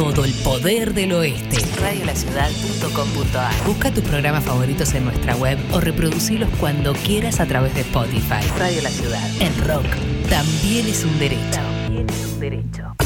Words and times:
todo 0.00 0.24
el 0.24 0.32
poder 0.32 0.94
del 0.94 1.12
oeste. 1.12 1.58
Radiolaciudad.com.ar 1.78 3.52
Busca 3.66 3.92
tus 3.92 4.02
programas 4.02 4.42
favoritos 4.44 4.94
en 4.94 5.04
nuestra 5.04 5.36
web 5.36 5.58
o 5.72 5.80
reproducirlos 5.80 6.48
cuando 6.58 6.94
quieras 6.94 7.38
a 7.38 7.44
través 7.44 7.74
de 7.74 7.82
Spotify. 7.82 8.40
Radio 8.58 8.80
La 8.80 8.88
Ciudad. 8.88 9.22
El 9.42 9.54
rock 9.66 9.84
también 10.30 10.86
es 10.86 11.04
un 11.04 11.18
derecho. 11.18 11.60
También 11.60 12.08
es 12.08 12.32
un 12.32 12.40
derecho. 12.40 12.96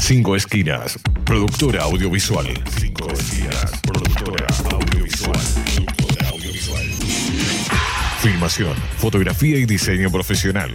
Cinco 0.00 0.34
Esquinas, 0.34 0.98
productora 1.26 1.82
audiovisual. 1.82 2.46
Cinco 2.80 3.10
Esquinas, 3.10 3.70
productora 3.82 4.46
audiovisual. 4.70 5.38
Productora 5.76 6.28
audiovisual. 6.30 6.86
Filmación, 8.22 8.74
fotografía 8.96 9.58
y 9.58 9.66
diseño 9.66 10.10
profesional. 10.10 10.72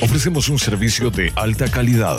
Ofrecemos 0.00 0.48
un 0.48 0.60
servicio 0.60 1.10
de 1.10 1.32
alta 1.34 1.68
calidad. 1.68 2.18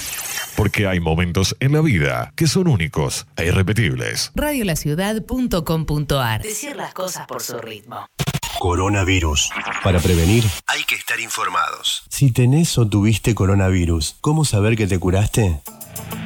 Porque 0.61 0.85
hay 0.85 0.99
momentos 0.99 1.55
en 1.59 1.73
la 1.73 1.81
vida 1.81 2.33
que 2.35 2.45
son 2.45 2.67
únicos 2.67 3.25
e 3.35 3.47
irrepetibles. 3.47 4.31
Radiolaciudad.com.ar 4.35 6.43
Decir 6.43 6.75
las 6.75 6.93
cosas 6.93 7.25
por 7.25 7.41
su 7.41 7.57
ritmo. 7.57 8.05
Coronavirus. 8.59 9.49
Para 9.83 9.99
prevenir, 9.99 10.43
Hay 10.67 10.83
que 10.83 10.93
estar 10.93 11.19
informados. 11.19 12.03
si 12.09 12.31
tenés 12.31 12.77
o 12.77 12.87
tuviste 12.87 13.33
coronavirus, 13.33 14.17
¿cómo 14.21 14.45
saber 14.45 14.77
que 14.77 14.85
te 14.85 14.99
curaste? 14.99 15.61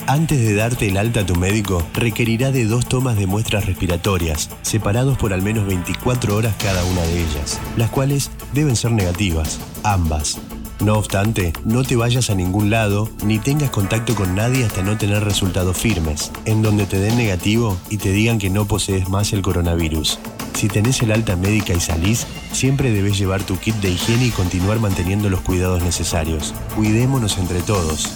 Antes 0.06 0.42
de 0.42 0.54
darte 0.54 0.90
el 0.90 0.98
alta 0.98 1.22
a 1.22 1.26
tu 1.26 1.38
médico, 1.38 1.82
requerirá 1.94 2.52
de 2.52 2.66
dos 2.66 2.90
tomas 2.90 3.16
de 3.16 3.28
muestras 3.28 3.66
respiratorias, 3.66 4.50
separados 4.64 5.18
por 5.18 5.32
al 5.32 5.44
menos 5.44 5.66
24 5.66 6.36
horas 6.36 6.54
cada 6.62 6.84
una 6.84 7.04
de 7.04 7.22
ellas, 7.22 7.62
las 7.78 7.90
cuales 7.90 8.30
deben 8.52 8.76
ser 8.76 8.92
negativas, 8.92 9.62
ambas. 9.84 10.42
No 10.86 11.00
obstante, 11.00 11.52
no 11.64 11.84
te 11.84 11.96
vayas 11.96 12.30
a 12.30 12.36
ningún 12.36 12.70
lado 12.70 13.10
ni 13.26 13.40
tengas 13.40 13.72
contacto 13.72 14.14
con 14.14 14.36
nadie 14.36 14.66
hasta 14.66 14.84
no 14.84 15.00
tener 15.00 15.24
resultados 15.24 15.76
firmes, 15.76 16.32
en 16.46 16.62
donde 16.62 16.86
te 16.86 17.00
den 17.00 17.18
negativo 17.18 17.76
y 17.90 17.98
te 17.98 18.12
digan 18.12 18.38
que 18.38 18.52
no 18.52 18.68
posees 18.68 19.10
más 19.10 19.34
el 19.34 19.42
coronavirus. 19.42 20.20
Si 20.54 20.68
tenés 20.68 21.02
el 21.02 21.12
alta 21.12 21.36
médica 21.38 21.74
y 21.74 21.80
salís, 21.80 22.28
siempre 22.52 22.92
debes 22.92 23.18
llevar 23.18 23.42
tu 23.42 23.58
kit 23.58 23.74
de 23.78 23.90
higiene 23.90 24.28
y 24.28 24.30
continuar 24.30 24.80
manteniendo 24.80 25.28
los 25.28 25.42
cuidados 25.42 25.82
necesarios. 25.82 26.54
Cuidémonos 26.76 27.40
entre 27.40 27.62
todos, 27.62 28.16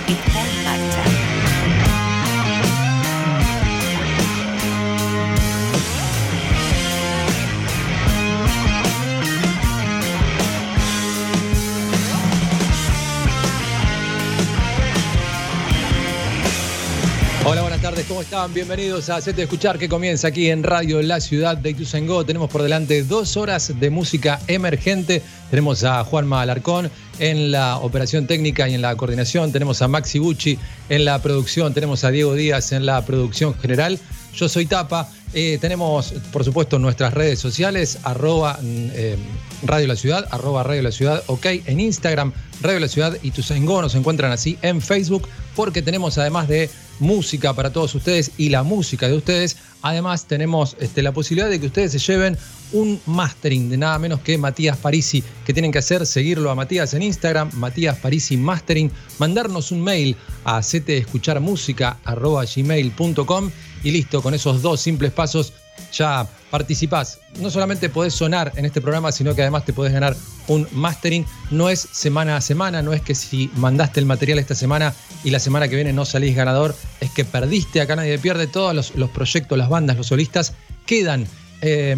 tardes, 17.91 18.07
¿cómo 18.07 18.21
están? 18.21 18.53
Bienvenidos 18.53 19.09
a 19.09 19.17
Hacete 19.17 19.43
Escuchar 19.43 19.77
que 19.77 19.89
comienza 19.89 20.29
aquí 20.29 20.49
en 20.49 20.63
Radio 20.63 21.01
La 21.01 21.19
Ciudad 21.19 21.57
de 21.57 21.71
Ituzaingó. 21.71 22.25
Tenemos 22.25 22.49
por 22.49 22.63
delante 22.63 23.03
dos 23.03 23.35
horas 23.35 23.73
de 23.81 23.89
música 23.89 24.39
emergente. 24.47 25.21
Tenemos 25.49 25.83
a 25.83 26.01
Juanma 26.05 26.41
Alarcón 26.41 26.89
en 27.19 27.51
la 27.51 27.79
operación 27.79 28.27
técnica 28.27 28.69
y 28.69 28.75
en 28.75 28.81
la 28.81 28.95
coordinación. 28.95 29.51
Tenemos 29.51 29.81
a 29.81 29.89
Maxi 29.89 30.19
Gucci 30.19 30.57
en 30.87 31.03
la 31.03 31.21
producción. 31.21 31.73
Tenemos 31.73 32.05
a 32.05 32.11
Diego 32.11 32.33
Díaz 32.33 32.71
en 32.71 32.85
la 32.85 33.05
producción 33.05 33.59
general. 33.59 33.99
Yo 34.33 34.47
soy 34.47 34.67
Tapa. 34.67 35.09
Eh, 35.33 35.57
tenemos, 35.59 36.13
por 36.31 36.45
supuesto, 36.45 36.79
nuestras 36.79 37.13
redes 37.13 37.39
sociales, 37.39 37.99
arroba 38.03 38.57
eh, 38.63 39.17
Radio 39.63 39.87
La 39.87 39.95
Ciudad, 39.95 40.27
arroba 40.31 40.63
Radio 40.63 40.81
La 40.81 40.91
Ciudad, 40.91 41.23
ok, 41.27 41.45
en 41.65 41.79
Instagram, 41.79 42.33
Radio 42.61 42.79
La 42.79 42.87
Ciudad 42.87 43.17
y 43.21 43.27
Ituzaingó, 43.29 43.81
nos 43.81 43.95
encuentran 43.95 44.31
así 44.31 44.57
en 44.61 44.81
Facebook, 44.81 45.27
porque 45.55 45.81
tenemos 45.81 46.17
además 46.17 46.47
de 46.47 46.69
música 46.99 47.53
para 47.53 47.71
todos 47.71 47.93
ustedes 47.95 48.31
y 48.37 48.49
la 48.49 48.63
música 48.63 49.07
de 49.07 49.15
ustedes, 49.15 49.57
además 49.81 50.25
tenemos 50.25 50.77
este, 50.79 51.01
la 51.01 51.11
posibilidad 51.11 51.49
de 51.49 51.59
que 51.59 51.67
ustedes 51.67 51.91
se 51.91 51.99
lleven 51.99 52.37
un 52.73 53.01
mastering 53.05 53.69
de 53.69 53.77
nada 53.77 53.99
menos 53.99 54.21
que 54.21 54.37
Matías 54.37 54.77
Parisi, 54.77 55.23
que 55.45 55.53
tienen 55.53 55.71
que 55.71 55.79
hacer, 55.79 56.05
seguirlo 56.05 56.51
a 56.51 56.55
Matías 56.55 56.93
en 56.93 57.01
Instagram, 57.01 57.49
Matías 57.53 57.97
Parisi 57.97 58.37
Mastering, 58.37 58.91
mandarnos 59.19 59.71
un 59.71 59.81
mail 59.81 60.15
a 60.45 60.61
gmail.com 62.55 63.51
y 63.83 63.91
listo, 63.91 64.21
con 64.21 64.33
esos 64.33 64.61
dos 64.61 64.79
simples 64.79 65.11
pasos 65.11 65.53
ya 65.93 66.27
participás. 66.49 67.19
No 67.39 67.49
solamente 67.49 67.89
podés 67.89 68.13
sonar 68.13 68.51
en 68.55 68.65
este 68.65 68.81
programa, 68.81 69.11
sino 69.11 69.35
que 69.35 69.41
además 69.41 69.65
te 69.65 69.73
podés 69.73 69.93
ganar 69.93 70.15
un 70.47 70.67
mastering. 70.71 71.25
No 71.49 71.69
es 71.69 71.79
semana 71.79 72.37
a 72.37 72.41
semana, 72.41 72.81
no 72.81 72.93
es 72.93 73.01
que 73.01 73.15
si 73.15 73.49
mandaste 73.55 73.99
el 73.99 74.05
material 74.05 74.39
esta 74.39 74.55
semana 74.55 74.93
y 75.23 75.31
la 75.31 75.39
semana 75.39 75.67
que 75.67 75.75
viene 75.75 75.93
no 75.93 76.05
salís 76.05 76.35
ganador, 76.35 76.75
es 76.99 77.11
que 77.11 77.25
perdiste, 77.25 77.81
acá 77.81 77.95
nadie 77.95 78.19
pierde, 78.19 78.47
todos 78.47 78.93
los, 78.95 79.09
proyectos, 79.09 79.57
las 79.57 79.69
bandas, 79.69 79.97
los 79.97 80.07
solistas 80.07 80.53
quedan. 80.85 81.25
eh, 81.61 81.95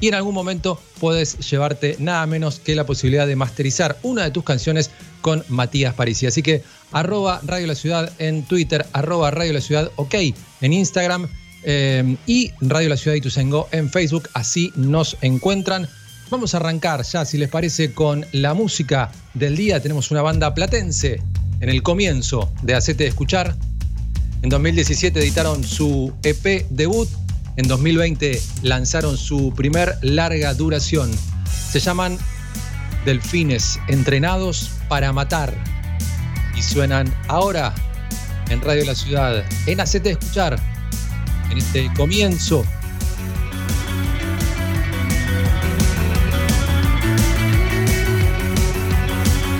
y 0.00 0.08
en 0.08 0.14
algún 0.14 0.34
momento 0.34 0.80
puedes 1.00 1.38
llevarte 1.50 1.96
nada 1.98 2.26
menos 2.26 2.60
que 2.60 2.74
la 2.74 2.84
posibilidad 2.84 3.26
de 3.26 3.36
masterizar 3.36 3.96
una 4.02 4.24
de 4.24 4.30
tus 4.30 4.44
canciones 4.44 4.90
con 5.22 5.42
Matías 5.48 5.94
Parisi. 5.94 6.26
Así 6.26 6.42
que 6.42 6.62
arroba 6.92 7.40
Radio 7.44 7.66
La 7.66 7.74
Ciudad 7.74 8.12
en 8.18 8.42
Twitter, 8.44 8.84
arroba 8.92 9.30
Radio 9.30 9.54
La 9.54 9.60
Ciudad 9.60 9.90
OK 9.96 10.14
en 10.60 10.72
Instagram 10.72 11.28
eh, 11.66 12.16
y 12.26 12.52
Radio 12.60 12.88
La 12.88 12.96
Ciudad 12.96 13.14
de 13.14 13.18
Ituzaingó 13.18 13.68
en 13.72 13.90
Facebook. 13.90 14.30
Así 14.32 14.72
nos 14.76 15.16
encuentran. 15.20 15.88
Vamos 16.30 16.54
a 16.54 16.58
arrancar 16.58 17.02
ya, 17.02 17.24
si 17.24 17.38
les 17.38 17.48
parece, 17.48 17.92
con 17.92 18.24
la 18.32 18.54
música 18.54 19.10
del 19.34 19.56
día. 19.56 19.80
Tenemos 19.80 20.10
una 20.12 20.22
banda 20.22 20.54
platense 20.54 21.20
en 21.60 21.68
el 21.68 21.82
comienzo 21.82 22.52
de 22.62 22.74
Hacete 22.74 23.06
Escuchar. 23.06 23.56
En 24.42 24.48
2017 24.48 25.18
editaron 25.18 25.64
su 25.64 26.14
EP 26.22 26.66
debut. 26.70 27.08
En 27.56 27.66
2020 27.66 28.40
lanzaron 28.62 29.16
su 29.16 29.52
primer 29.54 29.96
larga 30.02 30.54
duración. 30.54 31.10
Se 31.70 31.80
llaman 31.80 32.16
Delfines 33.04 33.80
Entrenados 33.88 34.70
para 34.88 35.12
Matar. 35.12 35.52
Y 36.56 36.62
suenan 36.62 37.12
ahora 37.26 37.74
en 38.50 38.60
Radio 38.60 38.84
La 38.84 38.94
Ciudad, 38.94 39.44
en 39.66 39.80
Hacete 39.80 40.10
Escuchar, 40.10 40.58
en 41.50 41.58
este 41.58 41.90
comienzo. 41.94 42.64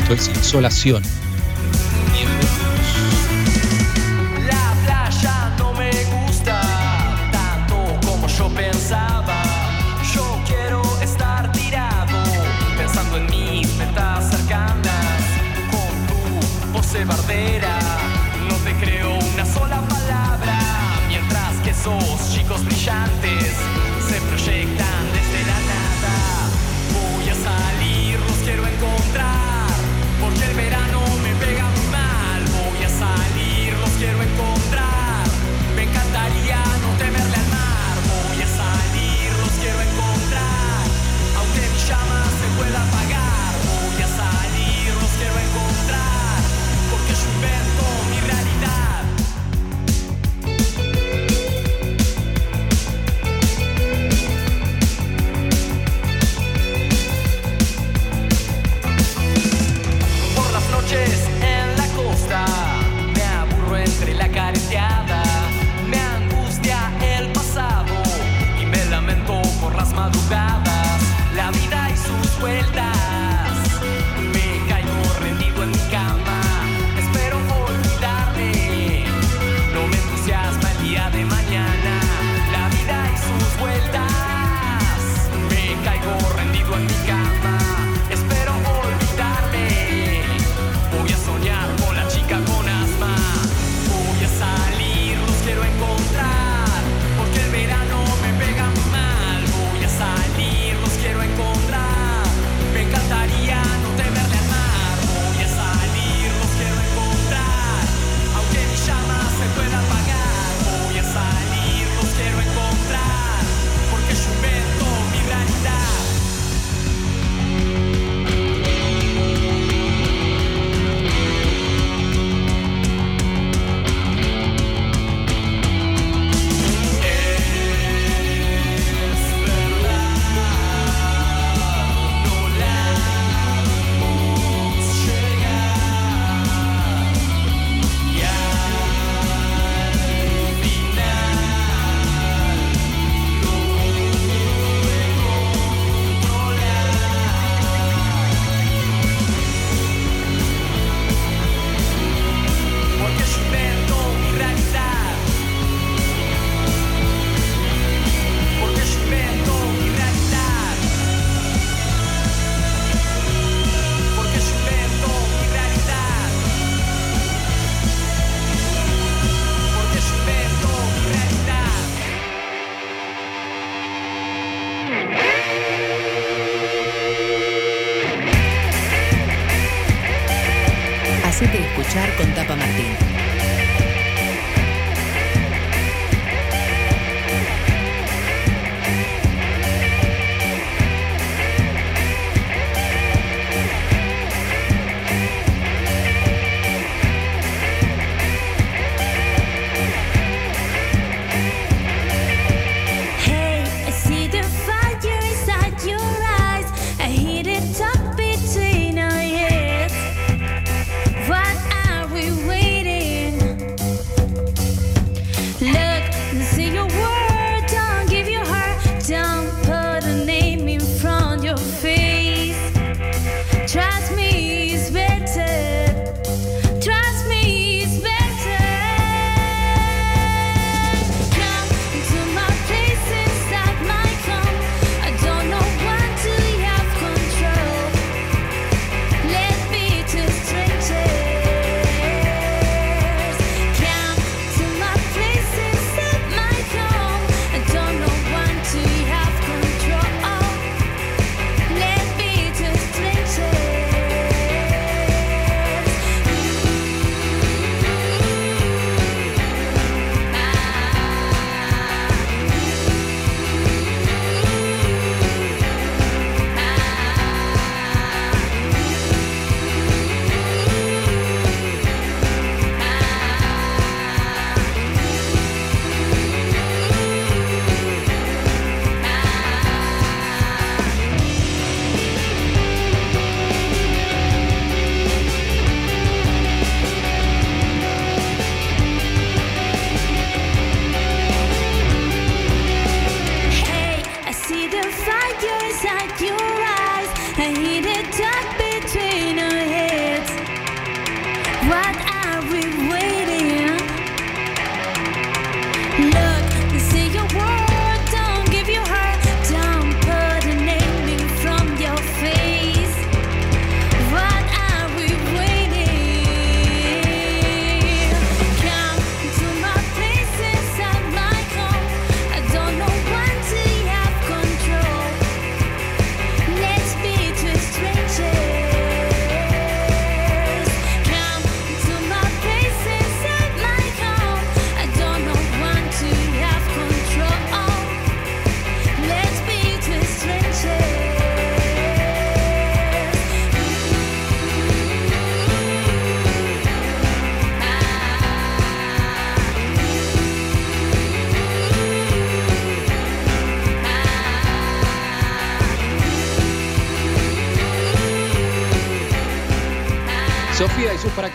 Esto 0.02 0.14
es 0.14 0.28
insolación. 0.28 1.02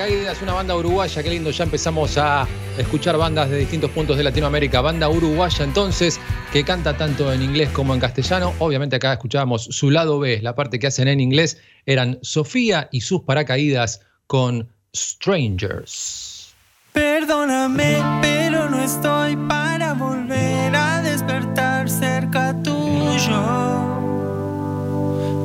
Paracaídas, 0.02 0.42
una 0.42 0.54
banda 0.54 0.76
uruguaya, 0.76 1.22
qué 1.22 1.30
lindo, 1.30 1.52
ya 1.52 1.64
empezamos 1.64 2.18
a 2.18 2.48
escuchar 2.76 3.18
bandas 3.18 3.52
de 3.52 3.60
distintos 3.60 3.92
puntos 3.92 4.18
de 4.18 4.24
Latinoamérica, 4.24 4.82
banda 4.82 5.08
uruguaya 5.08 5.64
entonces, 5.64 6.20
que 6.52 6.64
canta 6.64 6.98
tanto 6.98 7.32
en 7.32 7.44
inglés 7.44 7.70
como 7.70 7.94
en 7.94 8.00
castellano, 8.00 8.52
obviamente 8.58 8.96
acá 8.96 9.14
escuchábamos 9.14 9.64
su 9.66 9.92
lado 9.92 10.18
B, 10.18 10.42
la 10.42 10.56
parte 10.56 10.80
que 10.80 10.88
hacen 10.88 11.08
en 11.08 11.20
inglés, 11.20 11.62
eran 11.86 12.18
Sofía 12.24 12.90
y 12.92 13.02
sus 13.02 13.22
Paracaídas 13.22 14.02
con 14.26 14.70
Strangers. 14.96 16.56
Perdóname, 16.94 17.98
pero 18.24 18.72
no 18.72 18.84
estoy 18.84 19.36
para 19.48 19.81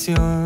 canción. 0.00 0.39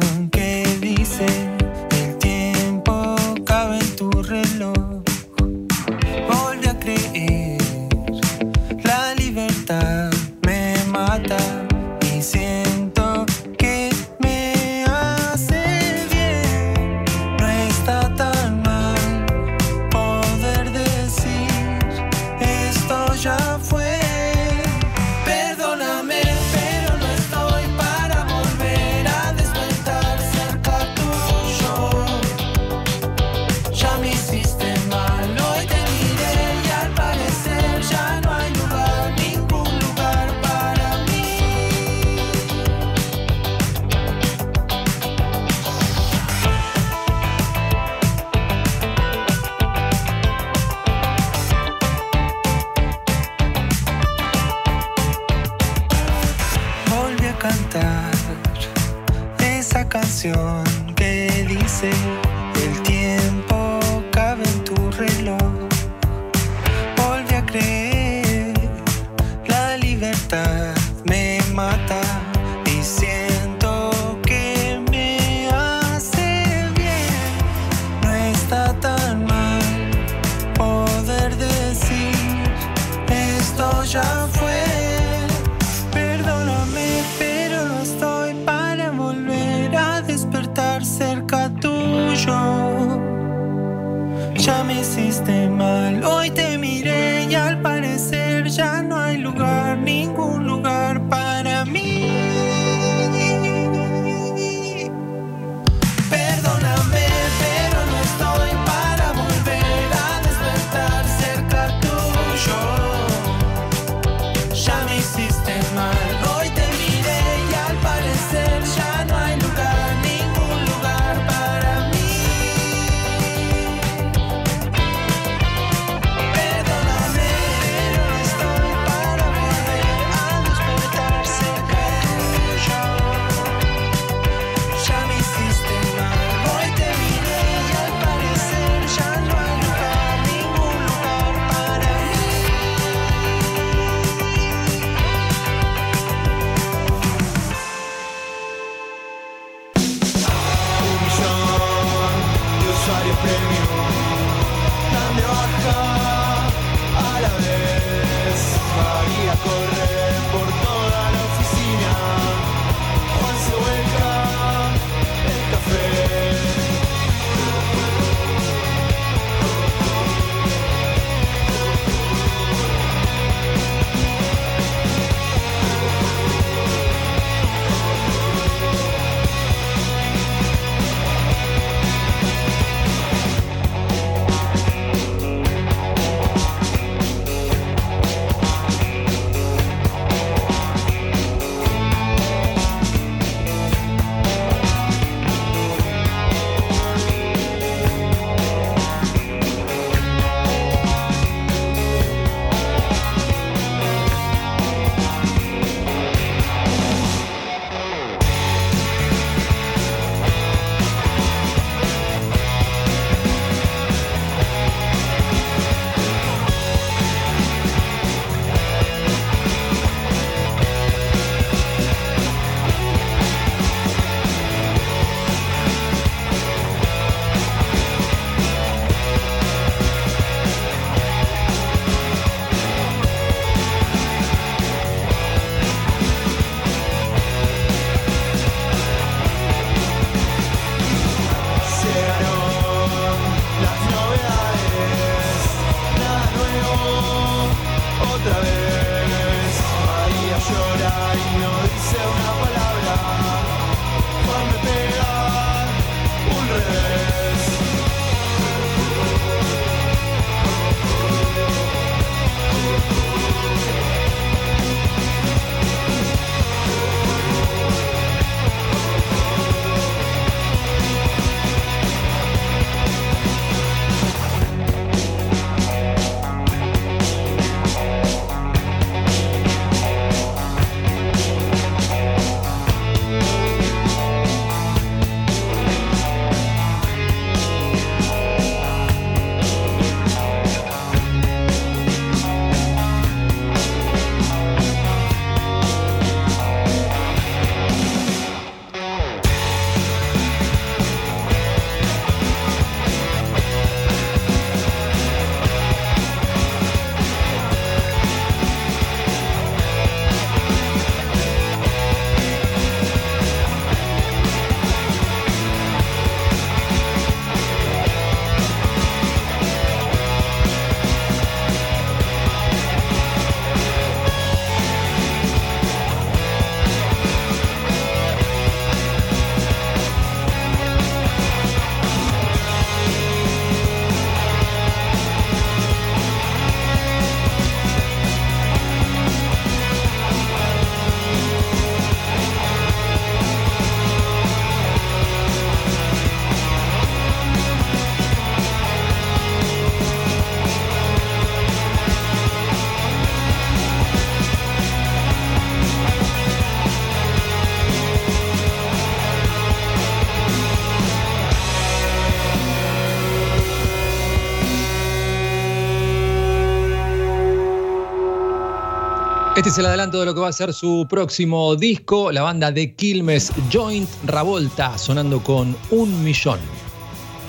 Este 369.45 369.52
es 369.52 369.59
el 369.59 369.67
adelanto 369.67 370.00
de 370.00 370.07
lo 370.07 370.15
que 370.15 370.23
va 370.23 370.28
a 370.28 370.33
ser 370.33 370.54
su 370.54 370.87
próximo 370.89 371.54
disco, 371.54 372.11
la 372.11 372.23
banda 372.23 372.50
de 372.50 372.75
Quilmes 372.75 373.30
Joint 373.52 373.91
Ravolta, 374.07 374.78
sonando 374.78 375.23
con 375.23 375.54
un 375.71 376.02
millón. 376.02 376.41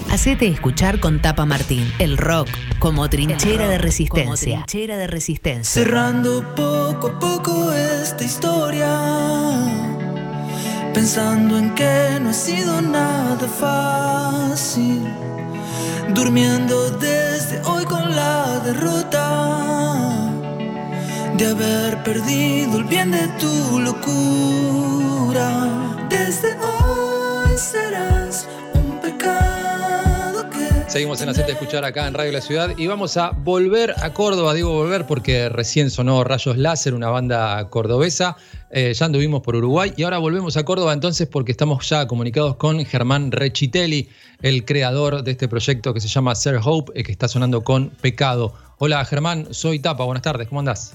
Hacete 0.10 0.48
escuchar 0.48 1.02
con 1.02 1.22
Tapa 1.22 1.44
Martín. 1.44 1.92
El 2.00 2.18
rock 2.18 2.48
como 2.80 3.10
trinchera 3.10 3.68
de 3.68 3.80
resistencia. 3.80 4.56
como 4.56 4.66
trinchera 4.66 4.96
de 4.96 5.08
resistencia. 5.08 5.84
Cerrando 5.84 6.56
poco 6.56 7.08
a 7.08 7.20
poco 7.20 7.74
esta 7.74 8.24
historia, 8.24 8.98
pensando 10.94 11.58
en 11.58 11.76
que 11.76 12.18
no 12.22 12.30
ha 12.30 12.34
sido 12.34 12.82
nada 12.82 13.46
fácil, 13.46 15.04
durmiendo 16.14 16.92
desde 16.92 17.62
hoy 17.66 17.84
con 17.84 18.16
la 18.16 18.62
derrota 18.62 20.05
de 21.38 21.48
haber 21.48 22.02
perdido 22.04 22.78
el 22.78 22.86
bien 22.86 23.12
de 23.12 23.28
tu 23.40 23.80
locura. 23.80 25.28
Desde 26.10 26.56
hoy 26.60 27.58
serás 27.58 28.48
un 28.74 29.02
pecado 29.02 30.46
Seguimos 30.88 31.22
en 31.22 31.30
Hacete 31.30 31.52
Escuchar 31.52 31.84
acá 31.84 32.08
en 32.08 32.14
Radio 32.14 32.32
La 32.32 32.40
Ciudad 32.40 32.72
y 32.78 32.88
vamos 32.88 33.18
a 33.18 33.32
volver 33.32 33.94
a 34.02 34.14
Córdoba, 34.14 34.54
digo 34.54 34.72
volver 34.72 35.06
porque 35.08 35.50
recién 35.50 35.90
sonó 35.90 36.24
Rayos 36.24 36.58
Láser, 36.58 36.94
una 36.94 37.10
banda 37.10 37.70
cordobesa, 37.70 38.38
Eh, 38.72 38.94
ya 38.94 39.06
anduvimos 39.06 39.42
por 39.42 39.56
Uruguay 39.56 39.94
y 39.98 40.04
ahora 40.04 40.18
volvemos 40.20 40.56
a 40.58 40.64
Córdoba 40.64 40.94
entonces 40.94 41.28
porque 41.28 41.52
estamos 41.52 41.88
ya 41.90 42.08
comunicados 42.08 42.56
con 42.56 42.84
Germán 42.86 43.32
Rechitelli, 43.32 44.10
el 44.42 44.64
creador 44.64 45.24
de 45.24 45.32
este 45.32 45.48
proyecto 45.48 45.94
que 45.94 46.00
se 46.02 46.08
llama 46.08 46.36
Ser 46.36 46.60
Hope, 46.64 46.94
eh, 46.96 47.04
que 47.04 47.12
está 47.12 47.28
sonando 47.28 47.64
con 47.64 47.90
Pecado. 47.90 48.54
Hola 48.78 49.04
Germán, 49.06 49.48
soy 49.52 49.80
Tapa, 49.80 50.06
buenas 50.06 50.24
tardes, 50.24 50.48
¿cómo 50.48 50.60
andás? 50.60 50.94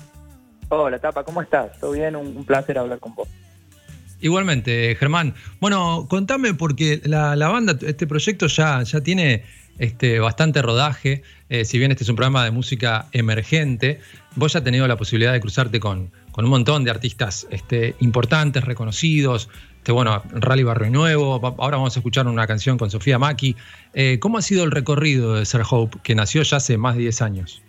Hola, 0.73 1.01
Tapa, 1.01 1.25
¿cómo 1.25 1.43
estás? 1.43 1.81
¿Todo 1.81 1.91
bien? 1.91 2.15
Un, 2.15 2.45
placer 2.45 2.79
hablar 2.79 3.01
con 3.01 3.13
vos. 3.13 3.29
Igualmente, 4.21 4.95
Germán. 4.95 5.35
Bueno, 5.61 6.07
contame 6.09 6.55
porque 6.55 7.01
la, 7.05 7.35
banda, 7.49 7.77
este 7.83 8.07
proyecto 8.07 8.47
ya, 8.47 8.81
ya 8.85 9.01
tiene 9.01 9.43
este, 9.81 10.21
bastante 10.21 10.63
rodaje. 10.63 11.25
Eh, 11.49 11.65
si 11.65 11.79
bien 11.79 11.91
este 11.91 12.05
es 12.05 12.09
un 12.09 12.15
programa 12.15 12.45
de 12.45 12.53
música 12.53 13.09
emergente, 13.11 13.99
vos 14.37 14.53
ya 14.53 14.61
has 14.61 14.65
tenido 14.65 14.87
la 14.87 14.97
posibilidad 14.97 15.33
de 15.33 15.41
cruzarte 15.41 15.81
con, 15.81 16.13
con 16.31 16.45
un 16.45 16.51
montón 16.53 16.85
de 16.85 16.93
artistas 16.93 17.49
este, 17.51 17.97
importantes, 17.99 18.63
reconocidos. 18.63 19.49
Este, 19.79 19.91
bueno, 19.91 20.23
Rally 20.31 20.63
Barrio 20.63 20.93
Nuevo. 20.93 21.41
Ahora 21.59 21.79
vamos 21.79 21.97
a 21.97 21.99
escuchar 21.99 22.29
una 22.29 22.47
canción 22.47 22.79
con 22.79 22.93
Sofía 22.93 23.19
Maki. 23.19 23.57
Eh, 23.93 24.21
¿Cómo 24.21 24.39
ha 24.39 24.43
sido 24.43 24.63
el 24.63 24.71
recorrido 24.71 25.35
de 25.35 25.47
Ser 25.47 25.63
Hope, 25.69 25.99
que 26.05 26.15
nació 26.15 26.43
ya 26.43 26.59
hace 26.59 26.79
más 26.79 26.95
de 26.95 27.01
10 27.01 27.23
años? 27.23 27.61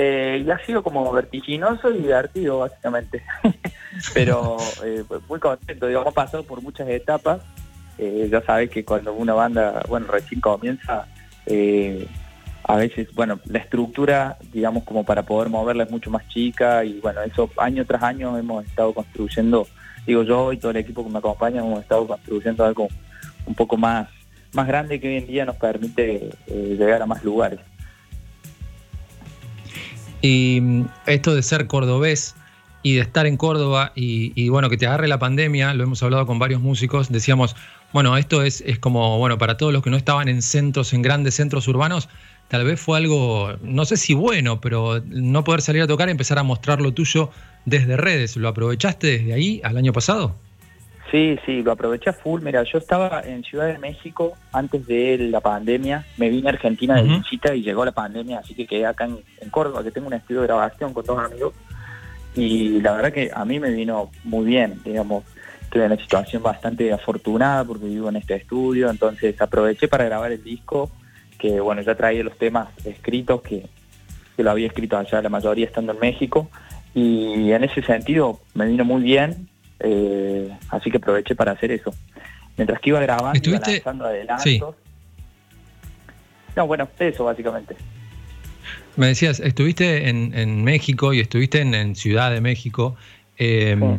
Eh, 0.00 0.44
y 0.46 0.50
ha 0.52 0.64
sido 0.64 0.80
como 0.80 1.12
vertiginoso 1.12 1.90
y 1.90 1.98
divertido, 1.98 2.60
básicamente. 2.60 3.20
Pero 4.14 4.56
eh, 4.84 5.02
muy 5.28 5.40
contento, 5.40 5.88
digamos, 5.88 6.06
hemos 6.06 6.14
pasado 6.14 6.44
por 6.44 6.62
muchas 6.62 6.88
etapas. 6.88 7.40
Eh, 7.98 8.28
ya 8.30 8.40
sabes 8.42 8.70
que 8.70 8.84
cuando 8.84 9.12
una 9.12 9.34
banda, 9.34 9.82
bueno, 9.88 10.06
recién 10.06 10.40
comienza, 10.40 11.08
a 12.62 12.76
veces, 12.76 13.12
bueno, 13.12 13.40
la 13.46 13.58
estructura, 13.58 14.36
digamos, 14.52 14.84
como 14.84 15.02
para 15.02 15.24
poder 15.24 15.48
moverla 15.48 15.82
es 15.82 15.90
mucho 15.90 16.10
más 16.10 16.28
chica 16.28 16.84
y 16.84 17.00
bueno, 17.00 17.20
eso 17.22 17.50
año 17.56 17.84
tras 17.84 18.04
año 18.04 18.38
hemos 18.38 18.64
estado 18.66 18.92
construyendo, 18.94 19.66
digo 20.06 20.22
yo 20.22 20.52
y 20.52 20.58
todo 20.58 20.70
el 20.70 20.76
equipo 20.76 21.02
que 21.02 21.10
me 21.10 21.18
acompaña, 21.18 21.60
hemos 21.60 21.80
estado 21.80 22.06
construyendo 22.06 22.64
algo 22.64 22.86
un 23.46 23.54
poco 23.54 23.76
más, 23.76 24.08
más 24.52 24.68
grande 24.68 25.00
que 25.00 25.08
hoy 25.08 25.16
en 25.16 25.26
día 25.26 25.44
nos 25.44 25.56
permite 25.56 26.30
llegar 26.46 27.02
a 27.02 27.06
más 27.06 27.24
lugares. 27.24 27.58
Y 30.22 30.60
mm, 30.60 30.84
esto 31.06 31.34
de 31.34 31.42
ser 31.42 31.66
cordobés 31.66 32.34
y 32.82 32.94
de 32.94 33.00
estar 33.00 33.26
en 33.26 33.36
Córdoba 33.36 33.92
y, 33.94 34.32
y, 34.40 34.48
bueno, 34.48 34.70
que 34.70 34.76
te 34.76 34.86
agarre 34.86 35.08
la 35.08 35.18
pandemia, 35.18 35.74
lo 35.74 35.84
hemos 35.84 36.02
hablado 36.02 36.26
con 36.26 36.38
varios 36.38 36.60
músicos, 36.60 37.10
decíamos, 37.10 37.56
bueno, 37.92 38.16
esto 38.16 38.42
es, 38.42 38.62
es 38.66 38.78
como, 38.78 39.18
bueno, 39.18 39.38
para 39.38 39.56
todos 39.56 39.72
los 39.72 39.82
que 39.82 39.90
no 39.90 39.96
estaban 39.96 40.28
en 40.28 40.42
centros, 40.42 40.92
en 40.92 41.02
grandes 41.02 41.34
centros 41.34 41.66
urbanos, 41.68 42.08
tal 42.48 42.64
vez 42.64 42.80
fue 42.80 42.98
algo, 42.98 43.56
no 43.62 43.84
sé 43.84 43.96
si 43.96 44.14
bueno, 44.14 44.60
pero 44.60 45.02
no 45.06 45.44
poder 45.44 45.62
salir 45.62 45.82
a 45.82 45.86
tocar 45.86 46.08
y 46.08 46.12
empezar 46.12 46.38
a 46.38 46.42
mostrar 46.42 46.80
lo 46.80 46.92
tuyo 46.92 47.30
desde 47.64 47.96
redes. 47.96 48.36
¿Lo 48.36 48.48
aprovechaste 48.48 49.06
desde 49.06 49.32
ahí 49.32 49.60
al 49.64 49.76
año 49.76 49.92
pasado? 49.92 50.36
Sí, 51.10 51.38
sí, 51.46 51.62
lo 51.62 51.72
aproveché 51.72 52.10
a 52.10 52.12
full. 52.12 52.42
Mira, 52.42 52.62
yo 52.64 52.78
estaba 52.78 53.22
en 53.22 53.42
Ciudad 53.42 53.66
de 53.66 53.78
México 53.78 54.34
antes 54.52 54.86
de 54.86 55.16
la 55.30 55.40
pandemia. 55.40 56.04
Me 56.18 56.28
vine 56.28 56.48
a 56.48 56.52
Argentina 56.52 56.96
de 56.96 57.04
visita 57.04 57.54
y 57.54 57.62
llegó 57.62 57.84
la 57.84 57.92
pandemia, 57.92 58.40
así 58.40 58.54
que 58.54 58.66
quedé 58.66 58.84
acá 58.84 59.06
en, 59.06 59.18
en 59.40 59.48
Córdoba, 59.48 59.82
que 59.82 59.90
tengo 59.90 60.08
un 60.08 60.12
estudio 60.12 60.42
de 60.42 60.48
grabación 60.48 60.92
con 60.92 61.06
dos 61.06 61.18
amigos. 61.18 61.54
Y 62.34 62.80
la 62.80 62.92
verdad 62.92 63.12
que 63.12 63.30
a 63.32 63.44
mí 63.44 63.58
me 63.58 63.70
vino 63.70 64.10
muy 64.24 64.46
bien, 64.46 64.80
digamos. 64.84 65.24
Estoy 65.62 65.82
en 65.82 65.92
una 65.92 66.00
situación 66.00 66.42
bastante 66.42 66.92
afortunada 66.92 67.64
porque 67.64 67.86
vivo 67.86 68.08
en 68.08 68.16
este 68.16 68.36
estudio, 68.36 68.88
entonces 68.88 69.38
aproveché 69.40 69.86
para 69.86 70.04
grabar 70.04 70.32
el 70.32 70.42
disco, 70.42 70.90
que 71.38 71.60
bueno, 71.60 71.82
ya 71.82 71.94
traía 71.94 72.22
los 72.22 72.38
temas 72.38 72.68
escritos, 72.86 73.42
que, 73.42 73.66
que 74.36 74.42
lo 74.42 74.50
había 74.50 74.66
escrito 74.66 74.96
allá 74.96 75.20
la 75.20 75.28
mayoría 75.28 75.66
estando 75.66 75.92
en 75.92 76.00
México. 76.00 76.48
Y 76.94 77.52
en 77.52 77.64
ese 77.64 77.82
sentido 77.82 78.40
me 78.54 78.66
vino 78.66 78.84
muy 78.84 79.02
bien, 79.02 79.48
eh, 79.80 80.50
así 80.70 80.90
que 80.90 80.96
aproveché 80.98 81.34
para 81.34 81.52
hacer 81.52 81.70
eso. 81.72 81.92
Mientras 82.56 82.80
que 82.80 82.90
iba 82.90 83.00
grabando, 83.00 83.30
iba 83.30 83.56
¿Estuviste- 83.58 83.72
lanzando 83.74 84.04
adelantos. 84.06 84.44
Sí. 84.44 84.60
No, 86.56 86.66
bueno, 86.66 86.88
eso 86.98 87.24
básicamente. 87.24 87.76
Me 88.96 89.06
decías, 89.08 89.38
estuviste 89.38 90.08
en, 90.08 90.34
en 90.34 90.64
México 90.64 91.12
y 91.12 91.20
estuviste 91.20 91.60
en, 91.60 91.72
en 91.74 91.94
Ciudad 91.94 92.32
de 92.32 92.40
México. 92.40 92.96
eh, 93.38 93.98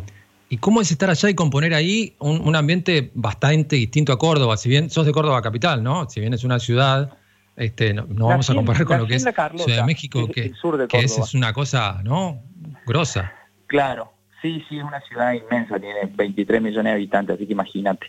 ¿Y 0.52 0.56
cómo 0.58 0.80
es 0.80 0.90
estar 0.90 1.08
allá 1.08 1.30
y 1.30 1.34
componer 1.34 1.72
ahí 1.74 2.16
un, 2.18 2.40
un 2.40 2.56
ambiente 2.56 3.12
bastante 3.14 3.76
distinto 3.76 4.12
a 4.12 4.18
Córdoba? 4.18 4.56
Si 4.56 4.68
bien 4.68 4.90
sos 4.90 5.06
de 5.06 5.12
Córdoba 5.12 5.40
capital, 5.42 5.80
¿no? 5.80 6.10
Si 6.10 6.18
bien 6.18 6.34
es 6.34 6.42
una 6.42 6.58
ciudad, 6.58 7.08
este, 7.56 7.94
no, 7.94 8.04
no 8.08 8.26
vamos 8.26 8.50
a 8.50 8.54
comparar 8.56 8.84
con 8.84 8.98
lo 8.98 9.06
que 9.06 9.14
es 9.14 9.22
La 9.22 9.32
Carlota, 9.32 9.62
Ciudad 9.64 9.78
de 9.82 9.86
México, 9.86 10.26
que, 10.26 10.46
el 10.46 10.54
sur 10.56 10.76
de 10.76 10.88
que 10.88 10.98
es, 10.98 11.16
es 11.16 11.34
una 11.34 11.52
cosa, 11.52 12.00
¿no? 12.02 12.42
Grosa. 12.84 13.32
Claro, 13.68 14.12
sí, 14.42 14.64
sí, 14.68 14.78
es 14.78 14.84
una 14.84 15.00
ciudad 15.00 15.32
inmensa, 15.32 15.78
tiene 15.78 16.00
23 16.12 16.62
millones 16.62 16.92
de 16.92 16.94
habitantes, 16.94 17.36
así 17.36 17.46
que 17.46 17.52
imagínate. 17.52 18.06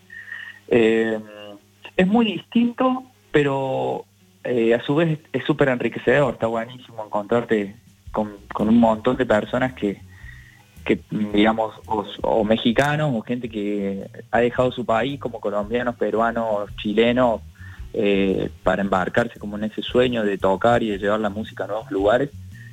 Eh, 0.67 1.19
es 1.97 2.07
muy 2.07 2.25
distinto, 2.25 3.03
pero 3.31 4.05
eh, 4.43 4.73
a 4.73 4.81
su 4.81 4.95
vez 4.95 5.19
es 5.31 5.43
súper 5.43 5.69
enriquecedor, 5.69 6.33
está 6.33 6.47
buenísimo 6.47 7.05
encontrarte 7.05 7.75
con, 8.11 8.37
un 8.57 8.79
montón 8.79 9.17
de 9.17 9.25
personas 9.25 9.73
que, 9.73 10.01
digamos, 11.11 11.75
o, 11.85 12.05
o 12.21 12.43
mexicanos 12.43 13.11
o 13.13 13.21
gente 13.21 13.49
que 13.49 14.09
ha 14.31 14.39
dejado 14.39 14.71
su 14.71 14.85
país, 14.85 15.19
como 15.19 15.39
colombianos, 15.39 15.95
peruanos, 15.95 16.75
chilenos, 16.77 17.41
eh, 17.93 18.49
para 18.63 18.81
embarcarse 18.81 19.37
como 19.37 19.57
en 19.57 19.65
ese 19.65 19.81
sueño 19.81 20.23
de 20.23 20.37
tocar 20.37 20.81
y 20.81 20.91
de 20.91 20.97
llevar 20.97 21.19
la 21.19 21.29
música 21.29 21.65
a 21.65 21.67
nuevos 21.67 21.91
lugares 21.91 22.29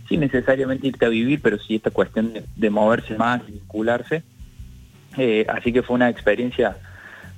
sin 0.09 0.21
necesariamente 0.21 0.87
irte 0.87 1.05
a 1.05 1.09
vivir, 1.09 1.41
pero 1.43 1.59
sí 1.59 1.77
esta 1.77 1.91
cuestión 1.91 2.33
de, 2.33 2.45
de 2.57 2.71
moverse 2.71 3.17
más, 3.17 3.47
vincularse. 3.47 4.23
Eh, 5.17 5.45
así 5.49 5.73
que 5.73 5.83
fue 5.83 5.95
una 5.97 6.09
experiencia 6.09 6.77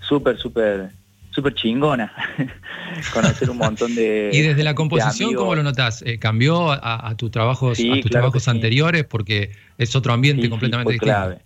súper, 0.00 0.38
súper, 0.38 0.90
súper 1.30 1.54
chingona. 1.54 2.12
Conocer 3.14 3.50
un 3.50 3.58
montón 3.58 3.94
de... 3.94 4.30
Y 4.34 4.40
desde 4.40 4.62
la 4.62 4.70
de 4.70 4.74
composición, 4.76 5.28
amigos. 5.28 5.42
¿cómo 5.42 5.54
lo 5.54 5.62
notás? 5.62 6.02
Eh, 6.06 6.18
¿Cambió 6.18 6.70
a, 6.72 7.08
a 7.08 7.16
tus 7.16 7.30
trabajos, 7.30 7.78
Sí, 7.78 7.90
a 7.90 7.94
tus 7.94 8.02
claro 8.10 8.22
trabajos 8.22 8.44
sí. 8.44 8.50
anteriores? 8.50 9.04
Porque 9.04 9.50
es 9.78 9.94
otro 9.96 10.12
ambiente 10.12 10.42
Sí, 10.42 10.48
completamente 10.50 10.92
distinto. 10.92 11.14
clave. 11.14 11.38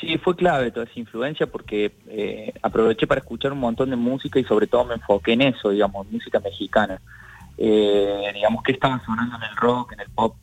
Sí, 0.00 0.18
fue 0.18 0.36
clave 0.36 0.70
toda 0.70 0.84
esa 0.84 1.00
influencia 1.00 1.46
porque 1.46 1.90
eh, 2.08 2.52
aproveché 2.62 3.06
para 3.06 3.20
escuchar 3.20 3.52
un 3.52 3.60
montón 3.60 3.88
de 3.90 3.96
música 3.96 4.38
y 4.38 4.44
sobre 4.44 4.66
todo 4.66 4.84
me 4.84 4.94
enfoqué 4.94 5.32
en 5.32 5.42
eso, 5.42 5.70
digamos, 5.70 6.06
música 6.10 6.38
mexicana. 6.40 7.00
Eh, 7.58 8.30
digamos 8.34 8.62
que 8.62 8.72
estaba 8.72 9.02
sonando 9.04 9.36
en 9.36 9.42
el 9.42 9.56
rock, 9.56 9.92
en 9.92 10.00
el 10.00 10.10
pop 10.10 10.36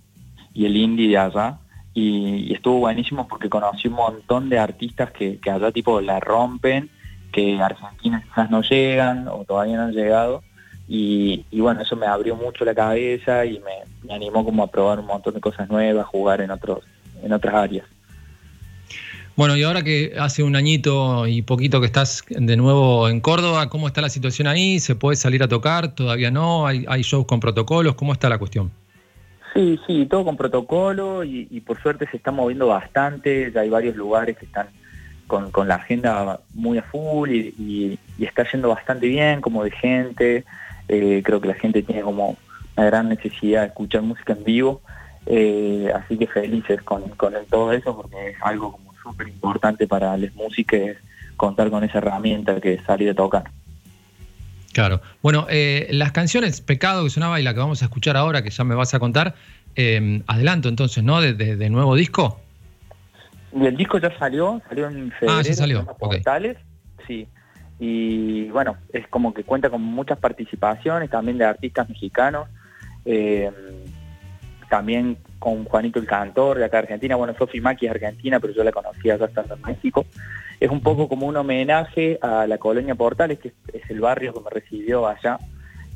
y 0.53 0.65
el 0.65 0.75
indie 0.75 1.09
de 1.09 1.17
allá. 1.17 1.59
Y, 1.93 2.53
estuvo 2.53 2.79
buenísimo 2.79 3.27
porque 3.27 3.49
conocí 3.49 3.87
un 3.87 3.95
montón 3.95 4.49
de 4.49 4.59
artistas 4.59 5.11
que, 5.11 5.39
allá 5.51 5.71
tipo 5.71 6.01
la 6.01 6.19
rompen, 6.19 6.89
que 7.31 7.59
a 7.59 7.65
Argentina 7.65 8.23
quizás 8.23 8.49
no 8.49 8.61
llegan 8.61 9.27
o 9.27 9.43
todavía 9.45 9.77
no 9.77 9.83
han 9.83 9.93
llegado. 9.93 10.43
Y, 10.87 11.45
y 11.49 11.61
bueno, 11.61 11.81
eso 11.81 11.95
me 11.95 12.07
abrió 12.07 12.35
mucho 12.35 12.65
la 12.65 12.75
cabeza 12.75 13.45
y 13.45 13.59
me, 13.59 14.07
me 14.07 14.13
animó 14.13 14.43
como 14.43 14.63
a 14.63 14.67
probar 14.67 14.99
un 14.99 15.05
montón 15.05 15.33
de 15.33 15.39
cosas 15.41 15.69
nuevas, 15.69 16.05
jugar 16.07 16.41
en 16.41 16.51
otros, 16.51 16.79
en 17.21 17.31
otras 17.31 17.55
áreas. 17.55 17.92
Bueno, 19.35 19.57
y 19.57 19.63
ahora 19.63 19.81
que 19.81 20.13
hace 20.19 20.43
un 20.43 20.55
añito 20.55 21.25
y 21.25 21.41
poquito 21.41 21.79
que 21.79 21.87
estás 21.87 22.23
de 22.29 22.55
nuevo 22.55 23.09
en 23.09 23.19
Córdoba, 23.19 23.67
¿cómo 23.69 23.87
está 23.87 24.01
la 24.01 24.09
situación 24.09 24.47
ahí? 24.47 24.79
¿Se 24.79 24.95
puede 24.95 25.15
salir 25.15 25.41
a 25.41 25.47
tocar? 25.47 25.95
¿Todavía 25.95 26.29
no? 26.29 26.67
¿Hay, 26.67 26.85
hay 26.87 27.01
shows 27.01 27.25
con 27.25 27.39
protocolos? 27.39 27.95
¿Cómo 27.95 28.13
está 28.13 28.29
la 28.29 28.37
cuestión? 28.37 28.71
Sí, 29.53 29.79
sí, 29.87 30.05
todo 30.05 30.25
con 30.25 30.37
protocolo 30.37 31.23
y, 31.23 31.47
y 31.49 31.61
por 31.61 31.81
suerte 31.81 32.07
se 32.09 32.17
está 32.17 32.31
moviendo 32.31 32.67
bastante, 32.67 33.51
ya 33.51 33.61
hay 33.61 33.69
varios 33.69 33.95
lugares 33.95 34.37
que 34.37 34.45
están 34.45 34.67
con, 35.27 35.67
la 35.67 35.75
agenda 35.75 36.39
muy 36.53 36.77
a 36.77 36.83
full 36.83 37.29
y, 37.31 37.97
está 38.19 38.45
yendo 38.51 38.69
bastante 38.69 39.07
bien 39.07 39.41
como 39.41 39.63
de 39.63 39.71
gente, 39.71 40.43
Eh, 40.89 41.21
creo 41.23 41.39
que 41.39 41.47
la 41.47 41.53
gente 41.53 41.81
tiene 41.81 42.01
como 42.01 42.35
una 42.75 42.85
gran 42.87 43.07
necesidad 43.07 43.61
de 43.61 43.67
escuchar 43.67 44.01
música 44.01 44.33
en 44.33 44.43
vivo 44.43 44.81
Eh, 45.25 45.89
así 45.95 46.17
que 46.17 46.27
felices 46.27 46.81
con, 46.83 47.07
con 47.15 47.33
todo 47.49 47.71
eso 47.71 47.95
porque 47.95 48.31
es 48.31 48.35
algo 48.41 48.73
como 48.73 48.92
súper 49.03 49.27
importante 49.27 49.85
para 49.87 50.17
las 50.17 50.33
músicas 50.33 50.95
contar 51.37 51.69
con 51.69 51.83
esa 51.83 51.97
herramienta 51.99 52.59
que 52.61 52.73
es 52.75 52.83
salir 52.85 53.09
a 53.09 53.13
tocar. 53.13 53.43
Claro. 54.71 55.01
Bueno, 55.21 55.45
eh, 55.49 55.87
las 55.91 56.11
canciones 56.11 56.61
Pecado 56.61 57.03
que 57.03 57.09
sonaba 57.11 57.39
y 57.39 57.43
la 57.43 57.53
que 57.53 57.59
vamos 57.59 57.81
a 57.81 57.85
escuchar 57.85 58.17
ahora, 58.17 58.41
que 58.41 58.49
ya 58.49 58.63
me 58.63 58.73
vas 58.75 58.93
a 58.93 58.99
contar, 58.99 59.35
eh, 59.75 60.21
adelanto 60.27 60.69
entonces, 60.69 61.03
¿no? 61.03 61.21
De, 61.21 61.33
de- 61.33 61.55
de 61.57 61.69
nuevo 61.69 61.95
disco. 61.95 62.39
Y 63.55 63.65
el 63.67 63.77
disco 63.77 63.99
ya 63.99 64.17
salió, 64.17 64.61
salió 64.67 64.87
en 64.87 65.11
febrero. 65.11 65.39
Ah, 65.39 65.41
ya 65.43 65.53
salió. 65.53 65.85
Portales, 65.99 66.57
sí. 67.07 67.27
Y 67.79 68.45
bueno, 68.49 68.77
es 68.93 69.07
como 69.09 69.33
que 69.33 69.43
cuenta 69.43 69.69
con 69.69 69.81
muchas 69.81 70.17
participaciones 70.17 71.09
también 71.11 71.37
de 71.37 71.45
artistas 71.45 71.87
mexicanos, 71.89 72.47
eh, 73.05 73.51
también 74.69 75.17
con 75.43 75.65
Juanito 75.65 75.99
el 75.99 76.05
Cantor 76.05 76.57
de 76.57 76.63
acá 76.63 76.77
Argentina. 76.77 77.17
Bueno, 77.17 77.35
Sofi 77.37 77.59
Maki 77.59 77.85
es 77.85 77.91
argentina, 77.91 78.39
pero 78.39 78.53
yo 78.53 78.63
la 78.63 78.71
conocía 78.71 79.15
acá 79.15 79.25
estando 79.25 79.55
en 79.55 79.61
México. 79.61 80.05
Es 80.57 80.71
un 80.71 80.79
poco 80.79 81.09
como 81.09 81.27
un 81.27 81.35
homenaje 81.35 82.17
a 82.21 82.47
la 82.47 82.57
colonia 82.59 82.95
Portales, 82.95 83.39
que 83.39 83.51
es, 83.73 83.89
el 83.89 83.99
barrio 83.99 84.33
que 84.33 84.39
me 84.39 84.49
recibió 84.49 85.05
allá, 85.05 85.37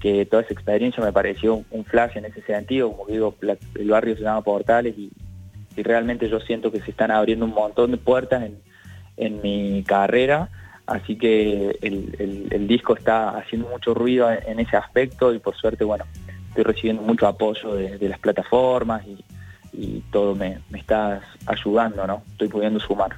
que 0.02 0.26
toda 0.26 0.44
esa 0.44 0.52
experiencia 0.52 1.02
me 1.02 1.14
pareció 1.14 1.64
un 1.72 1.86
flash 1.86 2.18
en 2.18 2.26
ese 2.26 2.42
sentido, 2.42 2.92
como 2.92 3.10
digo, 3.10 3.36
el 3.76 3.90
barrio 3.90 4.18
se 4.18 4.24
llama 4.24 4.42
Portales 4.42 4.98
y, 4.98 5.10
realmente 5.78 6.28
yo 6.28 6.40
siento 6.40 6.72
que 6.72 6.82
se 6.82 6.90
están 6.90 7.12
abriendo 7.12 7.46
un 7.46 7.54
montón 7.54 7.92
de 7.92 7.98
puertas 7.98 8.44
en, 9.16 9.42
mi 9.42 9.84
carrera, 9.84 10.50
así 10.88 11.18
que 11.18 11.78
el, 11.82 12.68
disco 12.68 12.98
está 12.98 13.30
haciendo 13.38 13.70
mucho 13.70 13.94
ruido 13.94 14.30
en, 14.30 14.40
en 14.46 14.60
ese 14.60 14.76
aspecto 14.76 15.34
y 15.34 15.40
por 15.40 15.56
suerte, 15.56 15.86
bueno, 15.86 16.04
estoy 16.50 16.64
recibiendo 16.64 17.04
mucho 17.04 17.28
apoyo 17.28 17.76
de, 17.76 17.98
de 17.98 18.10
las 18.10 18.20
plataformas 18.20 19.06
y, 19.08 19.24
y 19.78 20.04
todo 20.12 20.36
me, 20.36 20.60
me 20.70 20.80
está 20.80 21.22
ayudando, 21.46 22.06
¿no? 22.08 22.24
Estoy 22.32 22.48
pudiendo 22.48 22.80
sumar. 22.80 23.16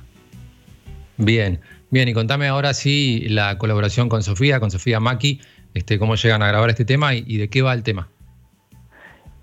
Bien, 1.17 1.59
bien, 1.89 2.07
y 2.07 2.13
contame 2.13 2.47
ahora 2.47 2.73
sí 2.73 3.25
la 3.29 3.57
colaboración 3.57 4.09
con 4.09 4.21
Sofía, 4.21 4.59
con 4.59 4.69
Sofía 4.69 4.99
Maki, 4.99 5.41
este, 5.73 5.97
cómo 5.97 6.15
llegan 6.15 6.41
a 6.43 6.47
grabar 6.47 6.69
este 6.69 6.85
tema 6.85 7.15
y, 7.15 7.23
y 7.25 7.37
de 7.37 7.49
qué 7.49 7.61
va 7.61 7.73
el 7.73 7.83
tema. 7.83 8.09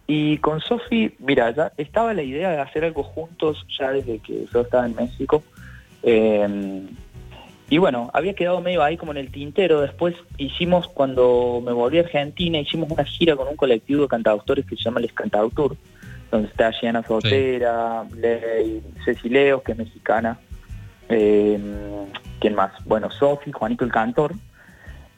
Y 0.06 0.38
con 0.38 0.60
Sofi, 0.60 1.12
mira, 1.18 1.50
ya 1.50 1.72
estaba 1.76 2.14
la 2.14 2.22
idea 2.22 2.50
de 2.50 2.60
hacer 2.60 2.84
algo 2.84 3.02
juntos 3.02 3.66
ya 3.76 3.90
desde 3.90 4.18
que 4.20 4.46
yo 4.52 4.60
estaba 4.60 4.86
en 4.86 4.94
México. 4.94 5.42
Eh, 6.04 6.86
y 7.68 7.78
bueno, 7.78 8.10
había 8.14 8.34
quedado 8.34 8.60
medio 8.60 8.84
ahí 8.84 8.96
como 8.96 9.10
en 9.10 9.18
el 9.18 9.32
tintero. 9.32 9.80
Después 9.80 10.14
hicimos, 10.38 10.86
cuando 10.86 11.60
me 11.64 11.72
volví 11.72 11.98
a 11.98 12.02
Argentina, 12.02 12.60
hicimos 12.60 12.88
una 12.90 13.04
gira 13.04 13.34
con 13.34 13.48
un 13.48 13.56
colectivo 13.56 14.02
de 14.02 14.08
cantautores 14.08 14.64
que 14.64 14.76
se 14.76 14.84
llama 14.84 15.00
Les 15.00 15.12
Cantautur, 15.12 15.76
donde 16.30 16.48
está 16.48 16.70
Gianna 16.72 17.02
Sotera, 17.02 18.04
Ley, 18.14 18.82
Ceci 19.04 19.28
Leos, 19.28 19.62
que 19.62 19.72
es 19.72 19.78
mexicana. 19.78 20.38
Eh, 21.08 21.58
¿Quién 22.40 22.54
más? 22.54 22.72
Bueno, 22.84 23.10
Sofi, 23.10 23.52
Juanito 23.52 23.84
el 23.84 23.92
Cantor. 23.92 24.32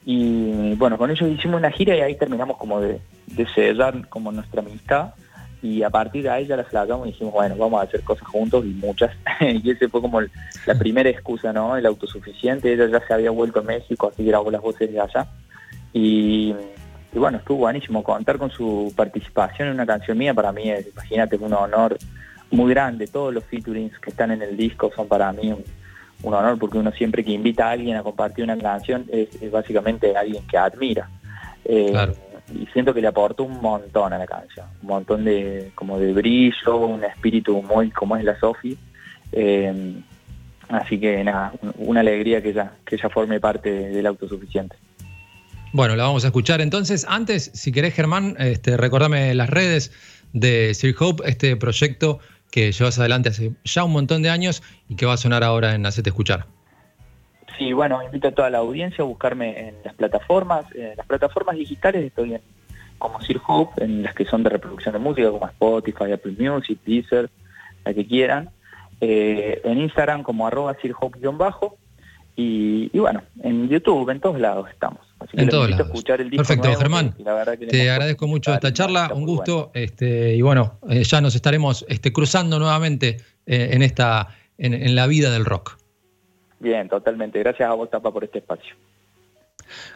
Y 0.05 0.75
bueno, 0.75 0.97
con 0.97 1.11
ellos 1.11 1.29
hicimos 1.29 1.57
una 1.59 1.71
gira 1.71 1.95
y 1.95 2.01
ahí 2.01 2.15
terminamos 2.15 2.57
como 2.57 2.79
de, 2.79 2.99
de 3.27 3.47
sellar 3.49 4.07
como 4.07 4.31
nuestra 4.31 4.61
amistad. 4.61 5.13
Y 5.61 5.83
a 5.83 5.89
partir 5.89 6.23
de 6.23 6.29
ahí 6.29 6.47
ya 6.47 6.55
la 6.55 6.63
flagamos 6.63 7.07
y 7.07 7.11
dijimos, 7.11 7.33
bueno, 7.33 7.55
vamos 7.57 7.81
a 7.81 7.83
hacer 7.83 8.01
cosas 8.01 8.25
juntos 8.27 8.63
y 8.65 8.69
muchas. 8.69 9.11
y 9.41 9.69
ese 9.69 9.89
fue 9.89 9.99
como 10.01 10.21
el- 10.21 10.31
la 10.65 10.75
primera 10.75 11.09
excusa, 11.09 11.51
¿no? 11.51 11.75
El 11.75 11.85
autosuficiente. 11.85 12.71
Ella 12.71 12.87
ya 12.87 13.05
se 13.05 13.13
había 13.13 13.31
vuelto 13.31 13.59
a 13.59 13.63
México, 13.63 14.09
así 14.11 14.23
grabó 14.23 14.49
las 14.51 14.61
voces 14.61 14.91
de 14.91 15.01
allá. 15.01 15.27
Y, 15.91 16.55
y 17.13 17.17
bueno, 17.19 17.37
estuvo 17.39 17.59
buenísimo. 17.59 18.03
Contar 18.03 18.37
con 18.37 18.51
su 18.51 18.93
participación 18.95 19.69
en 19.69 19.73
una 19.75 19.85
canción 19.85 20.17
mía 20.17 20.33
para 20.33 20.51
mí 20.51 20.69
es, 20.69 20.87
imagínate, 20.87 21.37
un 21.37 21.53
honor 21.53 21.97
muy 22.51 22.71
grande. 22.73 23.07
Todos 23.07 23.33
los 23.33 23.43
featurings 23.45 23.97
que 23.99 24.09
están 24.11 24.31
en 24.31 24.41
el 24.41 24.55
disco 24.57 24.91
son 24.95 25.07
para 25.07 25.31
mí 25.31 25.51
un, 25.51 25.63
un 26.23 26.33
honor 26.33 26.57
porque 26.59 26.77
uno 26.77 26.91
siempre 26.91 27.23
que 27.23 27.31
invita 27.31 27.67
a 27.67 27.71
alguien 27.71 27.95
a 27.97 28.03
compartir 28.03 28.43
una 28.43 28.57
canción 28.57 29.05
es, 29.09 29.41
es 29.41 29.51
básicamente 29.51 30.15
alguien 30.15 30.45
que 30.47 30.57
admira. 30.57 31.09
Eh, 31.65 31.91
Y 32.51 32.65
siento 32.73 32.95
que 32.95 33.01
le 33.01 33.07
aportó 33.07 33.43
un 33.43 33.61
montón 33.61 34.11
a 34.11 34.17
la 34.17 34.25
canción, 34.25 34.65
un 34.81 34.87
montón 34.87 35.23
de 35.23 35.71
como 35.75 35.99
de 35.99 36.13
brillo, 36.13 36.77
un 36.77 37.03
espíritu 37.03 37.61
muy 37.61 37.91
como 37.91 38.15
es 38.17 38.23
la 38.23 38.39
Sofi. 38.39 38.75
Eh, 39.31 39.93
así 40.67 40.99
que 40.99 41.23
nada, 41.23 41.53
un- 41.61 41.73
una 41.77 41.99
alegría 41.99 42.41
que 42.41 42.49
ella, 42.49 42.71
que 42.85 42.95
ella 42.95 43.09
forme 43.09 43.39
parte 43.39 43.69
del 43.71 44.05
autosuficiente. 44.07 44.75
Bueno, 45.71 45.95
la 45.95 46.03
vamos 46.03 46.23
a 46.23 46.27
escuchar 46.27 46.61
entonces. 46.61 47.05
Antes, 47.07 47.51
si 47.53 47.71
querés, 47.71 47.93
Germán, 47.93 48.35
este, 48.39 48.75
recordame 48.75 49.35
las 49.35 49.49
redes 49.51 49.91
de 50.33 50.73
Sir 50.73 50.95
Hope, 50.99 51.29
este 51.29 51.55
proyecto 51.57 52.19
que 52.49 52.71
llevas 52.71 52.97
adelante 52.97 53.29
hace 53.29 53.51
ya 53.63 53.83
un 53.83 53.91
montón 53.91 54.23
de 54.23 54.31
años 54.31 54.63
y 54.87 54.95
que 54.95 55.05
va 55.05 55.13
a 55.13 55.17
sonar 55.17 55.43
ahora 55.43 55.75
en 55.75 55.85
Hacete 55.85 56.09
Escuchar. 56.09 56.47
Sí, 57.59 57.73
bueno, 57.73 58.01
invito 58.01 58.29
a 58.29 58.31
toda 58.31 58.49
la 58.49 58.59
audiencia 58.59 59.03
a 59.03 59.07
buscarme 59.07 59.67
en 59.67 59.75
las 59.83 59.93
plataformas. 59.93 60.65
En 60.73 60.97
las 60.97 61.05
plataformas 61.05 61.55
digitales 61.55 62.03
estoy 62.03 62.33
en, 62.33 62.41
como 62.97 63.21
Sir 63.21 63.39
Hope, 63.47 63.83
en 63.83 64.01
las 64.01 64.15
que 64.15 64.25
son 64.25 64.41
de 64.41 64.49
reproducción 64.49 64.93
de 64.93 64.99
música, 64.99 65.29
como 65.29 65.45
Spotify, 65.45 66.13
Apple 66.13 66.35
Music, 66.39 66.79
Deezer, 66.83 67.29
la 67.85 67.93
que 67.93 68.07
quieran. 68.07 68.49
Eh, 69.01 69.61
en 69.63 69.79
Instagram 69.81 70.23
como 70.23 70.47
arroba 70.47 70.75
Sir 70.81 70.95
Hope-bajo. 70.99 71.77
Y, 72.35 72.89
y 72.91 72.99
bueno, 72.99 73.21
en 73.43 73.69
YouTube, 73.69 74.09
en 74.09 74.19
todos 74.19 74.39
lados 74.39 74.67
estamos. 74.69 75.08
Así 75.19 75.35
que 75.35 75.43
En 75.43 75.49
todos 75.49 75.69
lados. 75.69 75.87
escuchar 75.87 76.21
el 76.21 76.29
disco 76.29 76.43
Perfecto, 76.43 76.67
nuevo, 76.69 76.81
Germán. 76.81 77.15
que 77.59 77.67
Te 77.67 77.89
agradezco 77.89 78.27
mucho 78.27 78.53
esta 78.53 78.71
charla, 78.73 79.11
un 79.13 79.25
gusto, 79.25 79.71
este, 79.73 80.35
y 80.35 80.41
bueno, 80.41 80.79
eh, 80.89 81.03
ya 81.03 81.19
nos 81.21 81.35
estaremos 81.35 81.85
este, 81.89 82.13
cruzando 82.13 82.57
nuevamente 82.59 83.17
eh, 83.45 83.69
en 83.73 83.81
esta, 83.81 84.29
en, 84.57 84.73
en 84.73 84.95
la 84.95 85.07
vida 85.07 85.31
del 85.31 85.45
rock. 85.45 85.77
Bien, 86.59 86.87
totalmente. 86.89 87.39
Gracias 87.39 87.69
a 87.69 87.73
vos, 87.73 87.89
Tapa, 87.89 88.11
por 88.11 88.23
este 88.23 88.39
espacio. 88.39 88.75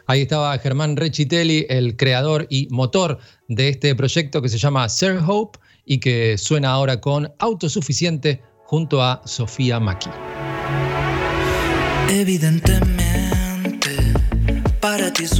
Ahí 0.06 0.22
estaba 0.22 0.58
Germán 0.60 0.96
Rechitelli, 0.98 1.66
el 1.70 1.96
creador 1.96 2.46
y 2.50 2.68
motor 2.70 3.18
de 3.48 3.70
este 3.70 3.96
proyecto 3.96 4.42
que 4.42 4.50
se 4.50 4.58
llama 4.58 4.88
Sir 4.90 5.20
Hope 5.26 5.58
y 5.86 6.00
que 6.00 6.38
suena 6.38 6.70
ahora 6.72 7.00
con 7.02 7.32
Autosuficiente 7.40 8.42
junto 8.66 9.02
a 9.02 9.22
Sofía 9.26 9.80
Maki. 9.80 10.10
Evidentemente, 12.10 13.04
para 14.84 15.14
ti 15.14 15.24
es 15.24 15.40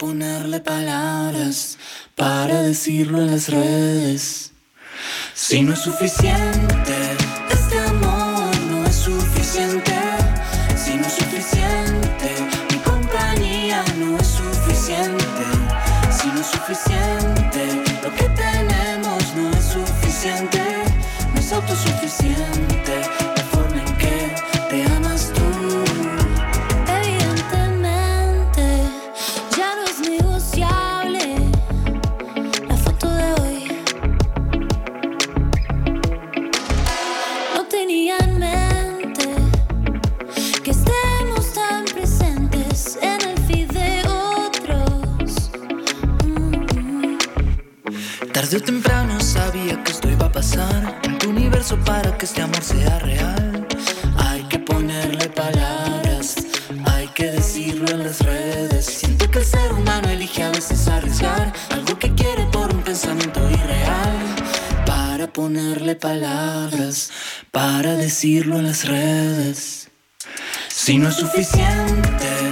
ponerle 0.00 0.60
palabras, 0.60 1.76
para 2.16 2.62
decirlo 2.62 3.20
en 3.20 3.30
las 3.32 3.50
redes. 3.50 4.52
Si 5.34 5.60
no 5.60 5.74
es 5.74 5.80
suficiente, 5.80 6.96
este 7.50 7.78
amor 7.80 8.58
no 8.70 8.86
es 8.86 8.96
suficiente. 8.96 9.92
Si 10.74 10.96
no 10.96 11.06
es 11.06 11.12
suficiente, 11.12 12.28
mi 12.70 12.78
compañía 12.78 13.84
no 13.98 14.16
es 14.16 14.26
suficiente. 14.26 15.44
Si 16.18 16.28
no 16.28 16.40
es 16.40 16.46
suficiente, 16.46 17.62
lo 18.02 18.10
que 18.14 18.24
tenemos 18.30 19.34
no 19.36 19.50
es 19.50 19.64
suficiente. 19.66 20.59
Desde 48.50 48.66
temprano 48.66 49.20
sabía 49.20 49.80
que 49.84 49.92
esto 49.92 50.10
iba 50.10 50.26
a 50.26 50.32
pasar. 50.32 50.98
En 51.04 51.18
tu 51.18 51.30
universo 51.30 51.78
para 51.84 52.18
que 52.18 52.26
este 52.26 52.42
amor 52.42 52.60
sea 52.64 52.98
real. 52.98 53.68
Hay 54.16 54.42
que 54.48 54.58
ponerle 54.58 55.28
palabras, 55.28 56.34
hay 56.84 57.06
que 57.14 57.26
decirlo 57.26 57.88
en 57.92 58.00
las 58.02 58.18
redes. 58.18 58.86
Siento 58.86 59.30
que 59.30 59.38
el 59.38 59.44
ser 59.44 59.72
humano 59.72 60.08
elige 60.08 60.42
a 60.42 60.50
veces 60.50 60.88
arriesgar 60.88 61.52
algo 61.70 61.96
que 61.96 62.12
quiere 62.12 62.44
por 62.46 62.74
un 62.74 62.82
pensamiento 62.82 63.38
irreal. 63.48 64.18
Para 64.84 65.32
ponerle 65.32 65.94
palabras, 65.94 67.12
para 67.52 67.94
decirlo 67.94 68.56
en 68.58 68.66
las 68.66 68.84
redes. 68.84 69.90
Si 70.66 70.98
no 70.98 71.08
es 71.08 71.14
suficiente 71.14 72.49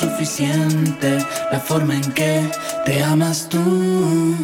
Autosuficiente 0.00 1.18
la 1.50 1.58
forma 1.58 1.96
en 1.96 2.12
que 2.12 2.48
te 2.84 3.02
amas 3.02 3.48
tú. 3.48 4.37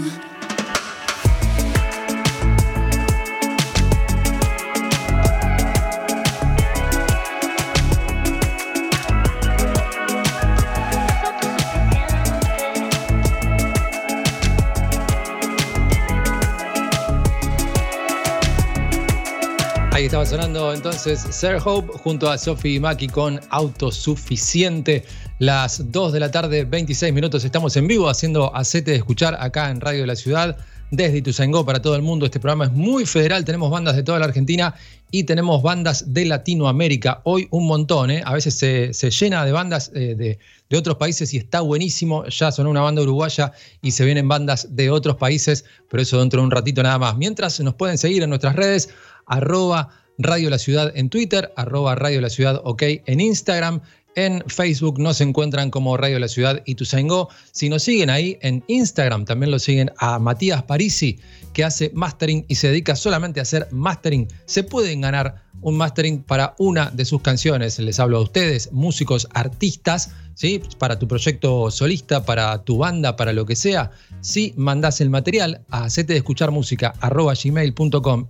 Entonces 21.07 21.37
Sir 21.37 21.59
Hope 21.63 21.99
junto 21.99 22.31
a 22.31 22.39
Sophie 22.39 22.81
Maki 22.81 23.09
con 23.09 23.39
Autosuficiente. 23.51 25.05
Las 25.39 25.93
2 25.93 26.15
de 26.15 26.21
la 26.21 26.31
tarde, 26.31 26.65
26 26.65 27.13
minutos. 27.13 27.45
Estamos 27.45 27.77
en 27.77 27.87
vivo 27.87 28.09
haciendo 28.09 28.55
Acete 28.57 28.93
de 28.93 28.97
Escuchar 28.97 29.37
acá 29.39 29.71
en 29.71 29.83
Radio 29.83 30.01
de 30.01 30.07
la 30.07 30.17
Ciudad. 30.17 30.57
Desde 30.91 31.19
Ituzaingó 31.19 31.67
para 31.67 31.83
todo 31.83 31.95
el 31.95 32.01
mundo. 32.01 32.25
Este 32.25 32.41
programa 32.41 32.65
es 32.67 32.73
muy 32.73 33.05
federal. 33.05 33.45
Tenemos 33.45 33.71
bandas 33.71 33.97
de 33.97 34.03
toda 34.03 34.19
la 34.19 34.25
Argentina 34.25 34.75
y 35.11 35.25
tenemos 35.25 35.63
bandas 35.63 36.15
de 36.15 36.25
Latinoamérica. 36.25 37.21
Hoy 37.25 37.49
un 37.51 37.67
montón, 37.67 38.11
¿eh? 38.11 38.23
A 38.25 38.33
veces 38.33 38.55
se, 38.55 38.95
se 38.95 39.11
llena 39.11 39.45
de 39.45 39.53
bandas 39.53 39.91
eh, 39.95 40.15
de, 40.17 40.39
de 40.71 40.77
otros 40.79 40.97
países 40.97 41.35
y 41.35 41.37
está 41.37 41.61
buenísimo. 41.61 42.25
Ya 42.29 42.51
sonó 42.51 42.71
una 42.71 42.81
banda 42.81 43.03
uruguaya 43.03 43.53
y 43.83 43.91
se 43.91 44.07
vienen 44.07 44.27
bandas 44.27 44.75
de 44.75 44.89
otros 44.89 45.17
países, 45.17 45.67
pero 45.91 46.03
eso 46.03 46.19
dentro 46.19 46.41
de 46.41 46.47
un 46.47 46.51
ratito 46.51 46.83
nada 46.83 46.99
más. 46.99 47.19
Mientras 47.19 47.61
nos 47.61 47.75
pueden 47.75 47.99
seguir 47.99 48.23
en 48.23 48.31
nuestras 48.31 48.57
redes, 48.57 48.89
arroba 49.27 49.91
Radio 50.19 50.51
La 50.51 50.59
Ciudad 50.59 50.93
en 50.95 51.11
Twitter, 51.11 51.53
arroba 51.57 51.95
Radio 51.95 52.21
La 52.21 52.31
Ciudad 52.31 52.61
OK 52.65 52.83
en 52.83 53.21
Instagram. 53.21 53.81
En 54.17 54.45
Facebook 54.47 55.01
nos 55.01 55.21
encuentran 55.21 55.71
como 55.71 55.97
Radio 55.97 56.21
La 56.21 56.29
Ciudad 56.29 56.63
y 56.65 56.77
Tuzaingó. 56.77 57.29
Si 57.51 57.69
nos 57.69 57.83
siguen 57.83 58.11
ahí 58.11 58.39
en 58.43 58.63
Instagram, 58.69 59.25
también 59.25 59.51
lo 59.51 59.59
siguen 59.59 59.91
a 59.99 60.21
Matías 60.21 60.63
Parisi, 60.63 61.19
que 61.53 61.65
hace 61.65 61.91
mastering 61.95 62.45
y 62.49 62.55
se 62.55 62.69
dedica 62.69 62.95
solamente 62.95 63.41
a 63.41 63.43
hacer 63.43 63.67
mastering. 63.73 64.29
Se 64.47 64.63
pueden 64.63 65.01
ganar 65.01 65.44
un 65.61 65.77
mastering 65.77 66.23
para 66.23 66.55
una 66.59 66.91
de 66.91 67.05
sus 67.05 67.23
canciones. 67.23 67.79
Les 67.79 67.99
hablo 67.99 68.19
a 68.19 68.23
ustedes, 68.23 68.73
músicos, 68.73 69.29
artistas, 69.33 70.11
¿sí? 70.35 70.61
para 70.79 70.99
tu 70.99 71.09
proyecto 71.09 71.71
solista, 71.71 72.25
para 72.25 72.63
tu 72.65 72.79
banda, 72.79 73.17
para 73.17 73.33
lo 73.33 73.47
que 73.47 73.57
sea. 73.57 73.91
Si 74.21 74.53
mandás 74.57 75.01
el 75.01 75.11
material 75.11 75.63
a 75.71 75.89
de 75.89 76.17
escuchar 76.17 76.51
música 76.51 76.95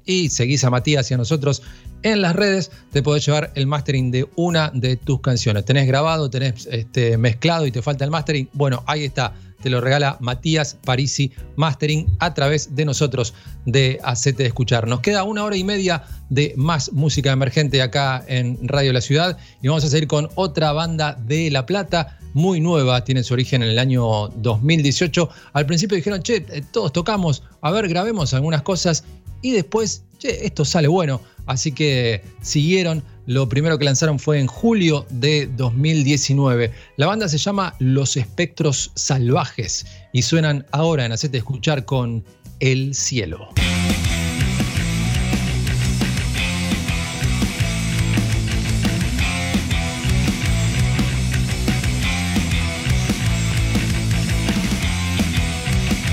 y 0.04 0.28
seguís 0.28 0.64
a 0.64 0.70
Matías 0.70 1.10
y 1.10 1.14
a 1.14 1.16
nosotros 1.16 1.62
en 2.02 2.20
las 2.20 2.36
redes, 2.36 2.70
te 2.92 3.02
podés 3.02 3.24
llevar 3.24 3.50
el 3.54 3.66
mastering 3.66 4.10
de 4.10 4.28
una 4.36 4.70
de 4.74 4.96
tus 4.96 5.20
canciones. 5.20 5.64
Tenés 5.64 5.86
grabado, 5.86 6.28
tenés 6.28 6.66
este, 6.70 7.16
mezclado 7.16 7.66
y 7.66 7.72
te 7.72 7.80
falta 7.80 8.04
el 8.04 8.10
mastering. 8.10 8.48
Bueno, 8.52 8.82
ahí 8.86 9.04
está 9.04 9.32
te 9.64 9.70
lo 9.70 9.80
regala 9.80 10.18
Matías 10.20 10.76
Parisi 10.84 11.32
Mastering 11.56 12.06
a 12.18 12.34
través 12.34 12.76
de 12.76 12.84
nosotros 12.84 13.32
de 13.64 13.98
Hacete 14.04 14.44
Escuchar. 14.44 14.86
Nos 14.86 15.00
queda 15.00 15.24
una 15.24 15.42
hora 15.42 15.56
y 15.56 15.64
media 15.64 16.04
de 16.28 16.52
más 16.58 16.92
música 16.92 17.32
emergente 17.32 17.80
acá 17.80 18.22
en 18.28 18.58
Radio 18.68 18.92
La 18.92 19.00
Ciudad 19.00 19.38
y 19.62 19.68
vamos 19.68 19.82
a 19.82 19.88
seguir 19.88 20.06
con 20.06 20.28
otra 20.34 20.72
banda 20.72 21.14
de 21.14 21.50
La 21.50 21.64
Plata, 21.64 22.18
muy 22.34 22.60
nueva, 22.60 23.04
tiene 23.04 23.22
su 23.22 23.32
origen 23.32 23.62
en 23.62 23.70
el 23.70 23.78
año 23.78 24.28
2018. 24.36 25.30
Al 25.54 25.64
principio 25.64 25.96
dijeron, 25.96 26.22
che, 26.22 26.44
eh, 26.50 26.62
todos 26.70 26.92
tocamos, 26.92 27.42
a 27.62 27.70
ver, 27.70 27.88
grabemos 27.88 28.34
algunas 28.34 28.60
cosas 28.60 29.04
y 29.40 29.52
después, 29.52 30.04
che, 30.18 30.44
esto 30.44 30.66
sale 30.66 30.88
bueno. 30.88 31.22
Así 31.46 31.72
que 31.72 32.22
siguieron. 32.42 33.02
Lo 33.26 33.48
primero 33.48 33.78
que 33.78 33.86
lanzaron 33.86 34.18
fue 34.18 34.38
en 34.38 34.46
julio 34.46 35.06
de 35.08 35.46
2019. 35.46 36.70
La 36.96 37.06
banda 37.06 37.26
se 37.28 37.38
llama 37.38 37.74
Los 37.78 38.18
Espectros 38.18 38.92
Salvajes 38.94 39.86
y 40.12 40.22
suenan 40.22 40.66
ahora 40.72 41.06
en 41.06 41.12
Hacete 41.12 41.38
Escuchar 41.38 41.86
con 41.86 42.22
El 42.60 42.94
Cielo. 42.94 43.48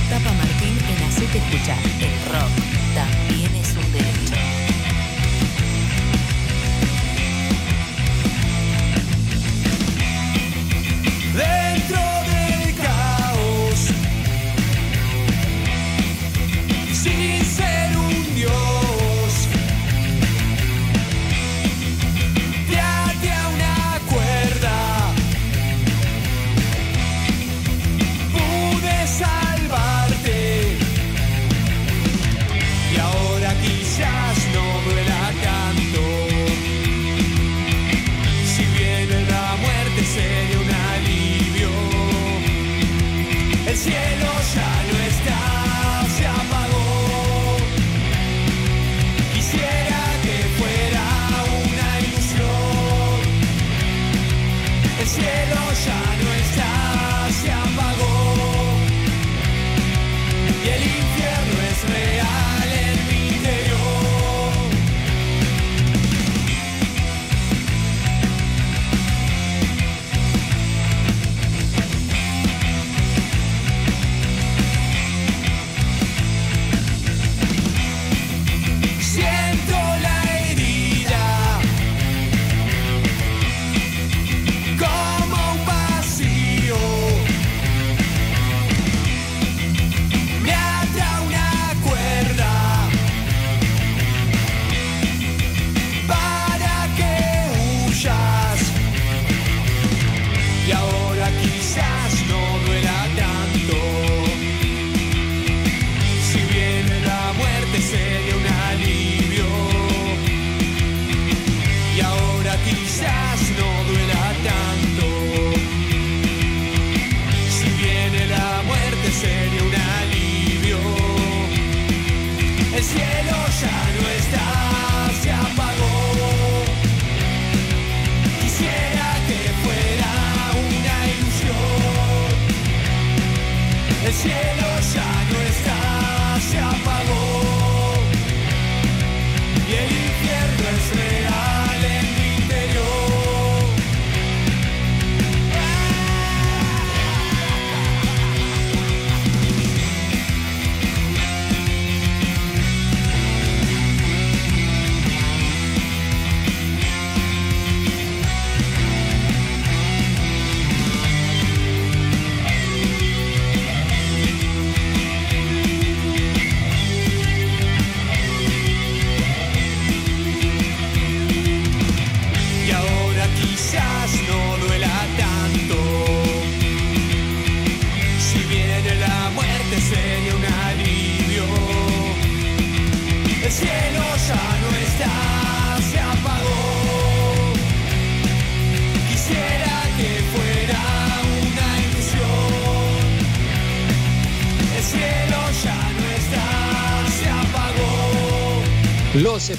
Tapa 0.09 0.33
Martín 0.33 0.77
en 0.89 1.03
Hacete 1.03 1.37
Escuchar. 1.39 2.00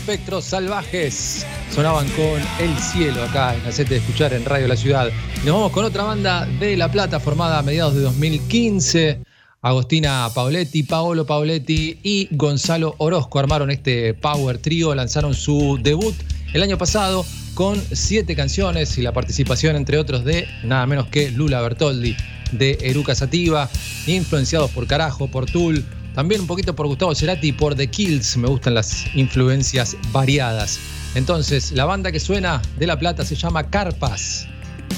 Espectros 0.03 0.45
salvajes 0.47 1.47
sonaban 1.73 2.09
con 2.09 2.41
El 2.59 2.77
Cielo 2.77 3.23
acá 3.23 3.55
en 3.55 3.65
Hacete 3.65 3.95
de 3.95 4.01
Escuchar 4.01 4.33
en 4.33 4.45
Radio 4.45 4.67
La 4.67 4.75
Ciudad. 4.75 5.09
Nos 5.45 5.55
vamos 5.55 5.71
con 5.71 5.85
otra 5.85 6.03
banda 6.03 6.45
de 6.59 6.77
La 6.77 6.91
Plata 6.91 7.21
formada 7.21 7.61
a 7.61 7.63
mediados 7.63 7.95
de 7.95 8.01
2015. 8.01 9.21
Agostina 9.61 10.29
Pauletti, 10.35 10.83
Paolo 10.83 11.25
Pauletti 11.25 12.01
y 12.03 12.27
Gonzalo 12.33 12.97
Orozco 12.99 13.39
armaron 13.39 13.71
este 13.71 14.13
Power 14.15 14.59
Trio, 14.59 14.93
lanzaron 14.93 15.35
su 15.35 15.79
debut 15.81 16.17
el 16.53 16.65
año 16.65 16.77
pasado 16.77 17.25
con 17.55 17.81
siete 17.93 18.35
canciones 18.35 18.99
y 18.99 19.03
la 19.03 19.13
participación, 19.13 19.77
entre 19.77 19.99
otros, 19.99 20.25
de 20.25 20.49
nada 20.65 20.85
menos 20.85 21.07
que 21.07 21.31
Lula 21.31 21.61
Bertoldi, 21.61 22.17
de 22.51 22.77
Eruca 22.83 23.15
Sativa, 23.15 23.71
influenciados 24.09 24.73
por 24.73 24.89
Carajo, 24.89 25.29
por 25.29 25.47
Tool, 25.47 25.85
también 26.15 26.41
un 26.41 26.47
poquito 26.47 26.75
por 26.75 26.87
Gustavo 26.87 27.15
Cerati 27.15 27.49
y 27.49 27.53
por 27.53 27.75
The 27.75 27.89
Kills. 27.89 28.37
Me 28.37 28.49
gustan 28.49 28.75
las 28.75 29.05
influencias 29.15 29.97
variadas. 30.13 30.79
Entonces, 31.15 31.73
la 31.73 31.85
banda 31.85 32.11
que 32.11 32.21
suena 32.21 32.63
de 32.79 32.87
La 32.87 32.99
Plata 32.99 33.25
se 33.25 33.35
llama 33.35 33.69
Carpas 33.69 34.47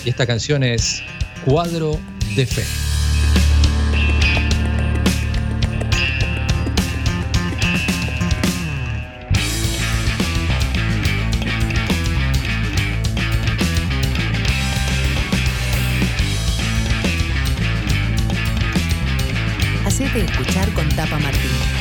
y 0.05 0.11
esta 0.11 0.27
canción 0.27 0.63
es 0.63 1.03
Cuadro 1.45 1.99
de 2.37 2.47
Fe. 2.47 2.65
Con 20.75 20.89
Tapa 20.91 21.19
Martín. 21.19 21.74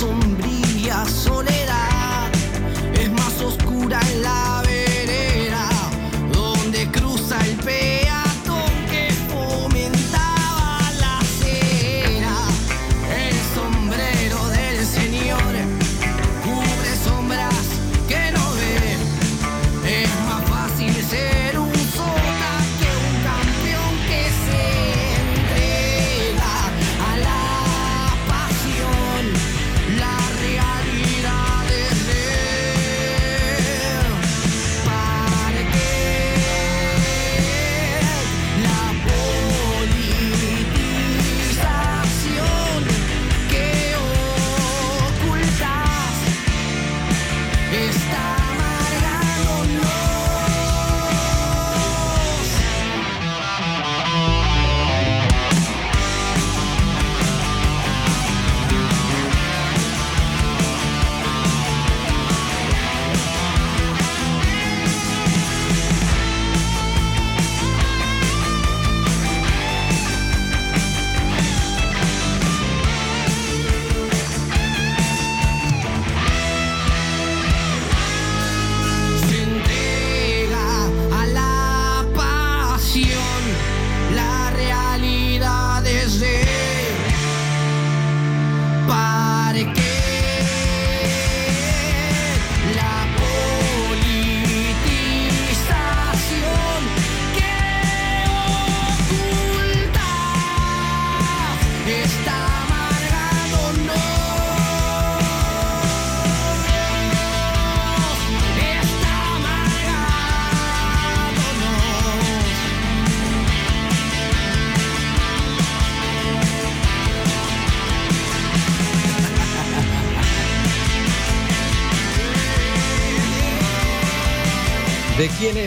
La 0.00 0.29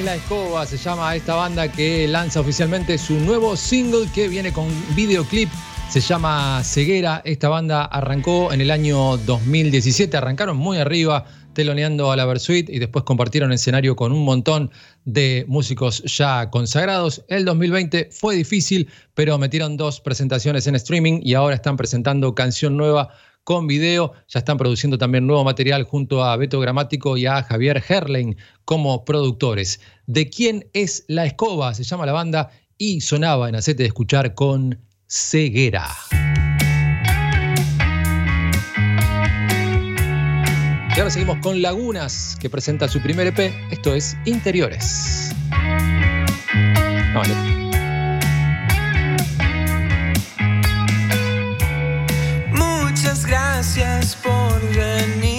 ¿De 0.03 0.09
quién 0.09 0.15
es 0.15 0.19
la 0.19 0.23
escoba? 0.25 0.65
Se 0.65 0.75
llama 0.75 1.15
esta 1.15 1.35
banda 1.35 1.71
que 1.71 2.05
lanza 2.09 2.41
oficialmente 2.41 2.97
su 2.97 3.13
nuevo 3.21 3.55
single 3.55 4.05
que 4.13 4.27
viene 4.27 4.51
con 4.51 4.67
videoclip. 4.95 5.47
Se 5.89 6.01
llama 6.01 6.61
Ceguera. 6.61 7.21
Esta 7.23 7.47
banda 7.47 7.85
arrancó 7.85 8.51
en 8.51 8.59
el 8.59 8.69
año 8.69 9.15
2017. 9.15 10.17
Arrancaron 10.17 10.57
muy 10.57 10.77
arriba, 10.77 11.23
teloneando 11.53 12.11
a 12.11 12.17
la 12.17 12.25
Versuit 12.25 12.69
y 12.69 12.79
después 12.79 13.05
compartieron 13.05 13.53
escenario 13.53 13.95
con 13.95 14.11
un 14.11 14.25
montón 14.25 14.71
de 15.05 15.45
músicos 15.47 16.03
ya 16.03 16.49
consagrados. 16.49 17.23
El 17.29 17.45
2020 17.45 18.09
fue 18.11 18.35
difícil, 18.35 18.89
pero 19.13 19.37
metieron 19.37 19.77
dos 19.77 20.01
presentaciones 20.01 20.67
en 20.67 20.75
streaming 20.75 21.21
y 21.23 21.35
ahora 21.35 21.55
están 21.55 21.77
presentando 21.77 22.35
canción 22.35 22.75
nueva 22.75 23.09
con 23.43 23.67
video. 23.67 24.13
Ya 24.27 24.39
están 24.39 24.57
produciendo 24.57 24.97
también 24.97 25.27
nuevo 25.27 25.43
material 25.43 25.83
junto 25.83 26.23
a 26.23 26.35
Beto 26.37 26.59
Gramático 26.59 27.17
y 27.17 27.25
a 27.25 27.43
Javier 27.43 27.83
Herlein 27.87 28.37
como 28.65 29.05
productores. 29.05 29.79
¿De 30.05 30.29
quién 30.29 30.69
es 30.73 31.05
la 31.07 31.25
escoba? 31.25 31.73
Se 31.73 31.83
llama 31.83 32.05
la 32.05 32.11
banda 32.11 32.51
y 32.77 32.99
sonaba 33.01 33.47
en 33.47 33.55
Acete 33.55 33.83
de 33.83 33.87
Escuchar 33.87 34.35
con 34.35 34.77
Ceguera. 35.07 35.87
Y 40.95 40.99
ahora 40.99 41.09
seguimos 41.09 41.37
con 41.39 41.61
Lagunas, 41.61 42.37
que 42.39 42.49
presenta 42.49 42.87
su 42.87 43.01
primer 43.01 43.27
EP. 43.27 43.53
Esto 43.71 43.95
es 43.95 44.15
Interiores. 44.25 45.31
Vale. 47.15 47.33
Muchas 52.51 53.25
gracias 53.25 54.17
por 54.17 54.61
venir 54.75 55.32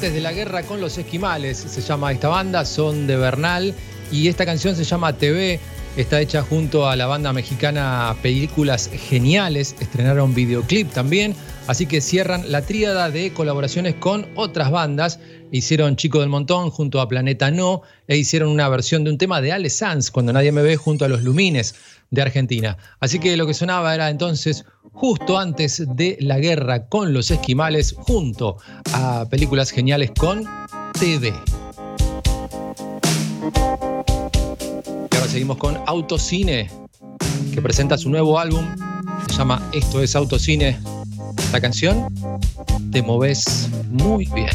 antes 0.00 0.14
de 0.14 0.22
la 0.22 0.32
guerra 0.32 0.62
con 0.62 0.80
los 0.80 0.96
esquimales, 0.96 1.58
se 1.58 1.82
llama 1.82 2.10
esta 2.10 2.28
banda, 2.28 2.64
son 2.64 3.06
de 3.06 3.16
Bernal 3.16 3.74
y 4.10 4.28
esta 4.28 4.46
canción 4.46 4.74
se 4.74 4.82
llama 4.82 5.12
TV, 5.12 5.60
está 5.94 6.22
hecha 6.22 6.40
junto 6.40 6.88
a 6.88 6.96
la 6.96 7.04
banda 7.06 7.34
mexicana 7.34 8.16
Películas 8.22 8.88
Geniales, 8.90 9.76
estrenaron 9.78 10.34
videoclip 10.34 10.90
también, 10.90 11.34
así 11.66 11.84
que 11.84 12.00
cierran 12.00 12.50
la 12.50 12.62
tríada 12.62 13.10
de 13.10 13.34
colaboraciones 13.34 13.94
con 13.94 14.26
otras 14.36 14.70
bandas, 14.70 15.20
hicieron 15.52 15.96
Chico 15.96 16.20
del 16.20 16.30
Montón 16.30 16.70
junto 16.70 17.02
a 17.02 17.06
Planeta 17.06 17.50
No 17.50 17.82
e 18.08 18.16
hicieron 18.16 18.48
una 18.48 18.70
versión 18.70 19.04
de 19.04 19.10
un 19.10 19.18
tema 19.18 19.42
de 19.42 19.52
Ale 19.52 19.68
Sanz, 19.68 20.10
Cuando 20.10 20.32
Nadie 20.32 20.50
Me 20.50 20.62
Ve, 20.62 20.76
junto 20.76 21.04
a 21.04 21.08
Los 21.08 21.24
Lumines 21.24 21.74
de 22.10 22.22
Argentina. 22.22 22.78
Así 23.00 23.18
que 23.18 23.36
lo 23.36 23.46
que 23.46 23.52
sonaba 23.52 23.94
era 23.94 24.08
entonces 24.08 24.64
justo 24.92 25.38
antes 25.38 25.82
de 25.96 26.16
la 26.20 26.38
guerra 26.38 26.86
con 26.86 27.12
los 27.12 27.30
esquimales, 27.30 27.94
junto 27.98 28.58
a 28.92 29.26
películas 29.30 29.70
geniales 29.70 30.12
con 30.18 30.44
TV. 30.98 31.32
Y 35.10 35.16
ahora 35.16 35.28
seguimos 35.28 35.56
con 35.56 35.78
Autocine, 35.86 36.70
que 37.52 37.62
presenta 37.62 37.96
su 37.98 38.10
nuevo 38.10 38.38
álbum. 38.38 38.64
Se 39.28 39.36
llama 39.36 39.62
Esto 39.72 40.02
es 40.02 40.14
Autocine. 40.16 40.78
La 41.52 41.60
canción 41.60 42.06
Te 42.92 43.02
moves 43.02 43.68
muy 43.88 44.26
bien. 44.26 44.50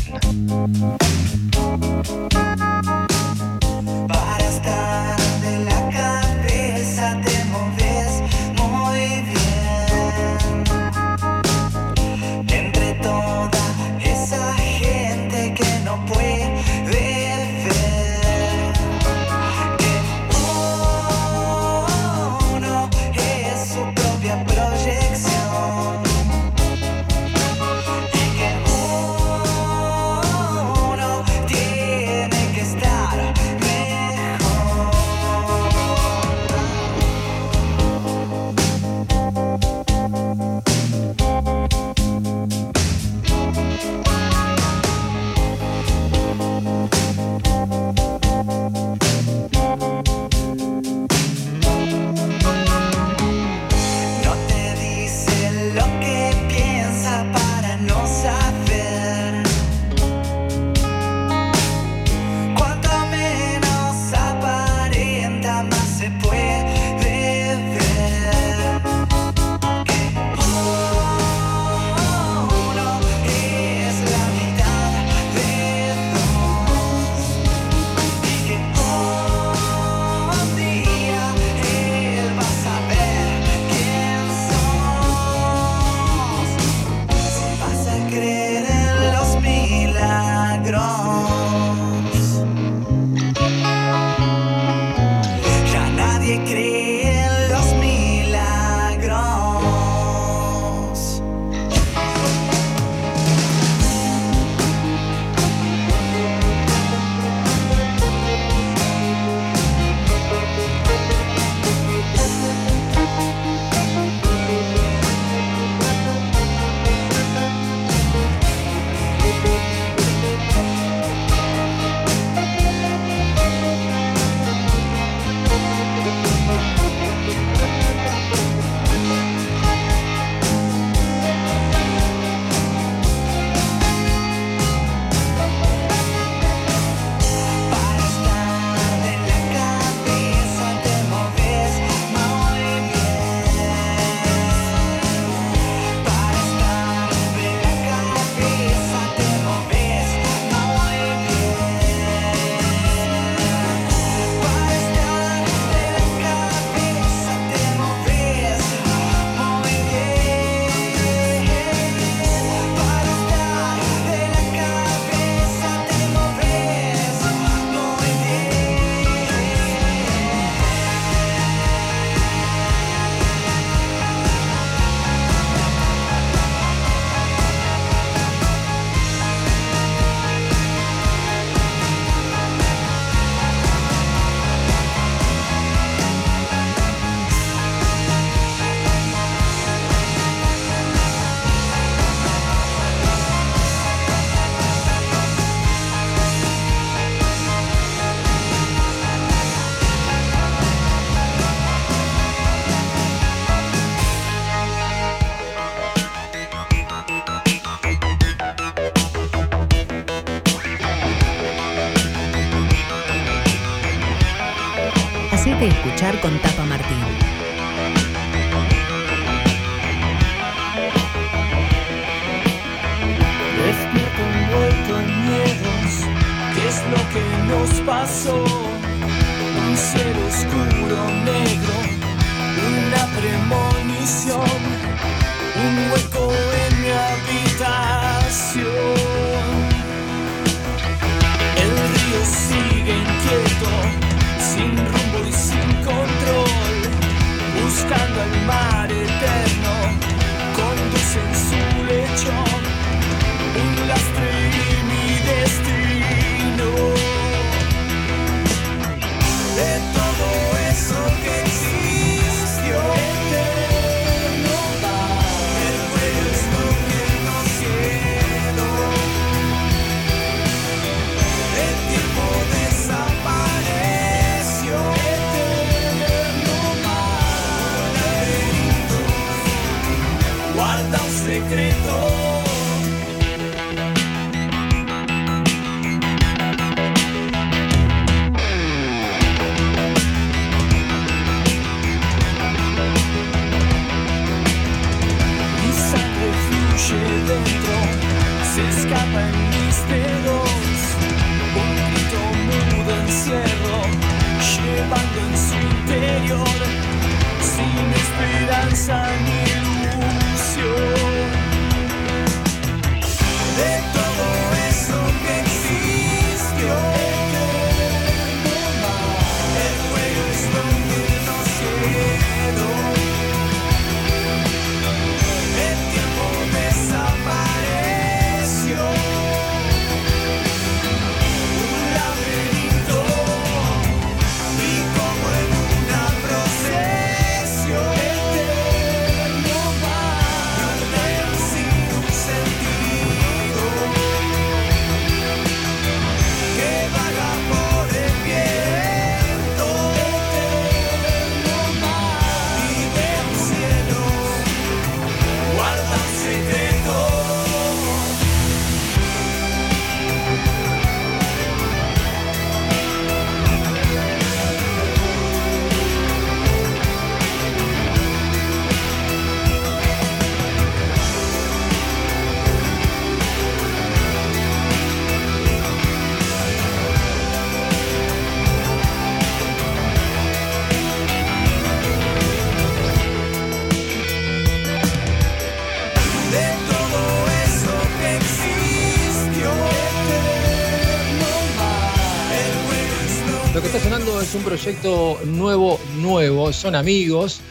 Proyecto 394.55 395.19
nuevo, 395.25 395.77
nuevo. 395.97 396.53
Son 396.53 396.75
amigos 396.75 397.41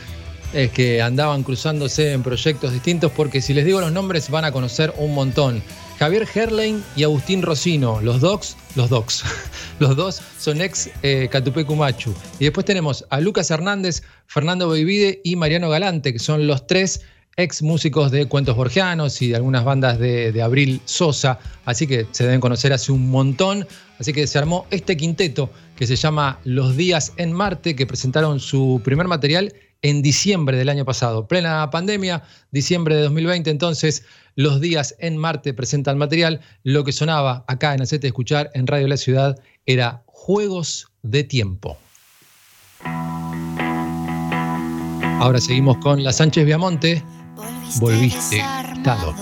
eh, 0.55 0.70
que 0.72 1.02
andaban 1.02 1.42
cruzándose 1.42 2.12
en 2.12 2.22
proyectos 2.22 2.72
distintos 2.72 3.12
porque 3.12 3.42
si 3.42 3.52
les 3.52 3.66
digo 3.66 3.78
los 3.78 3.92
nombres 3.92 4.30
van 4.30 4.46
a 4.46 4.52
conocer 4.52 4.90
un 4.96 5.12
montón. 5.12 5.62
Javier 5.98 6.26
Herlein 6.34 6.82
y 6.96 7.02
Agustín 7.02 7.42
Rocino, 7.42 8.00
los 8.00 8.22
docs, 8.22 8.57
los 8.74 8.88
docs. 8.88 9.22
Los 9.80 9.96
dos 9.96 10.22
son 10.38 10.62
ex 10.62 10.88
eh, 11.02 11.28
Catupecu 11.30 11.74
Machu. 11.74 12.14
Y 12.38 12.44
después 12.44 12.64
tenemos 12.64 13.05
a 13.11 13.20
Lucas 13.20 13.50
Hernández, 13.50 14.05
Fernando 14.28 14.68
Beivide 14.68 15.20
y 15.24 15.34
Mariano 15.34 15.68
Galante, 15.68 16.12
que 16.12 16.20
son 16.20 16.46
los 16.46 16.68
tres 16.68 17.00
ex 17.36 17.61
músicos 17.61 18.12
de 18.12 18.26
Cuentos 18.26 18.55
Borgianos 18.55 19.20
y 19.20 19.30
de 19.30 19.36
algunas 19.36 19.64
bandas 19.64 19.98
de 19.98 20.40
Abril 20.40 20.80
Sosa, 20.84 21.40
así 21.64 21.88
que 21.88 22.07
se 22.12 22.22
deben 22.22 22.40
conocer 22.40 22.72
hace 22.72 22.92
un 22.92 23.11
montón. 23.11 23.66
Así 23.98 24.12
que 24.12 24.28
se 24.28 24.38
armó 24.38 24.66
este 24.70 24.96
quinteto 24.96 25.50
que 25.77 25.87
se 25.87 25.97
llama 25.97 26.39
Los 26.45 26.77
Días 26.77 27.12
en 27.16 27.33
Marte, 27.33 27.77
que 27.77 27.87
presentaron 27.87 28.41
su 28.41 28.81
primer 28.85 29.09
material 29.09 29.53
en 29.83 30.01
diciembre 30.01 30.57
del 30.57 30.70
año 30.70 30.85
pasado, 30.85 31.29
plena 31.29 31.68
pandemia, 31.70 32.22
diciembre 32.51 32.97
de 32.97 33.03
2020, 33.03 33.51
entonces 33.51 34.05
Los 34.35 34.61
Días 34.61 34.95
en 34.99 35.16
Marte 35.16 35.53
presentan 35.53 35.99
material. 35.99 36.41
Lo 36.62 36.85
que 36.85 36.93
sonaba 36.93 37.45
acá 37.49 37.75
en 37.75 37.83
Hacete 37.83 38.07
Escuchar 38.07 38.51
en 38.55 38.66
Radio 38.66 38.89
La 38.89 38.97
Ciudad 38.97 39.39
era 39.66 40.03
Juegos 40.07 40.89
de 41.03 41.25
Tiempo. 41.25 41.77
Ahora 45.20 45.41
seguimos 45.41 45.77
con 45.79 46.03
la 46.03 46.12
Sánchez 46.12 46.47
Viamonte. 46.47 47.03
Volviste 47.81 48.43
estado. 48.85 49.14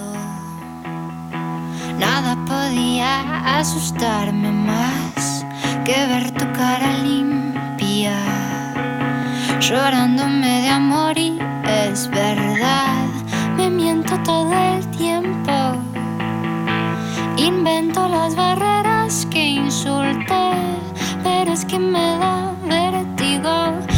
Nada 1.98 2.36
podía 2.46 3.58
asustarme 3.60 4.50
más 4.50 5.31
que 5.84 6.06
ver 6.06 6.30
tu 6.32 6.44
cara 6.52 6.92
limpia, 7.02 8.14
llorándome 9.58 10.62
de 10.62 10.68
amor 10.68 11.18
y 11.18 11.38
es 11.66 12.08
verdad, 12.08 13.08
me 13.56 13.68
miento 13.68 14.16
todo 14.22 14.52
el 14.52 14.86
tiempo, 14.90 15.52
invento 17.36 18.06
las 18.08 18.36
barreras 18.36 19.26
que 19.30 19.44
insulté, 19.44 20.52
pero 21.24 21.52
es 21.52 21.64
que 21.64 21.78
me 21.78 22.16
da 22.18 22.52
vértigo 22.68 23.91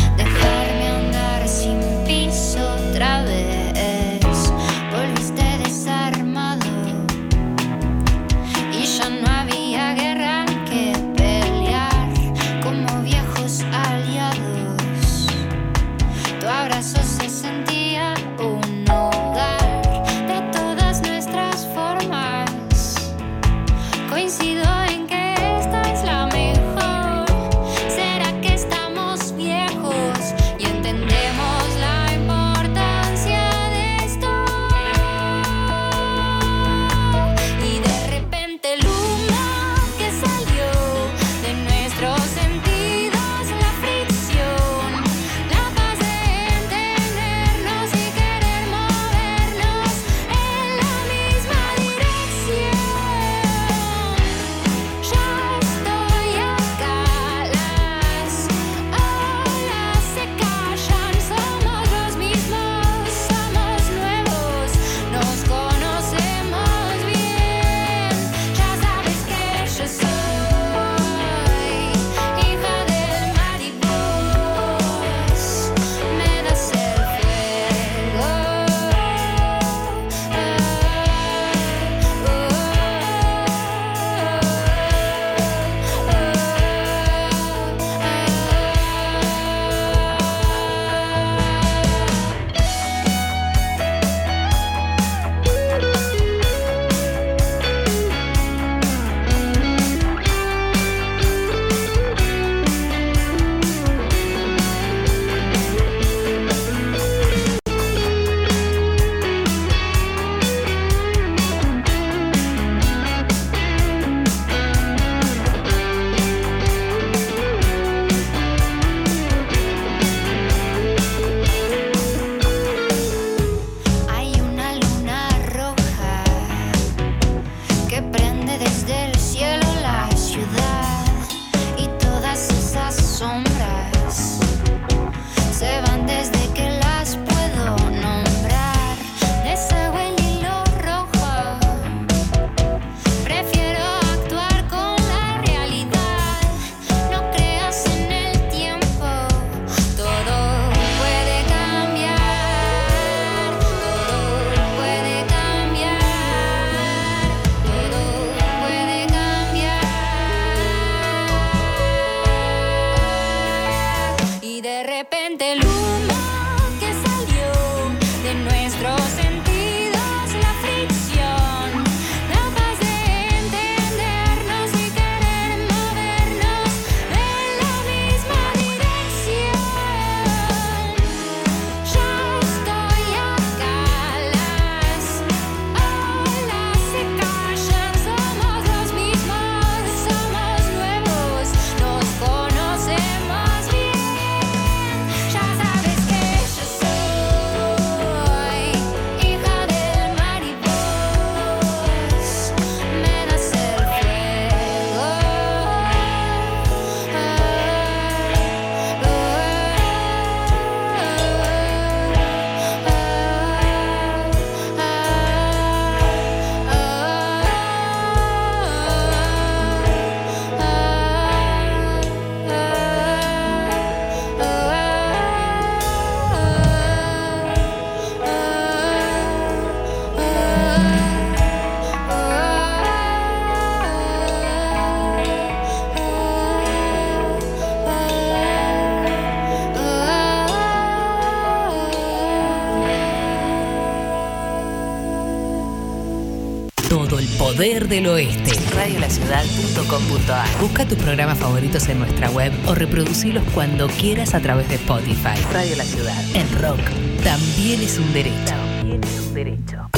poder 247.54 247.88
del 247.88 248.06
oeste. 248.08 248.52
Radiolaciudad.com.ar 248.74 250.60
Busca 250.60 250.86
tus 250.86 250.98
programas 250.98 251.38
favoritos 251.38 251.88
en 251.88 252.00
nuestra 252.00 252.30
web 252.30 252.52
o 252.66 252.74
reproducirlos 252.74 253.44
cuando 253.54 253.86
quieras 253.88 254.34
a 254.34 254.40
través 254.40 254.68
de 254.68 254.74
Spotify. 254.76 255.38
Radio 255.52 255.76
La 255.76 255.84
Ciudad. 255.84 256.20
En 256.34 256.50
rock 256.60 256.80
también 257.22 257.80
es 257.80 257.98
un 257.98 258.12
derecho. 258.12 258.54
También 258.56 259.04
es 259.04 259.20
un 259.20 259.34
derecho. 259.34 259.90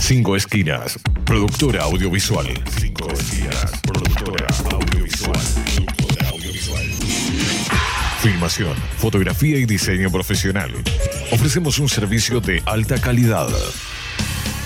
Cinco 0.00 0.36
Esquinas, 0.36 0.98
productora 1.24 1.84
audiovisual. 1.84 2.46
Cinco 2.78 3.10
Esquinas, 3.10 3.72
productora 3.82 4.46
audiovisual. 4.70 5.40
Productora 5.74 6.28
audiovisual. 6.28 6.86
Filmación, 8.20 8.74
fotografía 8.98 9.58
y 9.58 9.64
diseño 9.64 10.10
profesional. 10.10 10.70
Ofrecemos 11.30 11.78
un 11.78 11.88
servicio 11.88 12.40
de 12.40 12.62
alta 12.66 13.00
calidad. 13.00 13.48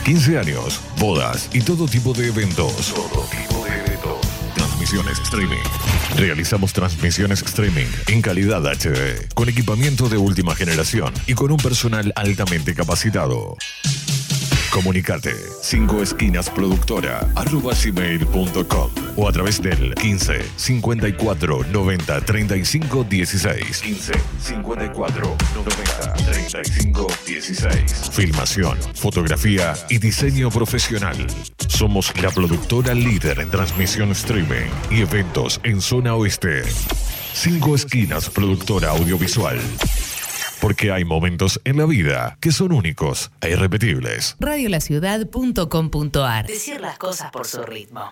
15 0.07 0.39
años, 0.39 0.81
bodas 1.01 1.51
y 1.53 1.61
todo 1.61 1.89
tipo 1.89 2.13
de 2.13 2.29
eventos. 2.29 2.95
Todo 2.95 3.25
tipo 3.25 3.65
de 3.65 3.77
eventos. 3.77 4.21
Transmisiones 4.55 5.19
streaming. 5.19 5.65
Realizamos 6.15 6.73
transmisiones 6.73 7.43
streaming 7.43 7.87
en 8.07 8.23
calidad 8.23 8.65
HD, 8.65 9.27
con 9.35 9.49
equipamiento 9.49 10.09
de 10.09 10.17
última 10.17 10.55
generación 10.55 11.13
y 11.27 11.35
con 11.35 11.51
un 11.51 11.57
personal 11.57 12.13
altamente 12.15 12.73
capacitado. 12.73 13.57
Comunicate 14.71 15.35
5 15.63 16.01
esquinas 16.01 16.51
productora 16.51 17.29
arroba 17.35 17.75
gmail.com 17.75 19.06
o 19.17 19.29
a 19.29 19.33
través 19.33 19.63
del 19.63 19.95
15 19.95 20.45
54 20.57 21.65
90 21.73 22.21
35 22.21 23.05
16 23.05 23.81
15 23.83 24.13
54 24.41 25.37
90 25.55 26.13
35 26.13 27.07
16 27.27 28.11
Filmación, 28.13 28.79
fotografía 28.95 29.75
y 29.89 29.99
diseño 29.99 30.51
profesional. 30.51 31.17
Somos 31.69 32.13
la 32.21 32.31
productora 32.31 32.95
líder 32.95 33.41
en 33.41 33.51
transmisión 33.51 34.11
streaming 34.13 34.69
y 34.91 35.01
eventos 35.03 35.61
en 35.65 35.81
zona 35.81 36.15
oeste. 36.15 36.63
5 37.35 37.75
esquinas 37.75 38.31
productora 38.31 38.91
audiovisual. 38.91 39.59
Porque 40.61 40.91
hay 40.91 41.05
momentos 41.05 41.61
en 41.65 41.77
la 41.77 41.85
vida 41.85 42.39
que 42.41 42.51
son 42.51 42.73
únicos 42.73 43.31
e 43.41 43.51
irrepetibles. 43.51 44.37
Radiolaciudad.com.ar 44.41 46.47
Decir 46.47 46.81
las 46.81 46.99
cosas 46.99 47.31
por 47.31 47.47
su 47.47 47.63
ritmo. 47.63 48.11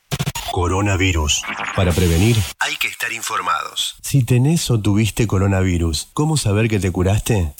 Coronavirus. 0.54 1.42
Para 1.74 1.90
prevenir, 1.90 2.36
Hay 2.60 2.76
que 2.76 2.86
estar 2.86 3.12
informados. 3.12 3.96
si 4.02 4.22
tenés 4.22 4.70
o 4.70 4.78
tuviste 4.78 5.26
coronavirus, 5.26 6.10
¿cómo 6.12 6.36
saber 6.36 6.68
que 6.68 6.78
te 6.78 6.92
curaste? 6.92 7.52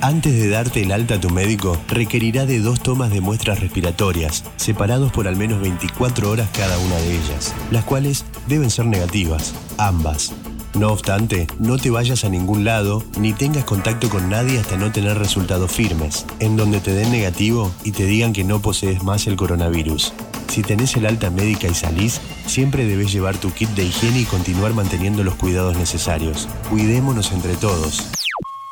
Antes 0.00 0.34
de 0.34 0.48
darte 0.48 0.80
el 0.82 0.92
alta 0.92 1.16
a 1.16 1.20
tu 1.20 1.30
médico, 1.30 1.76
requerirá 1.88 2.46
de 2.46 2.60
dos 2.60 2.80
tomas 2.84 3.10
de 3.10 3.20
muestras 3.20 3.58
respiratorias, 3.58 4.44
separados 4.54 5.10
por 5.10 5.26
al 5.26 5.34
menos 5.34 5.60
24 5.60 6.30
horas 6.30 6.48
cada 6.56 6.78
una 6.78 6.94
de 6.98 7.16
ellas, 7.16 7.52
las 7.72 7.82
cuales 7.82 8.24
deben 8.46 8.70
ser 8.70 8.86
negativas, 8.86 9.52
ambas. 9.76 10.32
No 10.74 10.92
obstante, 10.92 11.48
no 11.58 11.78
te 11.78 11.90
vayas 11.90 12.24
a 12.24 12.28
ningún 12.28 12.64
lado 12.64 13.02
ni 13.18 13.32
tengas 13.32 13.64
contacto 13.64 14.08
con 14.08 14.30
nadie 14.30 14.60
hasta 14.60 14.76
no 14.76 14.92
tener 14.92 15.18
resultados 15.18 15.72
firmes, 15.72 16.26
en 16.38 16.56
donde 16.56 16.78
te 16.78 16.92
den 16.92 17.10
negativo 17.10 17.74
y 17.82 17.90
te 17.90 18.04
digan 18.04 18.32
que 18.32 18.44
no 18.44 18.62
posees 18.62 19.02
más 19.02 19.26
el 19.26 19.34
coronavirus. 19.34 20.12
Si 20.50 20.62
tenés 20.62 20.96
el 20.96 21.06
alta 21.06 21.30
médica 21.30 21.68
y 21.68 21.74
salís, 21.74 22.20
siempre 22.44 22.84
debes 22.84 23.12
llevar 23.12 23.38
tu 23.38 23.52
kit 23.52 23.68
de 23.70 23.84
higiene 23.84 24.20
y 24.20 24.24
continuar 24.24 24.74
manteniendo 24.74 25.22
los 25.22 25.36
cuidados 25.36 25.76
necesarios. 25.76 26.48
Cuidémonos 26.68 27.30
entre 27.30 27.54
todos. 27.54 28.10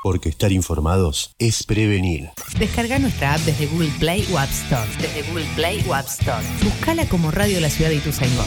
Porque 0.02 0.28
estar 0.28 0.50
informados 0.50 1.36
es 1.38 1.62
prevenir. 1.62 2.30
Descarga 2.58 2.98
nuestra 2.98 3.34
app 3.34 3.40
desde 3.42 3.66
Google 3.66 3.92
Play 4.00 4.26
o 4.32 4.38
App 4.38 4.50
Store. 4.50 4.90
Desde 5.00 5.22
Google 5.30 5.46
Play 5.54 5.84
o 5.88 5.94
App 5.94 6.06
Store. 6.08 6.44
Buscala 6.64 7.08
como 7.08 7.30
Radio 7.30 7.60
La 7.60 7.70
Ciudad 7.70 7.90
de 7.90 7.96
Ituzaingó. 7.96 8.44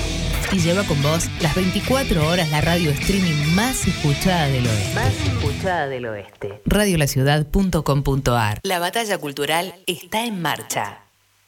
Y 0.51 0.59
lleva 0.59 0.83
con 0.83 1.01
vos 1.01 1.29
las 1.39 1.55
24 1.55 2.27
horas 2.27 2.49
la 2.51 2.59
radio 2.59 2.91
streaming 2.91 3.55
más 3.55 3.87
escuchada 3.87 4.47
del 4.47 4.67
oeste. 4.67 4.95
Más 4.95 5.13
escuchada 5.25 5.87
del 5.87 6.05
oeste. 6.05 6.61
Radiolaciudad.com.ar 6.65 8.59
La 8.63 8.79
batalla 8.79 9.17
cultural 9.19 9.73
está 9.87 10.25
en 10.25 10.41
marcha. 10.41 11.10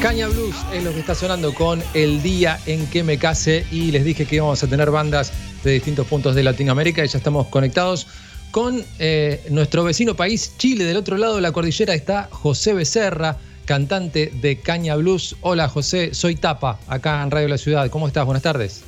Caña 0.00 0.28
Blues 0.28 0.54
es 0.72 0.84
lo 0.84 0.92
que 0.92 1.00
está 1.00 1.14
sonando 1.14 1.52
con 1.52 1.82
El 1.92 2.22
Día 2.22 2.60
en 2.66 2.86
que 2.86 3.02
me 3.02 3.18
case 3.18 3.66
y 3.72 3.90
les 3.90 4.04
dije 4.04 4.26
que 4.26 4.36
íbamos 4.36 4.62
a 4.62 4.68
tener 4.68 4.92
bandas 4.92 5.32
de 5.64 5.72
distintos 5.72 6.06
puntos 6.06 6.36
de 6.36 6.44
Latinoamérica 6.44 7.04
y 7.04 7.08
ya 7.08 7.18
estamos 7.18 7.48
conectados 7.48 8.06
con 8.52 8.84
eh, 9.00 9.44
nuestro 9.50 9.82
vecino 9.82 10.14
país, 10.14 10.52
Chile. 10.56 10.84
Del 10.84 10.96
otro 10.96 11.16
lado 11.18 11.34
de 11.34 11.40
la 11.42 11.50
cordillera 11.50 11.94
está 11.94 12.28
José 12.30 12.74
Becerra, 12.74 13.38
cantante 13.64 14.30
de 14.40 14.60
Caña 14.60 14.94
Blues. 14.94 15.34
Hola 15.40 15.68
José, 15.68 16.14
soy 16.14 16.36
Tapa, 16.36 16.78
acá 16.86 17.20
en 17.22 17.32
Radio 17.32 17.48
La 17.48 17.58
Ciudad. 17.58 17.90
¿Cómo 17.90 18.06
estás? 18.06 18.24
Buenas 18.24 18.44
tardes. 18.44 18.84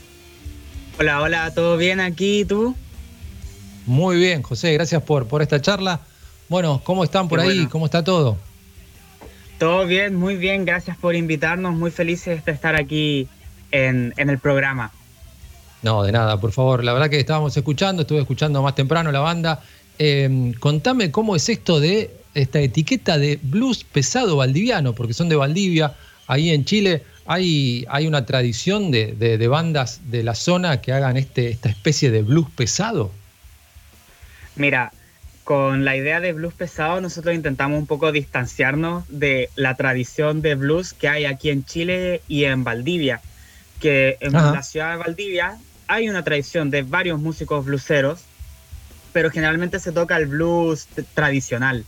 Hola, 0.98 1.22
hola, 1.22 1.52
¿todo 1.52 1.76
bien 1.76 1.98
aquí 1.98 2.44
tú? 2.44 2.76
Muy 3.84 4.16
bien, 4.16 4.42
José, 4.42 4.72
gracias 4.74 5.02
por, 5.02 5.26
por 5.26 5.42
esta 5.42 5.60
charla. 5.60 6.00
Bueno, 6.48 6.80
¿cómo 6.84 7.02
están 7.02 7.28
por 7.28 7.40
Qué 7.40 7.46
ahí? 7.46 7.54
bueno. 7.56 7.70
¿Cómo 7.70 7.86
está 7.86 8.04
todo? 8.04 8.36
Todo 9.60 9.84
bien, 9.86 10.14
muy 10.16 10.36
bien, 10.36 10.64
gracias 10.64 10.96
por 10.96 11.14
invitarnos, 11.14 11.74
muy 11.74 11.90
felices 11.90 12.42
de 12.46 12.52
estar 12.52 12.74
aquí 12.76 13.28
en, 13.70 14.14
en 14.16 14.30
el 14.30 14.38
programa. 14.38 14.90
No, 15.82 16.02
de 16.02 16.12
nada, 16.12 16.40
por 16.40 16.50
favor. 16.52 16.82
La 16.82 16.94
verdad 16.94 17.10
que 17.10 17.20
estábamos 17.20 17.54
escuchando, 17.54 18.00
estuve 18.02 18.20
escuchando 18.20 18.62
más 18.62 18.74
temprano 18.74 19.12
la 19.12 19.20
banda. 19.20 19.62
Eh, 19.98 20.54
contame 20.60 21.10
cómo 21.10 21.36
es 21.36 21.46
esto 21.50 21.78
de 21.78 22.10
esta 22.32 22.58
etiqueta 22.58 23.18
de 23.18 23.38
blues 23.42 23.84
pesado 23.84 24.36
valdiviano, 24.36 24.94
porque 24.94 25.12
son 25.12 25.28
de 25.28 25.36
Valdivia. 25.36 25.92
Ahí 26.26 26.48
en 26.48 26.64
Chile 26.64 27.02
hay, 27.26 27.84
hay 27.90 28.06
una 28.06 28.24
tradición 28.24 28.90
de, 28.90 29.12
de- 29.12 29.36
de 29.36 29.46
bandas 29.48 30.00
de 30.10 30.22
la 30.22 30.34
zona 30.34 30.80
que 30.80 30.92
hagan 30.94 31.18
este, 31.18 31.50
esta 31.50 31.68
especie 31.68 32.10
de 32.10 32.22
blues 32.22 32.46
pesado. 32.56 33.10
Mira, 34.56 34.90
con 35.44 35.84
la 35.84 35.96
idea 35.96 36.20
de 36.20 36.32
blues 36.32 36.54
pesado 36.54 37.00
nosotros 37.00 37.34
intentamos 37.34 37.78
un 37.78 37.86
poco 37.86 38.12
distanciarnos 38.12 39.04
de 39.08 39.50
la 39.56 39.74
tradición 39.74 40.42
de 40.42 40.54
blues 40.54 40.92
que 40.92 41.08
hay 41.08 41.24
aquí 41.24 41.50
en 41.50 41.64
Chile 41.64 42.22
y 42.28 42.44
en 42.44 42.62
Valdivia, 42.62 43.20
que 43.80 44.16
en 44.20 44.36
Ajá. 44.36 44.52
la 44.52 44.62
ciudad 44.62 44.92
de 44.92 44.98
Valdivia 44.98 45.56
hay 45.88 46.08
una 46.08 46.22
tradición 46.22 46.70
de 46.70 46.82
varios 46.82 47.18
músicos 47.18 47.64
blueseros, 47.64 48.20
pero 49.12 49.30
generalmente 49.30 49.80
se 49.80 49.90
toca 49.90 50.16
el 50.16 50.26
blues 50.26 50.86
tradicional, 51.14 51.84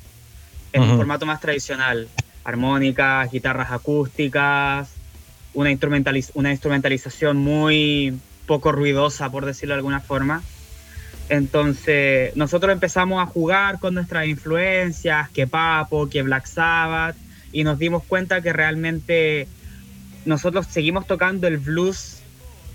en 0.73 0.83
un 0.83 0.97
formato 0.97 1.27
más 1.27 1.41
tradicional, 1.41 2.09
armónicas, 2.45 3.31
guitarras 3.31 3.71
acústicas, 3.71 4.89
una, 5.55 5.71
instrumentaliz- 5.71 6.31
una 6.35 6.51
instrumentalización 6.51 7.37
muy 7.37 8.19
poco 8.47 8.73
ruidosa, 8.73 9.31
por 9.31 9.45
decirlo 9.45 9.75
de 9.75 9.79
alguna 9.79 10.01
forma. 10.01 10.43
Entonces, 11.33 12.37
nosotros 12.37 12.71
empezamos 12.75 13.23
a 13.23 13.25
jugar 13.25 13.79
con 13.79 13.95
nuestras 13.95 14.27
influencias, 14.27 15.31
que 15.31 15.47
Papo, 15.47 16.11
que 16.11 16.21
Black 16.21 16.45
Sabbath, 16.45 17.17
y 17.53 17.65
nos 17.65 17.79
dimos 17.79 18.05
cuenta 18.05 18.43
que 18.43 18.53
realmente 18.53 19.49
nosotros 20.27 20.67
seguimos 20.67 21.07
tocando 21.07 21.47
el 21.47 21.57
blues 21.57 22.19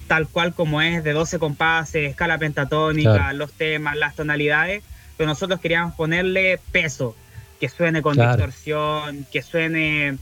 tal 0.07 0.27
cual 0.27 0.55
como 0.55 0.81
es, 0.81 1.03
de 1.03 1.13
12 1.13 1.37
compases, 1.37 2.09
escala 2.09 2.39
pentatónica, 2.39 3.13
Claro. 3.13 3.37
los 3.37 3.53
temas, 3.53 3.95
las 3.95 4.15
tonalidades, 4.15 4.81
pero 5.17 5.27
nosotros 5.29 5.59
queríamos 5.59 5.93
ponerle 5.93 6.59
peso, 6.71 7.15
que 7.59 7.69
suene 7.69 8.01
con 8.01 8.15
Claro. 8.15 8.37
distorsión, 8.37 9.27
que 9.31 9.43
suene 9.43 10.17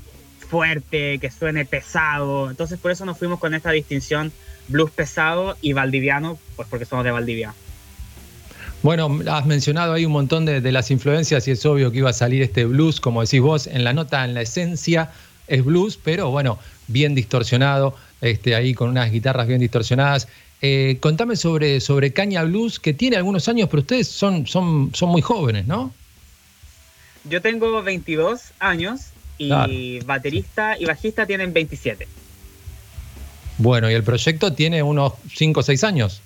fuerte, 0.50 1.20
que 1.20 1.32
suene 1.32 1.64
pesado. 1.64 2.50
Entonces, 2.50 2.80
por 2.80 2.92
eso 2.92 3.06
nos 3.06 3.18
fuimos 3.18 3.40
con 3.40 3.54
esta 3.54 3.72
distinción 3.72 4.34
blues 4.68 4.92
pesado 4.92 5.56
y 5.62 5.72
valdiviano, 5.72 6.38
pues 6.58 6.68
porque 6.68 6.84
somos 6.84 7.06
de 7.06 7.12
Valdivia. 7.12 7.54
Bueno, 8.86 9.20
has 9.32 9.48
mencionado 9.48 9.94
ahí 9.94 10.06
un 10.06 10.12
montón 10.12 10.46
de, 10.46 10.62
de 10.62 10.72
las 10.72 10.92
influencias 10.92 11.48
y 11.48 11.52
es 11.52 11.66
obvio 11.66 11.92
que 11.92 11.98
iba 11.98 12.12
a 12.12 12.14
salir 12.14 12.44
este 12.44 12.66
blues, 12.66 13.02
como 13.02 13.22
decís 13.24 13.42
vos, 13.42 13.66
en 13.66 13.84
la 13.84 13.94
nota, 13.94 14.24
en 14.24 14.36
la 14.36 14.44
esencia 14.44 15.10
es 15.48 15.66
blues, 15.66 15.98
pero 15.98 16.30
bueno, 16.30 16.60
bien 16.86 17.16
distorsionado, 17.16 17.96
este, 18.22 18.54
ahí 18.54 18.76
con 18.76 18.92
unas 18.92 19.12
guitarras 19.12 19.48
bien 19.48 19.60
distorsionadas. 19.60 20.28
Eh, 20.62 20.98
contame 21.00 21.36
sobre, 21.36 21.80
sobre 21.80 22.14
Caña 22.14 22.44
Blues, 22.44 22.80
que 22.80 22.94
tiene 22.94 23.16
algunos 23.18 23.50
años, 23.50 23.70
pero 23.72 23.82
ustedes 23.82 24.08
son, 24.08 24.46
son, 24.46 24.92
son 24.94 25.10
muy 25.10 25.24
jóvenes, 25.24 25.66
¿no? 25.66 25.92
Yo 27.28 27.42
tengo 27.42 27.82
22 27.82 28.52
años 28.60 29.02
y 29.40 29.48
Claro. 29.48 29.74
baterista 30.06 30.78
y 30.80 30.86
bajista 30.86 31.26
tienen 31.26 31.54
27. 31.54 32.08
Bueno, 33.58 33.90
y 33.90 33.96
el 33.96 34.04
proyecto 34.04 34.54
tiene 34.54 34.84
unos 34.84 35.14
5 35.34 35.62
o 35.62 35.64
6 35.64 35.84
años. 35.84 36.22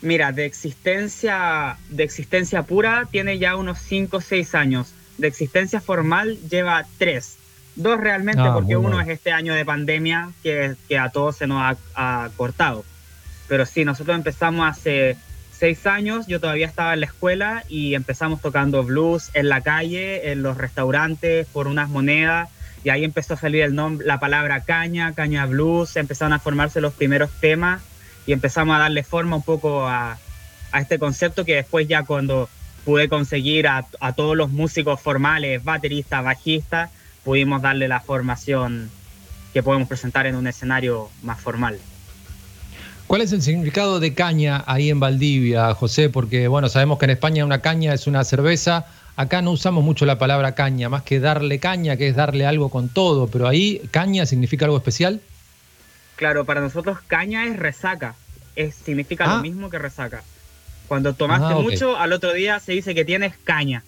Mira, 0.00 0.30
de 0.32 0.44
existencia, 0.44 1.76
de 1.88 2.04
existencia 2.04 2.62
pura 2.62 3.08
tiene 3.10 3.38
ya 3.38 3.56
unos 3.56 3.78
5 3.80 4.18
o 4.18 4.20
6 4.20 4.54
años. 4.54 4.92
De 5.18 5.26
existencia 5.26 5.80
formal 5.80 6.38
lleva 6.48 6.86
3. 6.98 7.36
Dos 7.74 8.00
realmente, 8.00 8.42
Ah, 8.42 8.54
porque 8.54 8.76
uno 8.76 8.90
bueno. 8.90 9.00
es 9.00 9.08
este 9.08 9.32
año 9.32 9.54
de 9.54 9.64
pandemia 9.64 10.30
que, 10.42 10.74
que 10.88 10.98
a 10.98 11.10
todos 11.10 11.36
se 11.36 11.46
nos 11.46 11.60
ha, 11.62 11.76
ha 11.94 12.30
cortado. 12.36 12.84
Pero 13.48 13.66
sí, 13.66 13.84
nosotros 13.84 14.16
empezamos 14.16 14.68
hace 14.68 15.16
6 15.58 15.86
años, 15.86 16.26
yo 16.28 16.38
todavía 16.40 16.66
estaba 16.66 16.94
en 16.94 17.00
la 17.00 17.06
escuela 17.06 17.64
y 17.68 17.94
empezamos 17.94 18.40
tocando 18.40 18.84
blues 18.84 19.30
en 19.34 19.48
la 19.48 19.60
calle, 19.62 20.30
en 20.30 20.42
los 20.42 20.56
restaurantes, 20.56 21.46
por 21.48 21.66
unas 21.66 21.88
monedas. 21.88 22.48
Y 22.84 22.90
ahí 22.90 23.02
empezó 23.02 23.34
a 23.34 23.36
salir 23.36 23.62
el 23.62 23.74
nombre, 23.74 24.06
la 24.06 24.20
palabra 24.20 24.60
caña, 24.62 25.12
caña 25.14 25.46
blues, 25.46 25.96
empezaron 25.96 26.32
a 26.32 26.38
formarse 26.38 26.80
los 26.80 26.92
primeros 26.92 27.30
temas 27.40 27.82
y 28.28 28.32
empezamos 28.34 28.76
a 28.76 28.80
darle 28.80 29.02
forma 29.02 29.36
un 29.36 29.42
poco 29.42 29.86
a, 29.86 30.18
a 30.70 30.80
este 30.80 30.98
concepto 30.98 31.46
que 31.46 31.54
después 31.54 31.88
ya 31.88 32.02
cuando 32.02 32.50
pude 32.84 33.08
conseguir 33.08 33.66
a, 33.66 33.86
a 34.00 34.12
todos 34.12 34.36
los 34.36 34.50
músicos 34.50 35.00
formales, 35.00 35.64
bateristas, 35.64 36.22
bajistas, 36.22 36.90
pudimos 37.24 37.62
darle 37.62 37.88
la 37.88 38.00
formación 38.00 38.90
que 39.54 39.62
podemos 39.62 39.88
presentar 39.88 40.26
en 40.26 40.36
un 40.36 40.46
escenario 40.46 41.08
más 41.22 41.40
formal. 41.40 41.78
¿Cuál 43.06 43.22
es 43.22 43.32
el 43.32 43.40
significado 43.40 43.98
de 43.98 44.12
caña 44.12 44.62
ahí 44.66 44.90
en 44.90 45.00
Valdivia, 45.00 45.72
José? 45.72 46.10
Porque, 46.10 46.48
bueno, 46.48 46.68
sabemos 46.68 46.98
que 46.98 47.06
en 47.06 47.12
España 47.12 47.46
una 47.46 47.62
caña 47.62 47.94
es 47.94 48.06
una 48.06 48.24
cerveza. 48.24 48.84
Acá 49.16 49.40
no 49.40 49.52
usamos 49.52 49.82
mucho 49.82 50.04
la 50.04 50.18
palabra 50.18 50.54
caña, 50.54 50.90
más 50.90 51.02
que 51.02 51.18
darle 51.18 51.60
caña, 51.60 51.96
que 51.96 52.08
es 52.08 52.14
darle 52.14 52.44
algo 52.44 52.68
con 52.68 52.90
todo, 52.90 53.26
pero 53.28 53.48
ahí 53.48 53.80
caña 53.90 54.26
significa 54.26 54.66
algo 54.66 54.76
especial. 54.76 55.22
Claro, 56.18 56.44
para 56.44 56.60
nosotros 56.60 56.98
caña 57.06 57.46
es 57.46 57.56
resaca, 57.56 58.14
es, 58.56 58.74
significa 58.74 59.24
Ah. 59.24 59.36
lo 59.36 59.42
mismo 59.42 59.70
que 59.70 59.78
resaca. 59.78 60.22
Cuando 60.88 61.14
tomaste 61.14 61.54
Ah, 61.54 61.58
mucho, 61.58 61.96
al 61.96 62.12
otro 62.12 62.32
día 62.32 62.58
se 62.60 62.72
dice 62.72 62.92
que 62.94 63.04
tienes 63.04 63.34
caña, 63.44 63.84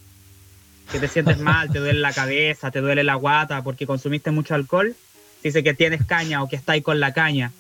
que 0.92 0.98
te 1.00 1.08
sientes 1.08 1.38
mal, 1.40 1.70
te 1.72 1.80
duele 1.80 1.98
la 1.98 2.12
cabeza, 2.12 2.70
te 2.70 2.80
duele 2.80 3.02
la 3.04 3.16
guata 3.16 3.62
porque 3.62 3.84
consumiste 3.86 4.30
mucho 4.30 4.54
alcohol, 4.54 4.94
se 5.42 5.48
dice 5.48 5.64
que 5.64 5.74
tienes 5.74 6.04
caña 6.06 6.42
o 6.42 6.48
que 6.48 6.54
estáis 6.56 6.84
con 6.84 7.00
la 7.00 7.12
caña. 7.12 7.50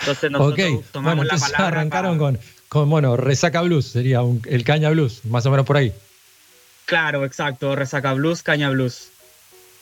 Entonces 0.00 0.30
nosotros 0.30 0.84
tomamos 0.92 1.16
bueno, 1.16 1.32
la 1.32 1.38
palabra 1.40 1.66
arrancaron 1.68 2.18
con, 2.18 2.38
con, 2.68 2.90
bueno, 2.90 3.16
resaca 3.16 3.62
blues, 3.62 3.86
sería 3.86 4.20
un- 4.20 4.42
el 4.46 4.64
caña 4.64 4.90
blues, 4.90 5.24
más 5.24 5.46
o 5.46 5.50
menos 5.50 5.64
por 5.64 5.78
ahí. 5.78 5.92
Claro, 6.84 7.24
exacto, 7.24 7.74
resaca 7.74 8.12
blues, 8.12 8.42
caña 8.42 8.68
blues. 8.68 9.08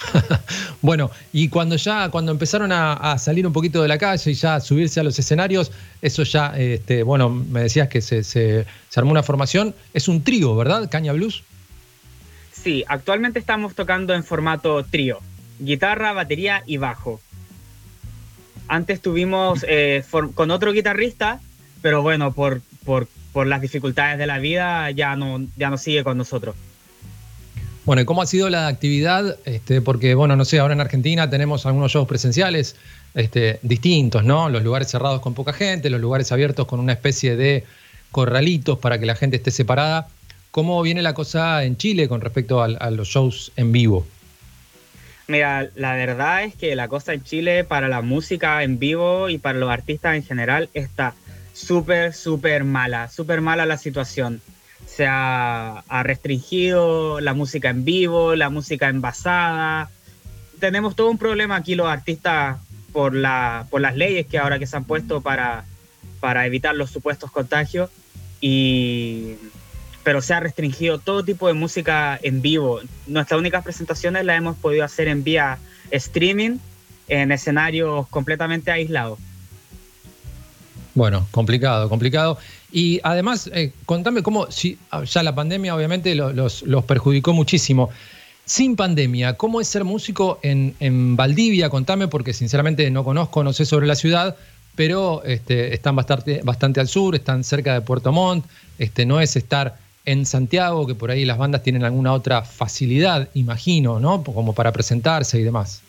Bueno, 0.83 1.11
y 1.33 1.49
cuando 1.49 1.77
ya, 1.77 2.09
cuando 2.11 2.33
empezaron 2.33 2.73
a, 2.73 2.95
a 2.95 3.17
salir 3.17 3.47
un 3.47 3.53
poquito 3.53 3.81
de 3.83 3.87
la 3.89 3.99
calle 3.99 4.33
y 4.33 4.35
ya 4.35 4.57
a 4.57 4.61
subirse 4.61 4.99
a 4.99 5.05
los 5.05 5.17
escenarios, 5.17 5.71
eso 6.03 6.25
ya, 6.25 6.49
este, 6.59 7.05
bueno, 7.05 7.31
me 7.31 7.61
decías 7.63 7.87
que 7.89 8.01
se, 8.01 8.25
se- 8.25 8.67
se 8.89 9.01
armó 9.01 9.13
una 9.13 9.23
formación, 9.23 9.75
es 9.95 10.09
un 10.09 10.25
trío, 10.25 10.57
¿verdad? 10.57 10.91
Caña 10.91 11.13
blues. 11.13 11.45
Sí, 12.53 12.85
actualmente 12.89 13.39
estamos 13.39 13.75
tocando 13.77 14.13
en 14.13 14.25
formato 14.25 14.85
trío, 14.85 15.21
guitarra, 15.61 16.13
batería 16.13 16.65
y 16.67 16.79
bajo. 16.79 17.21
Antes 18.69 19.01
tuvimos 19.01 19.65
eh, 19.69 20.05
con 20.35 20.51
otro 20.51 20.73
guitarrista, 20.73 21.41
pero 21.81 22.03
bueno, 22.03 22.33
por, 22.33 22.61
por, 22.85 23.07
por 23.33 23.47
las 23.47 23.61
dificultades 23.61 24.19
de 24.19 24.27
la 24.27 24.39
vida 24.39 24.91
ya 24.91 25.15
no, 25.17 25.47
ya 25.57 25.71
no 25.71 25.79
sigue 25.79 26.03
con 26.03 26.19
nosotros. 26.19 26.57
Bueno, 27.85 28.03
¿y 28.03 28.05
cómo 28.05 28.23
ha 28.23 28.27
sido 28.27 28.49
la 28.49 28.69
actividad? 28.69 29.39
Este, 29.45 29.81
porque, 29.81 30.15
bueno, 30.15 30.37
no 30.37 30.45
sé, 30.45 30.61
ahora 30.61 30.75
en 30.75 30.81
Argentina 30.81 31.29
tenemos 31.29 31.67
algunos 31.67 31.91
shows 31.91 32.07
presenciales 32.07 32.77
este, 33.15 33.59
distintos, 33.63 34.25
¿no? 34.25 34.49
Los 34.49 34.63
lugares 34.63 34.89
cerrados 34.89 35.21
con 35.21 35.35
poca 35.35 35.53
gente, 35.53 35.91
los 35.91 36.01
lugares 36.01 36.31
abiertos 36.31 36.67
con 36.67 36.79
una 36.79 36.93
especie 36.93 37.35
de 37.37 37.65
corralitos 38.13 38.79
para 38.79 39.01
que 39.01 39.07
la 39.07 39.17
gente 39.17 39.37
esté 39.37 39.51
separada. 39.51 40.09
¿Cómo 40.53 40.81
viene 40.83 41.03
la 41.03 41.15
cosa 41.15 41.65
en 41.65 41.77
Chile 41.77 42.09
con 42.09 42.21
respecto 42.21 42.63
al- 42.63 42.77
a, 42.81 42.91
los 42.91 43.09
shows 43.09 43.51
en 43.57 43.73
vivo? 43.73 44.07
Mira, 45.27 45.69
la 45.75 45.95
verdad 45.95 46.45
es 46.45 46.55
que 46.55 46.77
la 46.77 46.89
cosa 46.89 47.15
en 47.15 47.25
Chile 47.25 47.65
para 47.65 47.89
la 47.89 48.03
música 48.03 48.63
en 48.63 48.79
vivo 48.79 49.29
y 49.29 49.39
para 49.39 49.59
los 49.59 49.71
artistas 49.71 50.15
en 50.15 50.25
general 50.25 50.69
está 50.75 51.15
súper, 51.53 52.13
súper 52.13 52.65
mala, 52.65 53.09
súper 53.09 53.41
mala 53.41 53.67
la 53.67 53.79
situación. 53.79 54.41
Se 54.95 55.07
ha, 55.09 55.83
restringido 56.03 57.21
la 57.21 57.35
música 57.35 57.71
en 57.71 57.85
vivo, 57.85 58.35
la 58.35 58.51
música 58.51 58.89
envasada. 58.89 59.91
Tenemos 60.61 60.95
todo 60.95 61.11
un 61.11 61.19
problema 61.19 61.57
aquí 61.57 61.75
los 61.75 61.87
artistas 61.87 62.59
por, 62.93 63.15
la, 63.15 63.67
por 63.71 63.81
las 63.81 63.97
leyes 63.97 64.27
que 64.27 64.39
ahora 64.39 64.59
que 64.59 64.67
se 64.67 64.77
han 64.77 64.85
puesto 64.85 65.21
para, 65.23 65.65
para 66.21 66.47
evitar 66.47 66.75
los 66.75 66.91
supuestos 66.91 67.31
contagios. 67.31 67.91
Y, 68.41 69.37
pero 70.05 70.21
se 70.21 70.35
ha 70.35 70.41
restringido 70.41 70.99
todo 70.99 71.25
tipo 71.25 71.47
de 71.47 71.55
música 71.55 72.19
en 72.23 72.43
vivo. 72.43 72.81
Nuestras 73.07 73.39
únicas 73.39 73.65
presentaciones 73.65 74.25
las 74.25 74.37
hemos 74.37 74.57
podido 74.57 74.85
hacer 74.85 75.09
en 75.09 75.25
vía 75.25 75.59
streaming 75.91 76.59
en 77.09 77.33
escenarios 77.33 78.09
completamente 78.09 78.71
aislados. 78.71 79.19
Bueno, 80.95 81.27
complicado, 81.31 81.89
complicado. 81.89 82.39
Y 82.73 83.01
además, 83.03 83.51
eh, 83.53 83.73
contame 83.85 84.23
cómo, 84.23 84.51
si 84.51 84.79
ya 85.05 85.23
la 85.23 85.35
pandemia 85.35 85.75
obviamente 85.77 86.15
lo- 86.15 86.33
los, 86.33 86.63
los 86.63 86.85
perjudicó 86.85 87.33
muchísimo. 87.35 87.91
Sin 88.45 88.75
pandemia, 88.77 89.35
¿cómo 89.35 89.61
es 89.61 89.69
ser 89.69 89.85
músico 89.85 90.39
en, 90.43 90.75
en 90.81 91.15
Valdivia? 91.17 91.71
Contame, 91.71 92.09
porque 92.09 92.33
sinceramente 92.33 92.91
no 92.91 93.05
conozco, 93.05 93.45
no 93.45 93.53
sé 93.53 93.67
sobre 93.67 93.87
la 93.87 93.95
ciudad, 93.95 94.37
pero 94.75 95.23
este, 95.25 95.75
están 95.75 95.95
bastante, 95.95 96.41
bastante 96.43 96.81
al 96.81 96.89
sur, 96.89 97.15
están 97.15 97.45
cerca 97.45 97.75
de 97.75 97.83
Puerto 97.83 98.11
Montt, 98.11 98.45
este, 98.79 99.07
no 99.07 99.21
es 99.21 99.37
estar 99.37 99.77
en 100.05 100.27
Santiago, 100.27 100.87
que 100.87 100.95
por 100.97 101.11
ahí 101.13 101.25
las 101.25 101.39
bandas 101.39 101.63
tienen 101.63 101.85
alguna 101.85 102.13
otra 102.13 102.43
facilidad, 102.43 103.29
imagino, 103.35 104.01
¿no? 104.01 104.25
Como 104.25 104.55
para 104.55 104.73
presentarse 104.73 105.39
y 105.39 105.43
demás. 105.45 105.83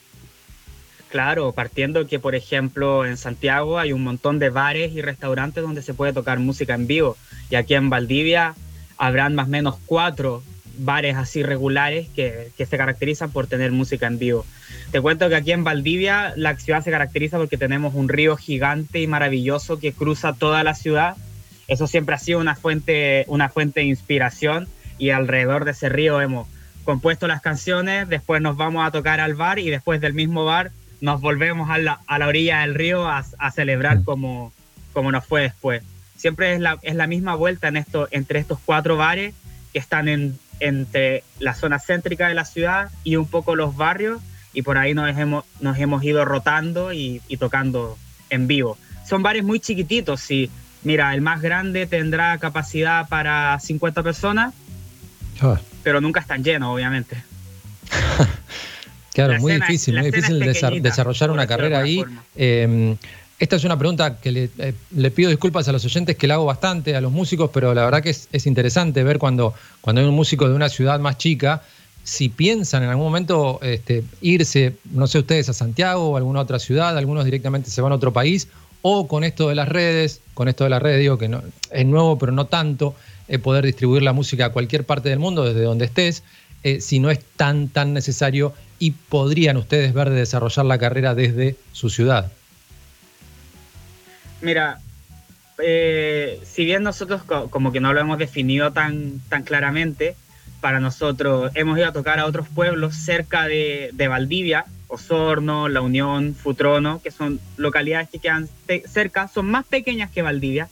Claro, 1.13 1.51
partiendo 1.51 2.07
que, 2.07 2.17
por 2.17 2.33
ejemplo, 2.33 3.05
en 3.05 3.17
Santiago 3.17 3.77
hay 3.77 3.93
un 3.93 4.03
montón 4.03 4.39
de 4.39 4.49
bares 4.49 4.93
y 4.93 5.01
restaurantes 5.03 5.61
donde 5.61 5.83
se 5.83 5.93
puede 5.93 6.11
tocar 6.11 6.39
música 6.39 6.73
en 6.73 6.87
vivo. 6.87 7.17
Y 7.51 7.55
aquí 7.55 7.75
en 7.75 7.91
Valdivia 7.91 8.55
habrán 8.97 9.35
más 9.35 9.45
o 9.45 9.51
menos 9.51 9.75
cuatro 9.85 10.41
bares 10.79 11.15
así 11.15 11.43
regulares 11.43 12.07
que, 12.15 12.49
que 12.57 12.65
se 12.65 12.77
caracterizan 12.77 13.29
por 13.29 13.45
tener 13.45 13.71
música 13.71 14.07
en 14.07 14.17
vivo. 14.17 14.43
Te 14.91 15.01
cuento 15.01 15.29
que 15.29 15.35
aquí 15.35 15.51
en 15.51 15.63
Valdivia 15.63 16.33
la 16.35 16.57
ciudad 16.57 16.83
se 16.83 16.89
caracteriza 16.89 17.37
porque 17.37 17.59
tenemos 17.59 17.93
un 17.93 18.09
río 18.09 18.35
gigante 18.35 18.99
y 18.99 19.05
maravilloso 19.05 19.77
que 19.77 19.93
cruza 19.93 20.33
toda 20.33 20.63
la 20.63 20.73
ciudad. 20.73 21.15
Eso 21.67 21.85
siempre 21.85 22.15
ha 22.15 22.17
sido 22.17 22.39
una 22.39 22.55
fuente, 22.55 23.25
una 23.27 23.49
fuente 23.49 23.81
de 23.81 23.85
inspiración 23.85 24.67
y 24.97 25.11
alrededor 25.11 25.65
de 25.65 25.71
ese 25.73 25.89
río 25.89 26.19
hemos 26.21 26.47
compuesto 26.85 27.27
las 27.27 27.43
canciones, 27.43 28.09
después 28.09 28.41
nos 28.41 28.57
vamos 28.57 28.83
a 28.83 28.89
tocar 28.89 29.19
al 29.19 29.35
bar 29.35 29.59
y 29.59 29.69
después 29.69 30.01
del 30.01 30.15
mismo 30.15 30.43
bar 30.43 30.71
nos 31.03 31.19
volvemos 31.19 31.69
a 31.69 31.79
la, 31.79 31.99
a 32.07 32.17
la 32.17 32.27
orilla 32.27 32.61
del 32.61 32.75
río 32.75 33.09
a, 33.09 33.25
a 33.37 33.51
celebrar 33.51 34.05
como, 34.05 34.53
como 34.93 35.11
nos 35.11 35.25
fue 35.25 35.41
después. 35.41 35.83
Siempre 36.15 36.53
es 36.53 36.61
la, 36.61 36.79
es 36.81 36.95
la 36.95 37.07
misma 37.07 37.35
vuelta 37.35 37.67
en 37.67 37.75
esto, 37.75 38.07
entre 38.11 38.39
estos 38.39 38.57
cuatro 38.63 38.95
bares 38.95 39.33
que 39.73 39.79
están 39.79 40.07
en, 40.07 40.39
entre 40.61 41.25
la 41.39 41.55
zona 41.55 41.79
céntrica 41.79 42.29
de 42.29 42.35
la 42.35 42.45
ciudad 42.45 42.89
y 43.03 43.17
un 43.17 43.27
poco 43.27 43.57
los 43.57 43.75
barrios 43.75 44.21
y 44.53 44.61
por 44.61 44.77
ahí 44.77 44.93
nos 44.93 45.17
hemos, 45.17 45.43
nos 45.59 45.77
hemos 45.77 46.01
ido 46.05 46.23
rotando 46.23 46.93
y, 46.93 47.21
y 47.27 47.35
tocando 47.35 47.97
en 48.29 48.47
vivo. 48.47 48.77
Son 49.05 49.21
bares 49.23 49.43
muy 49.43 49.59
chiquititos, 49.59 50.21
sí. 50.21 50.49
Mira, 50.83 51.13
el 51.13 51.19
más 51.19 51.41
grande 51.41 51.85
tendrá 51.85 52.37
capacidad 52.37 53.09
para 53.09 53.59
50 53.59 54.03
personas, 54.03 54.53
Ah, 55.41 55.59
pero 55.83 55.99
nunca 55.99 56.21
están 56.21 56.45
llenos, 56.45 56.73
obviamente. 56.73 57.21
Claro, 59.13 59.33
La 59.33 59.39
muy 59.39 59.53
difícil, 59.53 59.95
la 59.95 60.01
muy 60.01 60.11
difícil 60.11 60.39
desarrollar 60.81 61.31
una 61.31 61.47
carrera 61.47 61.79
ahí. 61.79 62.03
Eh, 62.35 62.95
esta 63.39 63.55
es 63.55 63.63
una 63.63 63.77
pregunta 63.77 64.19
que 64.19 64.31
le, 64.31 64.49
eh, 64.57 64.73
le 64.95 65.11
pido 65.11 65.29
disculpas 65.29 65.67
a 65.67 65.71
los 65.71 65.83
oyentes 65.83 66.15
que 66.15 66.27
le 66.27 66.33
hago 66.33 66.45
bastante 66.45 66.95
a 66.95 67.01
los 67.01 67.11
músicos, 67.11 67.49
pero 67.53 67.73
la 67.73 67.83
verdad 67.83 68.01
que 68.01 68.11
es, 68.11 68.29
es 68.31 68.45
interesante 68.45 69.03
ver 69.03 69.19
cuando, 69.19 69.53
cuando 69.81 70.01
hay 70.01 70.07
un 70.07 70.15
músico 70.15 70.47
de 70.47 70.55
una 70.55 70.69
ciudad 70.69 70.99
más 70.99 71.17
chica, 71.17 71.61
si 72.03 72.29
piensan 72.29 72.83
en 72.83 72.89
algún 72.89 73.05
momento 73.05 73.59
este, 73.61 74.03
irse, 74.21 74.75
no 74.91 75.07
sé 75.07 75.19
ustedes, 75.19 75.49
a 75.49 75.53
Santiago 75.53 76.11
o 76.11 76.15
a 76.15 76.19
alguna 76.19 76.41
otra 76.41 76.59
ciudad, 76.59 76.97
algunos 76.97 77.25
directamente 77.25 77.69
se 77.69 77.81
van 77.81 77.91
a 77.91 77.95
otro 77.95 78.13
país, 78.13 78.47
o 78.81 79.07
con 79.07 79.23
esto 79.23 79.49
de 79.49 79.55
las 79.55 79.67
redes, 79.69 80.21
con 80.33 80.47
esto 80.47 80.65
de 80.65 80.69
las 80.69 80.81
redes 80.81 80.99
digo 80.99 81.17
que 81.17 81.29
no, 81.29 81.41
es 81.71 81.85
nuevo, 81.85 82.17
pero 82.17 82.31
no 82.31 82.45
tanto, 82.45 82.95
eh, 83.27 83.39
poder 83.39 83.65
distribuir 83.65 84.03
la 84.03 84.13
música 84.13 84.45
a 84.45 84.49
cualquier 84.49 84.85
parte 84.85 85.09
del 85.09 85.19
mundo, 85.19 85.45
desde 85.45 85.63
donde 85.63 85.85
estés, 85.85 86.23
eh, 86.63 86.81
si 86.81 86.99
no 86.99 87.09
es 87.09 87.19
tan, 87.35 87.69
tan 87.69 87.93
necesario 87.93 88.53
y 88.83 88.91
podrían 88.91 89.55
ustedes 89.55 89.93
ver 89.93 90.09
de 90.09 90.17
desarrollar 90.17 90.65
la 90.65 90.77
carrera 90.77 91.15
desde 91.15 91.55
su 91.71 91.89
ciudad. 91.89 92.29
Mira, 94.41 94.79
eh, 95.63 96.37
si 96.43 96.65
bien 96.65 96.83
nosotros 96.83 97.23
co- 97.23 97.49
como 97.49 97.71
que 97.71 97.79
no 97.79 97.93
lo 97.93 98.01
hemos 98.01 98.17
definido 98.17 98.73
tan, 98.73 99.21
tan 99.29 99.43
claramente, 99.43 100.17
para 100.59 100.81
nosotros 100.81 101.49
hemos 101.55 101.77
ido 101.77 101.87
a 101.87 101.93
tocar 101.93 102.19
a 102.19 102.25
otros 102.25 102.49
pueblos 102.49 102.93
cerca 102.97 103.47
de, 103.47 103.91
de 103.93 104.07
Valdivia, 104.09 104.65
Osorno, 104.89 105.69
La 105.69 105.79
Unión, 105.79 106.35
Futrono, 106.35 107.01
que 107.01 107.11
son 107.11 107.39
localidades 107.55 108.09
que 108.09 108.19
quedan 108.19 108.49
cerca, 108.91 109.29
son 109.29 109.49
más 109.49 109.63
pequeñas 109.65 110.11
que 110.11 110.21
Valdivia 110.23 110.67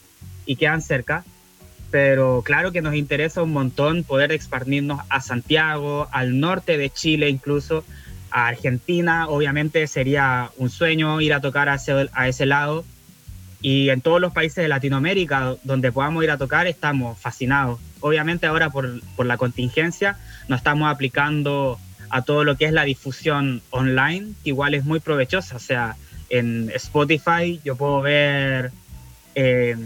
y 0.46 0.58
quedan 0.58 0.82
cerca, 0.82 1.24
pero 1.92 2.42
claro 2.44 2.74
que 2.74 2.82
nos 2.82 2.96
interesa 2.96 3.42
un 3.42 3.54
montón 3.54 4.04
poder 4.04 4.34
expandirnos 4.34 5.00
a 5.08 5.22
Santiago, 5.22 6.10
al 6.12 6.42
norte 6.42 6.78
de 6.78 6.90
Chile 6.90 7.30
incluso, 7.30 7.86
a 8.32 8.48
Argentina, 8.48 9.28
obviamente 9.28 9.86
sería 9.88 10.50
un 10.58 10.70
sueño 10.70 11.22
ir 11.22 11.34
a 11.34 11.42
tocar 11.42 11.70
a 11.70 11.76
ese, 11.76 12.10
a 12.14 12.28
ese 12.28 12.46
lado 12.46 12.86
y 13.62 13.90
en 13.90 14.02
todos 14.02 14.20
los 14.20 14.34
países 14.34 14.64
de 14.64 14.68
Latinoamérica 14.68 15.56
donde 15.64 15.92
podamos 15.92 16.24
ir 16.24 16.32
a 16.32 16.38
tocar 16.38 16.68
estamos 16.68 17.20
fascinados. 17.20 17.80
Obviamente 18.00 18.48
ahora 18.48 18.70
por, 18.70 19.02
por 19.16 19.26
la 19.26 19.38
contingencia 19.38 20.18
nos 20.48 20.60
estamos 20.60 20.90
aplicando 20.90 21.80
a 22.10 22.24
todo 22.24 22.44
lo 22.44 22.58
que 22.58 22.66
es 22.66 22.74
la 22.74 22.84
difusión 22.84 23.62
online, 23.70 24.34
que 24.44 24.50
igual 24.50 24.74
es 24.74 24.84
muy 24.84 25.00
provechosa. 25.00 25.56
O 25.56 25.60
sea, 25.60 25.96
en 26.30 26.70
Spotify 26.76 27.60
yo 27.64 27.76
puedo 27.76 28.02
ver 28.02 28.72
eh, 29.36 29.78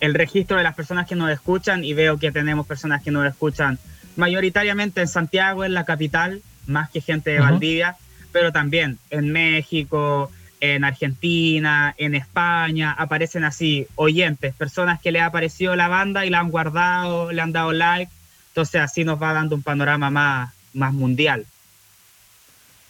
el 0.00 0.14
registro 0.14 0.56
de 0.56 0.62
las 0.62 0.74
personas 0.74 1.06
que 1.06 1.16
nos 1.16 1.30
escuchan 1.30 1.84
y 1.84 1.92
veo 1.92 2.18
que 2.18 2.32
tenemos 2.32 2.66
personas 2.66 3.02
que 3.02 3.10
nos 3.10 3.26
escuchan 3.26 3.78
mayoritariamente 4.16 5.00
en 5.00 5.08
Santiago, 5.08 5.64
en 5.64 5.74
la 5.74 5.84
capital, 5.84 6.42
más 6.70 6.90
que 6.90 7.00
gente 7.00 7.30
de. 7.30 7.40
Valdivia, 7.40 7.96
pero 8.32 8.52
también 8.52 8.98
en 9.10 9.32
México, 9.32 10.30
en 10.60 10.84
Argentina, 10.84 11.94
en 11.98 12.14
España, 12.14 12.92
aparecen 12.92 13.44
así 13.44 13.86
oyentes, 13.96 14.54
personas 14.54 15.00
que 15.00 15.10
le 15.10 15.20
ha 15.20 15.30
parecido 15.30 15.74
la 15.76 15.88
banda 15.88 16.24
y 16.26 16.30
la 16.30 16.40
han 16.40 16.50
guardado, 16.50 17.32
le 17.32 17.40
han 17.40 17.52
dado 17.52 17.72
like. 17.72 18.12
Entonces 18.48 18.80
así 18.80 19.04
nos 19.04 19.20
va 19.20 19.32
dando 19.32 19.56
un 19.56 19.62
panorama 19.62 20.10
más, 20.10 20.52
más 20.74 20.92
mundial. 20.92 21.46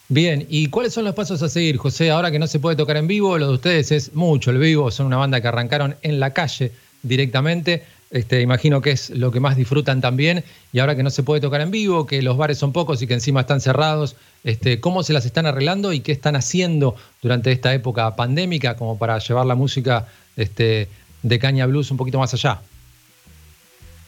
Bien, 0.09 0.45
¿y 0.49 0.67
cuáles 0.67 0.93
son 0.93 1.05
los 1.05 1.15
pasos 1.15 1.41
a 1.41 1.47
seguir, 1.47 1.77
José? 1.77 2.11
Ahora 2.11 2.31
que 2.31 2.39
no 2.39 2.45
se 2.45 2.59
puede 2.59 2.75
tocar 2.75 2.97
en 2.97 3.07
vivo, 3.07 3.37
lo 3.37 3.47
de 3.47 3.53
ustedes 3.53 3.93
es 3.93 4.13
mucho 4.13 4.51
el 4.51 4.57
vivo, 4.57 4.91
son 4.91 5.05
una 5.05 5.15
banda 5.15 5.39
que 5.39 5.47
arrancaron 5.47 5.95
en 6.01 6.19
la 6.19 6.33
calle 6.33 6.73
directamente, 7.01 7.85
este, 8.11 8.41
imagino 8.41 8.81
que 8.81 8.91
es 8.91 9.09
lo 9.09 9.31
que 9.31 9.39
más 9.39 9.55
disfrutan 9.55 10.01
también, 10.01 10.43
y 10.73 10.79
ahora 10.79 10.95
que 10.95 11.03
no 11.03 11.09
se 11.09 11.23
puede 11.23 11.41
tocar 11.41 11.61
en 11.61 11.71
vivo, 11.71 12.05
que 12.05 12.21
los 12.21 12.37
bares 12.37 12.57
son 12.57 12.73
pocos 12.73 13.01
y 13.01 13.07
que 13.07 13.13
encima 13.13 13.41
están 13.41 13.61
cerrados, 13.61 14.15
este, 14.43 14.79
¿cómo 14.79 15.03
se 15.03 15.13
las 15.13 15.25
están 15.25 15.45
arreglando 15.45 15.93
y 15.93 16.01
qué 16.01 16.11
están 16.11 16.35
haciendo 16.35 16.95
durante 17.21 17.51
esta 17.51 17.73
época 17.73 18.15
pandémica 18.15 18.75
como 18.75 18.97
para 18.97 19.17
llevar 19.19 19.45
la 19.45 19.55
música 19.55 20.07
este, 20.35 20.89
de 21.23 21.39
Caña 21.39 21.65
Blues 21.65 21.89
un 21.89 21.97
poquito 21.97 22.19
más 22.19 22.33
allá? 22.33 22.61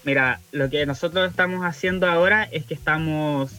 Mira, 0.03 0.41
lo 0.51 0.69
que 0.69 0.85
nosotros 0.85 1.29
estamos 1.29 1.61
haciendo 1.63 2.07
ahora 2.07 2.43
es 2.51 2.65
que 2.65 2.73
estamos 2.73 3.51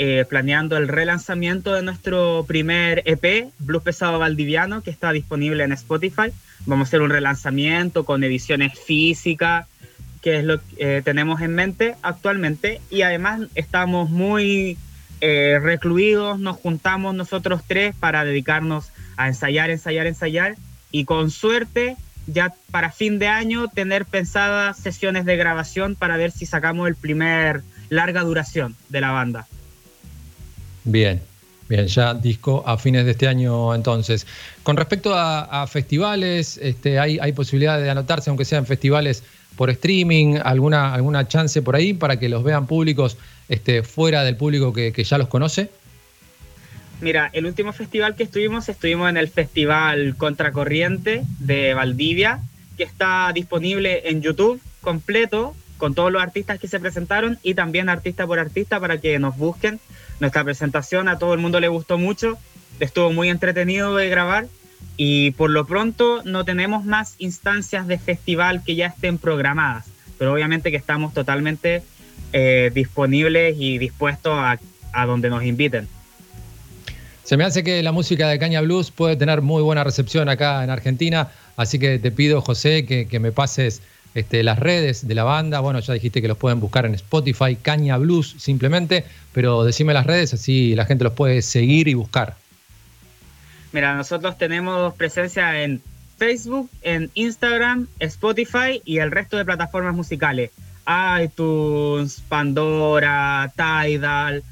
eh, 0.00 0.24
planeando 0.28 0.76
el 0.76 0.86
relanzamiento 0.86 1.72
de 1.72 1.82
nuestro 1.82 2.44
primer 2.46 3.02
EP, 3.06 3.50
Blues 3.58 3.82
Pesado 3.82 4.18
Valdiviano, 4.18 4.82
que 4.82 4.90
está 4.90 5.12
disponible 5.12 5.64
en 5.64 5.72
Spotify. 5.72 6.30
Vamos 6.66 6.86
a 6.86 6.88
hacer 6.88 7.00
un 7.00 7.10
relanzamiento 7.10 8.04
con 8.04 8.22
ediciones 8.22 8.78
físicas, 8.78 9.66
que 10.28 10.36
es 10.36 10.44
lo 10.44 10.60
que 10.60 10.98
eh, 10.98 11.02
tenemos 11.02 11.40
en 11.40 11.54
mente 11.54 11.94
actualmente. 12.02 12.82
Y 12.90 13.00
además 13.00 13.40
estamos 13.54 14.10
muy 14.10 14.76
eh, 15.22 15.58
recluidos, 15.58 16.38
nos 16.38 16.58
juntamos 16.58 17.14
nosotros 17.14 17.62
tres 17.66 17.94
para 17.98 18.24
dedicarnos 18.24 18.90
a 19.16 19.28
ensayar, 19.28 19.70
ensayar, 19.70 20.06
ensayar. 20.06 20.56
Y 20.90 21.06
con 21.06 21.30
suerte 21.30 21.96
ya 22.26 22.52
para 22.70 22.92
fin 22.92 23.18
de 23.18 23.28
año 23.28 23.68
tener 23.68 24.04
pensadas 24.04 24.76
sesiones 24.76 25.24
de 25.24 25.38
grabación 25.38 25.94
para 25.94 26.18
ver 26.18 26.30
si 26.30 26.44
sacamos 26.44 26.86
el 26.88 26.94
primer 26.94 27.62
larga 27.88 28.20
duración 28.20 28.76
de 28.90 29.00
la 29.00 29.12
banda. 29.12 29.46
Bien, 30.84 31.22
bien, 31.70 31.86
ya 31.86 32.12
disco 32.12 32.62
a 32.66 32.76
fines 32.76 33.06
de 33.06 33.12
este 33.12 33.28
año 33.28 33.74
entonces. 33.74 34.26
Con 34.62 34.76
respecto 34.76 35.14
a, 35.14 35.66
festivales, 35.68 36.58
este, 36.58 36.98
hay, 36.98 37.18
hay 37.18 37.32
posibilidad 37.32 37.80
de 37.80 37.88
anotarse, 37.88 38.28
aunque 38.28 38.44
sean 38.44 38.66
festivales 38.66 39.24
por 39.58 39.70
streaming, 39.70 40.38
alguna, 40.44 40.94
alguna 40.94 41.26
chance 41.26 41.60
por 41.62 41.74
ahí 41.74 41.92
para 41.92 42.16
que 42.20 42.28
los 42.28 42.44
vean 42.44 42.68
públicos 42.68 43.18
este, 43.48 43.82
fuera 43.82 44.22
del 44.22 44.36
público 44.36 44.72
que, 44.72 44.92
que 44.92 45.02
ya 45.02 45.18
los 45.18 45.26
conoce. 45.26 45.68
Mira, 47.00 47.28
el 47.32 47.44
último 47.44 47.72
festival 47.72 48.14
que 48.14 48.22
estuvimos, 48.22 48.68
estuvimos 48.68 49.10
en 49.10 49.16
el 49.16 49.26
Festival 49.26 50.14
Contracorriente 50.16 51.24
de 51.40 51.74
Valdivia, 51.74 52.40
que 52.76 52.84
está 52.84 53.32
disponible 53.34 54.08
en 54.08 54.22
YouTube 54.22 54.60
completo, 54.80 55.56
con 55.76 55.92
todos 55.92 56.12
los 56.12 56.22
artistas 56.22 56.60
que 56.60 56.68
se 56.68 56.78
presentaron 56.78 57.36
y 57.42 57.54
también 57.54 57.88
artista 57.88 58.28
por 58.28 58.38
artista 58.38 58.78
para 58.78 59.00
que 59.00 59.18
nos 59.18 59.36
busquen. 59.36 59.80
Nuestra 60.20 60.44
presentación 60.44 61.08
a 61.08 61.18
todo 61.18 61.34
el 61.34 61.40
mundo 61.40 61.58
le 61.58 61.66
gustó 61.66 61.98
mucho, 61.98 62.38
estuvo 62.78 63.10
muy 63.10 63.28
entretenido 63.28 63.96
de 63.96 64.08
grabar 64.08 64.46
y 64.98 65.30
por 65.30 65.48
lo 65.48 65.64
pronto 65.64 66.22
no 66.24 66.44
tenemos 66.44 66.84
más 66.84 67.14
instancias 67.18 67.86
de 67.86 67.98
festival 67.98 68.62
que 68.64 68.74
ya 68.74 68.88
estén 68.88 69.16
programadas, 69.16 69.86
pero 70.18 70.34
obviamente 70.34 70.70
que 70.70 70.76
estamos 70.76 71.14
totalmente 71.14 71.82
eh, 72.34 72.70
disponibles 72.74 73.56
y 73.58 73.78
dispuestos 73.78 74.34
a, 74.34 74.58
a 74.92 75.06
donde 75.06 75.30
nos 75.30 75.44
inviten. 75.44 75.88
Se 77.22 77.36
me 77.36 77.44
hace 77.44 77.62
que 77.62 77.82
la 77.82 77.92
música 77.92 78.28
de 78.28 78.38
Caña 78.38 78.60
Blues 78.60 78.90
puede 78.90 79.14
tener 79.14 79.40
muy 79.40 79.62
buena 79.62 79.84
recepción 79.84 80.28
acá 80.28 80.64
en 80.64 80.70
Argentina, 80.70 81.28
así 81.56 81.78
que 81.78 81.98
te 82.00 82.10
pido, 82.10 82.40
José, 82.40 82.84
que, 82.84 83.06
que 83.06 83.20
me 83.20 83.30
pases 83.30 83.82
este, 84.14 84.42
las 84.42 84.58
redes 84.58 85.06
de 85.06 85.14
la 85.14 85.22
banda. 85.22 85.60
Bueno, 85.60 85.78
ya 85.78 85.94
dijiste 85.94 86.20
que 86.20 86.28
los 86.28 86.38
pueden 86.38 86.58
buscar 86.58 86.86
en 86.86 86.94
Spotify, 86.94 87.54
Caña 87.54 87.98
Blues 87.98 88.34
simplemente, 88.38 89.04
pero 89.32 89.62
decime 89.62 89.94
las 89.94 90.06
redes, 90.06 90.34
así 90.34 90.74
la 90.74 90.86
gente 90.86 91.04
los 91.04 91.12
puede 91.12 91.40
seguir 91.42 91.86
y 91.86 91.94
buscar. 91.94 92.36
Mira, 93.72 93.94
nosotros 93.94 94.38
tenemos 94.38 94.94
presencia 94.94 95.62
en 95.62 95.82
Facebook, 96.16 96.70
en 96.82 97.10
Instagram, 97.14 97.86
Spotify 98.00 98.82
y 98.84 98.98
el 98.98 99.10
resto 99.10 99.36
de 99.36 99.44
plataformas 99.44 99.94
musicales. 99.94 100.50
iTunes, 101.22 102.22
Pandora, 102.28 103.52
Tidal, 103.54 104.42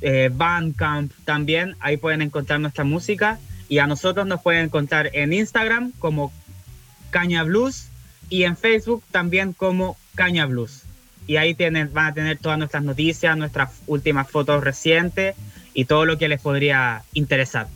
eh, 0.00 0.30
Bandcamp 0.32 1.12
también. 1.24 1.76
Ahí 1.80 1.96
pueden 1.96 2.22
encontrar 2.22 2.60
nuestra 2.60 2.84
música. 2.84 3.38
Y 3.68 3.78
a 3.78 3.86
nosotros 3.86 4.26
nos 4.26 4.42
pueden 4.42 4.66
encontrar 4.66 5.10
en 5.12 5.32
Instagram 5.32 5.92
como 5.98 6.32
Caña 7.10 7.42
Blues 7.42 7.88
y 8.30 8.44
en 8.44 8.56
Facebook 8.56 9.02
también 9.10 9.52
como 9.52 9.96
Caña 10.14 10.46
Blues. 10.46 10.84
Y 11.26 11.36
ahí 11.36 11.54
tienen, 11.54 11.92
van 11.92 12.06
a 12.06 12.14
tener 12.14 12.38
todas 12.38 12.58
nuestras 12.58 12.82
noticias, 12.82 13.36
nuestras 13.36 13.70
últimas 13.86 14.30
fotos 14.30 14.62
recientes 14.62 15.36
y 15.74 15.84
todo 15.84 16.06
lo 16.06 16.16
que 16.16 16.28
les 16.28 16.40
podría 16.40 17.02
interesar. 17.12 17.68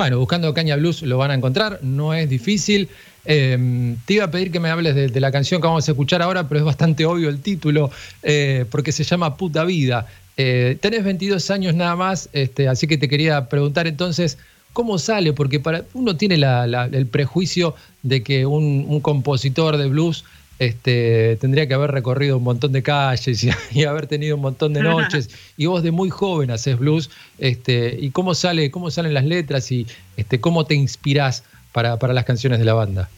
Bueno, 0.00 0.18
buscando 0.18 0.54
Caña 0.54 0.76
Blues 0.76 1.02
lo 1.02 1.18
van 1.18 1.30
a 1.30 1.34
encontrar, 1.34 1.78
no 1.82 2.14
es 2.14 2.26
difícil. 2.26 2.88
Eh, 3.26 3.94
te 4.06 4.14
iba 4.14 4.24
a 4.24 4.30
pedir 4.30 4.50
que 4.50 4.58
me 4.58 4.70
hables 4.70 4.94
de, 4.94 5.20
la 5.20 5.30
canción 5.30 5.60
que 5.60 5.66
vamos 5.66 5.86
a 5.86 5.92
escuchar 5.92 6.22
ahora, 6.22 6.48
pero 6.48 6.60
es 6.60 6.64
bastante 6.64 7.04
obvio 7.04 7.28
el 7.28 7.42
título, 7.42 7.90
eh, 8.22 8.64
porque 8.70 8.92
se 8.92 9.04
llama 9.04 9.36
Puta 9.36 9.62
Vida. 9.64 10.06
Eh, 10.38 10.78
tenés 10.80 11.04
22 11.04 11.50
años 11.50 11.74
nada 11.74 11.96
más, 11.96 12.30
este, 12.32 12.66
así 12.66 12.86
que 12.86 12.96
te 12.96 13.10
quería 13.10 13.50
preguntar 13.50 13.86
entonces, 13.86 14.38
¿cómo 14.72 14.96
sale? 14.96 15.34
Porque 15.34 15.60
para, 15.60 15.84
uno 15.92 16.16
tiene 16.16 16.36
el 16.36 17.06
prejuicio 17.06 17.74
de 18.02 18.22
que 18.22 18.46
un 18.46 19.00
compositor 19.02 19.76
de 19.76 19.86
blues 19.86 20.24
este, 20.60 21.38
tendría 21.40 21.66
que 21.66 21.72
haber 21.72 21.90
recorrido 21.90 22.36
un 22.36 22.44
montón 22.44 22.72
de 22.72 22.82
calles 22.82 23.42
y, 23.42 23.50
y 23.72 23.84
haber 23.84 24.06
tenido 24.06 24.36
un 24.36 24.42
montón 24.42 24.74
de 24.74 24.82
noches. 24.82 25.30
y 25.56 25.64
vos 25.66 25.82
de 25.82 25.90
muy 25.90 26.10
joven 26.10 26.50
haces 26.50 26.78
blues. 26.78 27.10
Este, 27.38 27.96
¿Y 27.98 28.10
cómo, 28.10 28.34
sale, 28.34 28.70
cómo 28.70 28.90
salen 28.90 29.14
las 29.14 29.24
letras 29.24 29.72
y 29.72 29.86
este, 30.18 30.38
cómo 30.38 30.66
te 30.66 30.74
inspirás 30.74 31.44
para, 31.72 31.98
para 31.98 32.12
las 32.12 32.26
canciones 32.26 32.58
de 32.58 32.66
la 32.66 32.74
banda? 32.74 33.08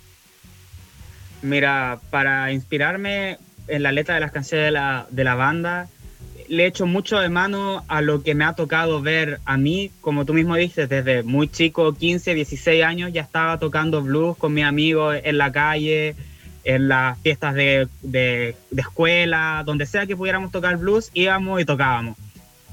Mira, 1.43 1.99
para 2.11 2.53
inspirarme 2.53 3.39
en 3.67 3.83
la 3.83 3.91
letra 3.91 4.15
de 4.15 4.21
las 4.21 4.31
canciones 4.31 4.67
de 4.67 4.71
la, 4.71 5.09
de 5.11 5.25
la 5.25 5.35
banda, 5.35 5.89
le 6.47 6.67
echo 6.67 6.87
mucho 6.87 7.19
de 7.19 7.29
mano 7.29 7.85
a 7.89 8.03
lo 8.03 8.23
que 8.23 8.37
me 8.37 8.45
ha 8.45 8.53
tocado 8.53 9.03
ver 9.03 9.41
a 9.47 9.57
mí, 9.57 9.91
como 10.01 10.25
tú 10.25 10.33
mismo 10.33 10.55
dices, 10.55 10.89
desde 10.89 11.25
muy 11.25 11.49
chico, 11.49 11.93
15, 11.93 12.37
16 12.37 12.85
años, 12.85 13.13
ya 13.13 13.23
estaba 13.23 13.59
tocando 13.59 14.01
blues 14.01 14.37
con 14.37 14.55
mis 14.55 14.65
amigos 14.65 15.17
en 15.25 15.39
la 15.39 15.51
calle, 15.51 16.15
en 16.65 16.89
las 16.89 17.19
fiestas 17.21 17.55
de, 17.55 17.89
de, 18.03 18.57
de 18.71 18.81
escuela, 18.81 19.63
donde 19.65 19.87
sea 19.87 20.07
que 20.07 20.17
pudiéramos 20.17 20.53
tocar 20.53 20.77
blues, 20.77 21.11
íbamos 21.15 21.61
y 21.61 21.65
tocábamos. 21.65 22.17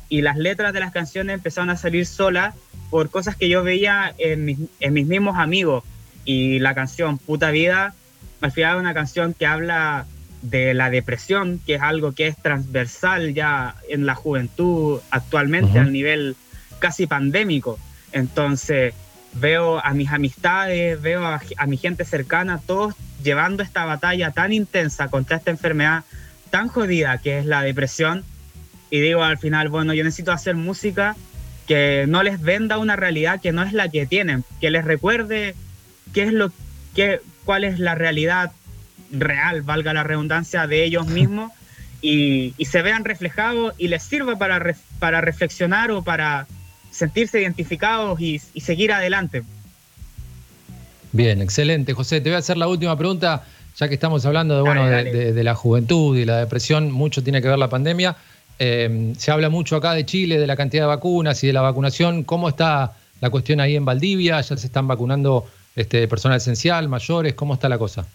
Y 0.10 0.22
las 0.22 0.38
letras 0.38 0.74
de 0.74 0.80
las 0.80 0.92
canciones 0.92 1.36
empezaron 1.36 1.70
a 1.70 1.78
salir 1.78 2.06
solas 2.06 2.56
por 2.90 3.10
cosas 3.10 3.36
que 3.36 3.50
yo 3.50 3.64
veía 3.64 4.14
en 4.18 4.46
mis, 4.46 4.58
en 4.80 4.94
mis 4.94 5.08
mismos 5.08 5.38
amigos. 5.38 5.84
Y 6.26 6.60
la 6.60 6.74
canción 6.76 7.18
Puta 7.18 7.52
Vida, 7.52 7.94
al 8.42 8.52
final 8.52 8.76
es 8.76 8.82
una 8.82 8.94
canción 8.94 9.34
que 9.34 9.46
habla 9.46 10.06
de 10.42 10.74
la 10.74 10.90
depresión, 10.90 11.60
que 11.66 11.76
es 11.76 11.82
algo 11.82 12.14
que 12.14 12.28
es 12.28 12.38
transversal 12.38 13.34
ya 13.34 13.76
en 13.90 14.06
la 14.06 14.16
juventud 14.16 15.00
actualmente 15.12 15.72
Ujú. 15.72 15.80
al 15.80 15.92
nivel 15.92 16.36
casi 16.80 17.08
pandémico. 17.08 17.78
Entonces 18.12 18.94
veo 19.34 19.84
a 19.84 19.94
mis 19.94 20.10
amistades, 20.10 21.00
veo 21.02 21.26
a, 21.26 21.42
a 21.58 21.66
mi 21.68 21.78
gente 21.78 22.06
cercana, 22.06 22.60
todos 22.66 22.96
llevando 23.24 23.64
esta 23.64 23.86
batalla 23.86 24.32
tan 24.32 24.54
intensa 24.54 25.08
contra 25.08 25.38
esta 25.38 25.52
enfermedad 25.52 26.04
tan 26.50 26.68
jodida 26.68 27.18
que 27.20 27.40
es 27.40 27.46
la 27.46 27.62
depresión. 27.62 28.24
Y 28.90 29.00
digo 29.02 29.24
al 29.24 29.38
final, 29.38 29.70
bueno, 29.70 29.94
yo 29.94 30.04
necesito 30.04 30.32
hacer 30.32 30.56
música 30.56 31.16
que 31.68 32.06
no 32.08 32.24
les 32.24 32.42
venda 32.42 32.80
una 32.80 32.96
realidad 32.96 33.40
que 33.40 33.52
no 33.52 33.62
es 33.62 33.74
la 33.74 33.90
que 33.90 34.08
tienen, 34.08 34.44
que 34.60 34.72
les 34.72 34.84
recuerde 34.84 35.54
qué 36.14 36.24
es 36.24 36.34
lo 36.34 36.52
que, 36.96 37.22
cuál 37.46 37.64
es 37.64 37.78
la 37.78 37.94
realidad 37.94 38.52
real, 39.12 39.62
valga 39.62 39.94
la 39.94 40.04
redundancia, 40.04 40.66
de 40.66 40.84
ellos 40.84 41.06
mismos 41.08 41.52
y, 42.02 42.56
y 42.58 42.66
se 42.66 42.82
vean 42.82 43.06
reflejados 43.06 43.76
y 43.78 43.90
les 43.90 44.02
sirva 44.02 44.38
para, 44.38 44.60
ref- 44.60 44.82
para 44.98 45.22
reflexionar 45.22 45.92
o 45.92 46.02
para 46.04 46.48
sentirse 46.90 47.40
identificados 47.40 48.20
y, 48.20 48.42
y 48.56 48.62
seguir 48.62 48.92
adelante. 48.92 49.44
Bien, 51.12 51.42
excelente. 51.42 51.94
José, 51.94 52.22
te 52.22 52.30
voy 52.30 52.36
a 52.36 52.40
hacer 52.40 52.58
la 52.58 52.68
última 52.68 52.98
pregunta, 52.98 53.44
ya 53.78 53.88
que 53.88 53.96
estamos 53.96 54.26
hablando 54.26 54.56
de, 54.56 54.62
bueno, 54.62 54.88
Dale, 54.90 55.12
de, 55.12 55.18
de- 55.26 55.34
de 55.34 55.44
la 55.44 55.56
juventud 55.56 56.18
y 56.18 56.26
la 56.26 56.38
depresión, 56.38 56.92
mucho 56.92 57.24
tiene 57.24 57.42
que 57.42 57.48
ver 57.48 57.58
la 57.58 57.70
pandemia. 57.70 58.16
Eh, 58.60 59.14
se 59.18 59.32
habla 59.32 59.50
mucho 59.50 59.76
acá 59.78 59.94
de 59.94 60.06
Chile, 60.06 60.38
de 60.38 60.46
la 60.48 60.56
cantidad 60.56 60.84
de 60.84 60.88
vacunas 60.88 61.44
y 61.44 61.48
de 61.48 61.54
la 61.54 61.62
vacunación. 61.62 62.24
¿Cómo 62.24 62.50
está 62.50 62.94
la 63.22 63.30
cuestión 63.30 63.60
ahí 63.60 63.76
en 63.76 63.86
Valdivia? 63.86 64.40
¿Ya 64.42 64.58
se 64.58 64.68
están 64.68 64.88
vacunando 64.88 65.48
este, 65.76 66.08
personal 66.08 66.38
esencial, 66.38 66.90
mayores? 66.90 67.34
¿Cómo 67.36 67.54
está 67.56 67.70
la 67.70 67.78
cosa? 67.78 68.06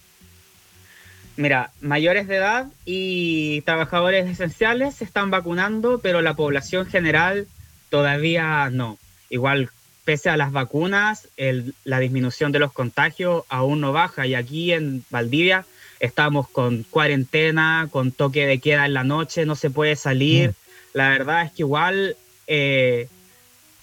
Mira, 1.37 1.71
mayores 1.81 2.29
de 2.29 2.37
edad 2.37 2.67
y 2.85 3.63
trabajadores 3.63 4.29
esenciales 4.29 4.95
se 4.95 5.05
están 5.05 5.31
vacunando, 5.33 5.99
pero 6.01 6.23
la 6.23 6.35
población 6.35 6.87
general 6.87 7.47
todavía 7.91 8.71
no. 8.71 8.99
Igual, 9.31 9.71
pese 10.05 10.29
a 10.31 10.37
las 10.37 10.53
vacunas, 10.53 11.29
el- 11.37 11.75
la 11.85 11.99
disminución 11.99 12.53
de 12.53 12.59
los 12.59 12.73
contagios 12.73 13.45
aún 13.49 13.81
no 13.81 13.93
baja 13.93 14.27
y 14.27 14.35
aquí 14.35 14.73
en 14.73 15.05
Valdivia 15.11 15.65
estamos 16.01 16.49
con 16.49 16.83
cuarentena, 16.85 17.89
con 17.91 18.13
toque 18.13 18.47
de 18.47 18.59
queda 18.59 18.85
en 18.87 18.95
la 18.95 19.05
noche, 19.05 19.47
no 19.47 19.57
se 19.57 19.71
puede 19.71 19.97
salir. 19.97 20.53
La 20.93 21.09
verdad 21.09 21.43
es 21.45 21.53
que 21.53 21.63
igual 21.63 22.17
eh, 22.47 23.09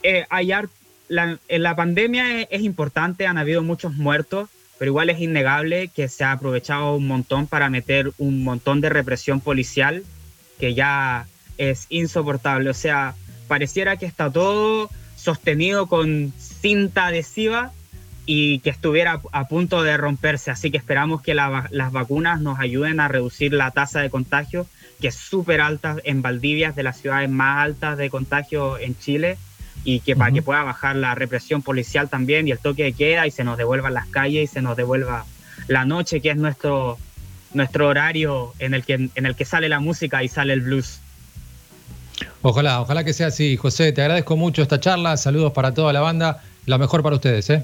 eh, 0.04 0.26
hay 0.30 0.52
la, 1.10 1.40
en 1.48 1.64
la 1.64 1.76
pandemia 1.76 2.42
es, 2.42 2.48
es 2.52 2.62
importante, 2.62 3.26
han 3.28 3.38
habido 3.38 3.64
muchos 3.64 3.94
muertos, 3.96 4.50
pero 4.78 4.92
igual 4.92 5.10
es 5.10 5.20
innegable 5.20 5.90
que 5.90 6.08
se 6.08 6.24
ha 6.24 6.32
aprovechado 6.32 6.96
un 6.96 7.08
montón 7.08 7.48
para 7.48 7.70
meter 7.70 8.12
un 8.18 8.44
montón 8.44 8.82
de 8.82 8.90
represión 8.90 9.42
policial 9.42 10.04
que 10.60 10.74
ya 10.74 11.28
es 11.58 11.86
insoportable. 11.90 12.70
O 12.70 12.74
sea, 12.74 13.16
pareciera 13.48 13.98
que 13.98 14.06
está 14.06 14.32
todo 14.32 14.90
sostenido 15.22 15.88
con 15.88 16.34
cinta 16.38 17.08
adhesiva 17.08 17.72
y 18.26 18.60
que 18.60 18.70
estuviera 18.70 19.22
a 19.32 19.48
punto 19.48 19.84
de 19.84 19.96
romperse. 19.98 20.52
Así 20.52 20.72
que 20.72 20.78
esperamos 20.78 21.22
que 21.22 21.34
la 21.34 21.68
las 21.72 21.92
vacunas 21.92 22.42
nos 22.42 22.60
ayuden 22.60 23.00
a 23.00 23.08
reducir 23.08 23.54
la 23.54 23.72
tasa 23.72 24.00
de 24.02 24.10
contagio, 24.10 24.66
que 25.00 25.10
es 25.10 25.16
súper 25.16 25.62
alta 25.62 25.98
en 26.04 26.22
Valdivia, 26.22 26.70
es 26.70 26.76
de 26.76 26.84
las 26.84 26.98
ciudades 27.00 27.30
más 27.30 27.64
altas 27.64 27.98
de 27.98 28.10
contagio 28.10 28.78
en 28.80 28.98
Chile, 28.98 29.38
y 29.84 30.00
que 30.00 30.16
para 30.16 30.32
que 30.32 30.42
pueda 30.42 30.64
bajar 30.64 30.96
la 30.96 31.16
represión 31.16 31.62
policial 31.62 32.10
también 32.10 32.48
y 32.48 32.52
el 32.52 32.60
toque 32.60 32.84
de 32.84 32.94
queda 32.94 33.26
y 33.26 33.32
se 33.32 33.44
nos 33.44 33.58
devuelvan 33.58 33.94
las 33.94 34.08
calles 34.08 34.50
y 34.50 34.54
se 34.54 34.62
nos 34.62 34.78
devuelva 34.78 35.26
la 35.68 35.86
noche, 35.86 36.22
que 36.22 36.32
es 36.32 36.38
nuestro, 36.38 36.98
nuestro 37.54 37.88
horario 37.88 38.54
en 38.60 38.74
el, 38.74 38.84
que, 38.84 38.94
en 38.94 39.26
el 39.26 39.36
que 39.36 39.46
sale 39.46 39.70
la 39.70 39.80
música 39.80 40.24
y 40.24 40.28
sale 40.28 40.54
el 40.54 40.62
blues. 40.62 41.00
Ojalá, 42.42 42.82
ojalá 42.82 43.04
que 43.04 43.14
sea 43.14 43.28
así. 43.28 43.56
José, 43.58 43.92
te 43.92 44.02
agradezco 44.02 44.36
mucho 44.36 44.62
esta 44.62 44.80
charla. 44.80 45.18
Saludos 45.18 45.54
para 45.54 45.74
toda 45.74 45.94
la 45.94 46.02
banda. 46.02 46.44
La 46.66 46.78
mejor 46.78 47.04
para 47.04 47.16
ustedes, 47.16 47.50
¿eh? 47.50 47.64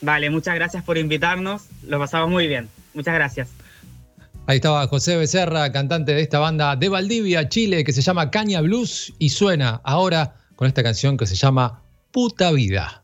Vale, 0.00 0.30
muchas 0.30 0.56
gracias 0.56 0.82
por 0.82 0.98
invitarnos, 0.98 1.62
lo 1.86 1.98
pasamos 1.98 2.28
muy 2.28 2.48
bien. 2.48 2.68
Muchas 2.92 3.14
gracias. 3.14 3.48
Ahí 4.46 4.56
estaba 4.56 4.86
José 4.88 5.16
Becerra, 5.16 5.70
cantante 5.70 6.12
de 6.12 6.20
esta 6.20 6.40
banda 6.40 6.74
de 6.74 6.88
Valdivia, 6.88 7.48
Chile, 7.48 7.84
que 7.84 7.92
se 7.92 8.02
llama 8.02 8.28
Caña 8.30 8.60
Blues 8.60 9.12
y 9.20 9.28
suena 9.28 9.80
ahora 9.84 10.34
con 10.56 10.66
esta 10.66 10.82
canción 10.82 11.16
que 11.16 11.26
se 11.26 11.36
llama 11.36 11.80
Puta 12.10 12.50
Vida. 12.50 13.01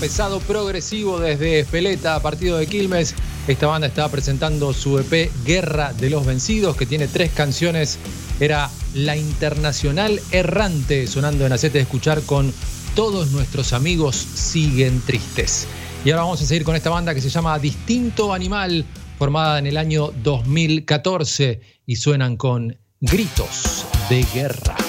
Pesado 0.00 0.40
progresivo 0.40 1.20
desde 1.20 1.60
Espeleta, 1.60 2.20
partido 2.22 2.56
de 2.56 2.66
Quilmes. 2.66 3.14
Esta 3.46 3.66
banda 3.66 3.86
estaba 3.86 4.08
presentando 4.08 4.72
su 4.72 4.98
EP 4.98 5.30
Guerra 5.44 5.92
de 5.92 6.08
los 6.08 6.24
Vencidos, 6.24 6.74
que 6.74 6.86
tiene 6.86 7.06
tres 7.06 7.30
canciones. 7.32 7.98
Era 8.40 8.70
La 8.94 9.14
Internacional 9.18 10.18
Errante, 10.30 11.06
sonando 11.06 11.44
en 11.44 11.52
Acete 11.52 11.78
de 11.78 11.82
Escuchar 11.82 12.22
con 12.22 12.50
Todos 12.94 13.32
nuestros 13.32 13.74
amigos 13.74 14.16
siguen 14.16 15.02
tristes. 15.02 15.66
Y 16.02 16.10
ahora 16.10 16.22
vamos 16.22 16.40
a 16.40 16.46
seguir 16.46 16.64
con 16.64 16.76
esta 16.76 16.88
banda 16.88 17.14
que 17.14 17.20
se 17.20 17.28
llama 17.28 17.58
Distinto 17.58 18.32
Animal, 18.32 18.86
formada 19.18 19.58
en 19.58 19.66
el 19.66 19.76
año 19.76 20.12
2014 20.22 21.60
y 21.84 21.96
suenan 21.96 22.38
con 22.38 22.74
Gritos 23.00 23.84
de 24.08 24.24
Guerra. 24.32 24.79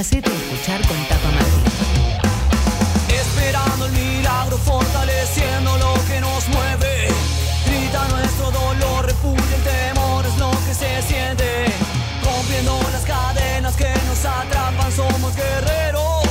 Hacete 0.00 0.30
escuchar 0.34 0.80
con 0.88 0.96
Tapa 1.08 1.30
Martín. 1.30 1.62
Esperando 3.10 3.84
el 3.84 3.92
milagro, 3.92 4.56
fortaleciendo 4.56 5.76
lo 5.76 5.92
que 6.08 6.22
nos 6.22 6.48
mueve. 6.48 7.08
Grita 7.66 8.08
nuestro 8.08 8.50
dolor, 8.50 9.04
repudia 9.04 9.56
el 9.56 9.62
temor, 9.62 10.24
es 10.24 10.38
lo 10.38 10.52
que 10.52 10.72
se 10.72 11.02
siente. 11.02 11.66
Rompiendo 12.24 12.80
las 12.92 13.02
cadenas 13.02 13.76
que 13.76 13.92
nos 14.08 14.24
atrapan, 14.24 14.90
somos 14.90 15.36
guerreros. 15.36 16.24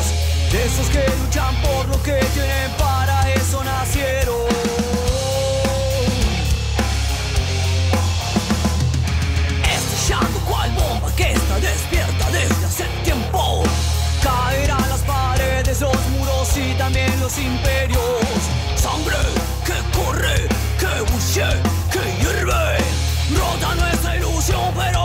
De 0.52 0.66
esos 0.66 0.88
que 0.88 1.06
luchan 1.22 1.56
por 1.62 1.88
lo 1.90 2.02
que 2.02 2.18
tienen, 2.34 2.72
para 2.76 3.32
eso 3.34 3.64
nacieron. 3.64 4.50
Cual 10.48 10.72
bomba 10.72 11.12
que 11.16 11.32
está 11.32 11.60
despierta 11.60 12.32
desde 12.32 12.59
también 16.90 17.20
los 17.20 17.38
imperios. 17.38 18.02
Sangre 18.76 19.18
que 19.64 19.98
corre, 19.98 20.48
que 20.80 21.12
bulle, 21.12 21.50
que 21.92 22.04
hierve. 22.20 22.78
Rota 23.38 23.76
nuestra 23.76 24.16
ilusión, 24.18 24.74
pero 24.76 24.99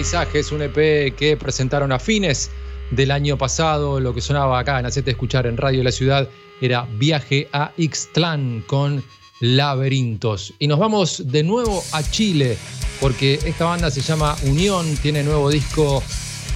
Paisajes, 0.00 0.50
un 0.50 0.62
EP 0.62 1.14
que 1.14 1.36
presentaron 1.38 1.92
a 1.92 1.98
fines 1.98 2.50
del 2.90 3.10
año 3.10 3.36
pasado. 3.36 4.00
Lo 4.00 4.14
que 4.14 4.22
sonaba 4.22 4.58
acá 4.58 4.80
en 4.80 4.86
Hacete 4.86 5.10
Escuchar 5.10 5.46
en 5.46 5.58
Radio 5.58 5.84
La 5.84 5.92
Ciudad 5.92 6.26
era 6.62 6.88
Viaje 6.96 7.50
a 7.52 7.72
Ixtlán 7.76 8.64
con 8.66 9.04
Laberintos. 9.40 10.54
Y 10.58 10.68
nos 10.68 10.78
vamos 10.78 11.24
de 11.26 11.42
nuevo 11.42 11.84
a 11.92 12.02
Chile, 12.02 12.56
porque 12.98 13.40
esta 13.44 13.66
banda 13.66 13.90
se 13.90 14.00
llama 14.00 14.34
Unión, 14.44 14.96
tiene 15.02 15.22
nuevo 15.22 15.50
disco 15.50 16.02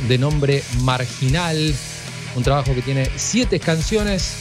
de 0.08 0.16
nombre 0.16 0.62
Marginal, 0.80 1.74
un 2.36 2.42
trabajo 2.42 2.74
que 2.74 2.80
tiene 2.80 3.10
siete 3.16 3.60
canciones, 3.60 4.36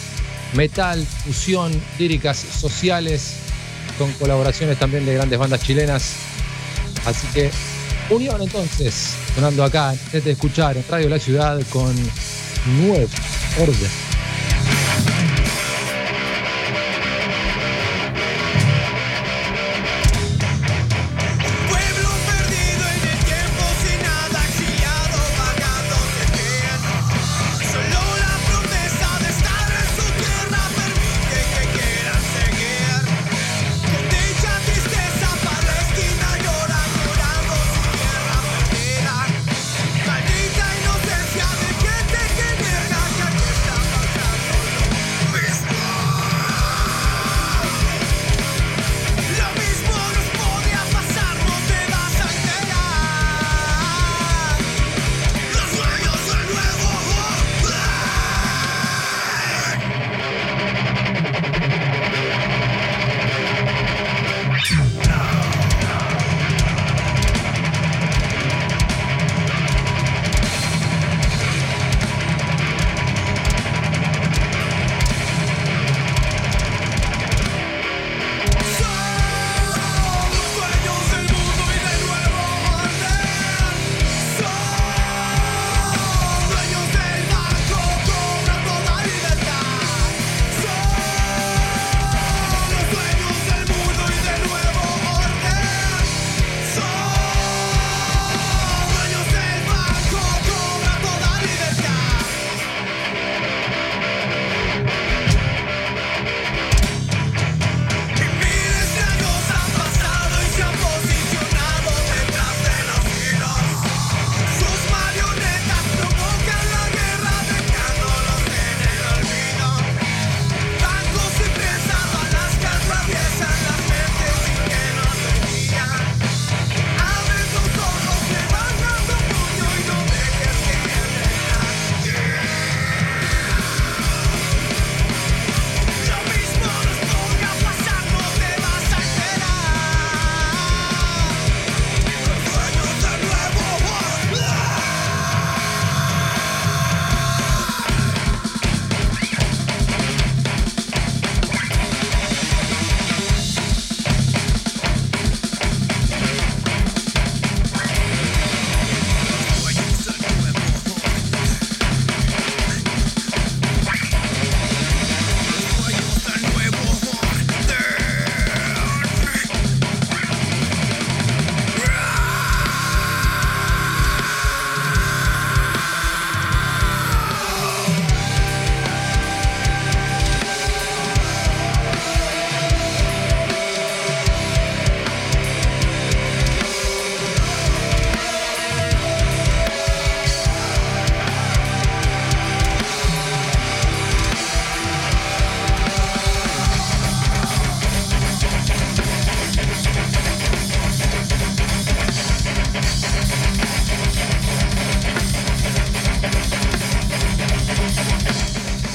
metal, 0.53 1.05
fusión, 1.25 1.73
líricas 1.99 2.37
sociales, 2.37 3.35
con 3.97 4.09
colaboraciones 4.13 4.79
también 4.79 5.05
de 5.05 5.15
grandes 5.15 5.37
bandas 5.37 5.61
chilenas. 5.61 6.15
Así 7.05 7.27
que 7.33 7.51
Unión 8.09 8.41
entonces, 8.41 9.15
sonando 9.33 9.63
acá, 9.63 9.95
de 10.11 10.31
escuchar 10.31 10.77
en 10.77 10.85
Radio 10.87 11.09
La 11.09 11.19
Ciudad 11.19 11.59
con 11.71 11.95
Nuevo 12.77 13.09
Orden. 13.59 14.12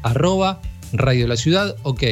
Arroba 0.03 0.61
Radio 0.93 1.29
La 1.29 1.37
Ciudad 1.37 1.77
OK. 1.83 2.03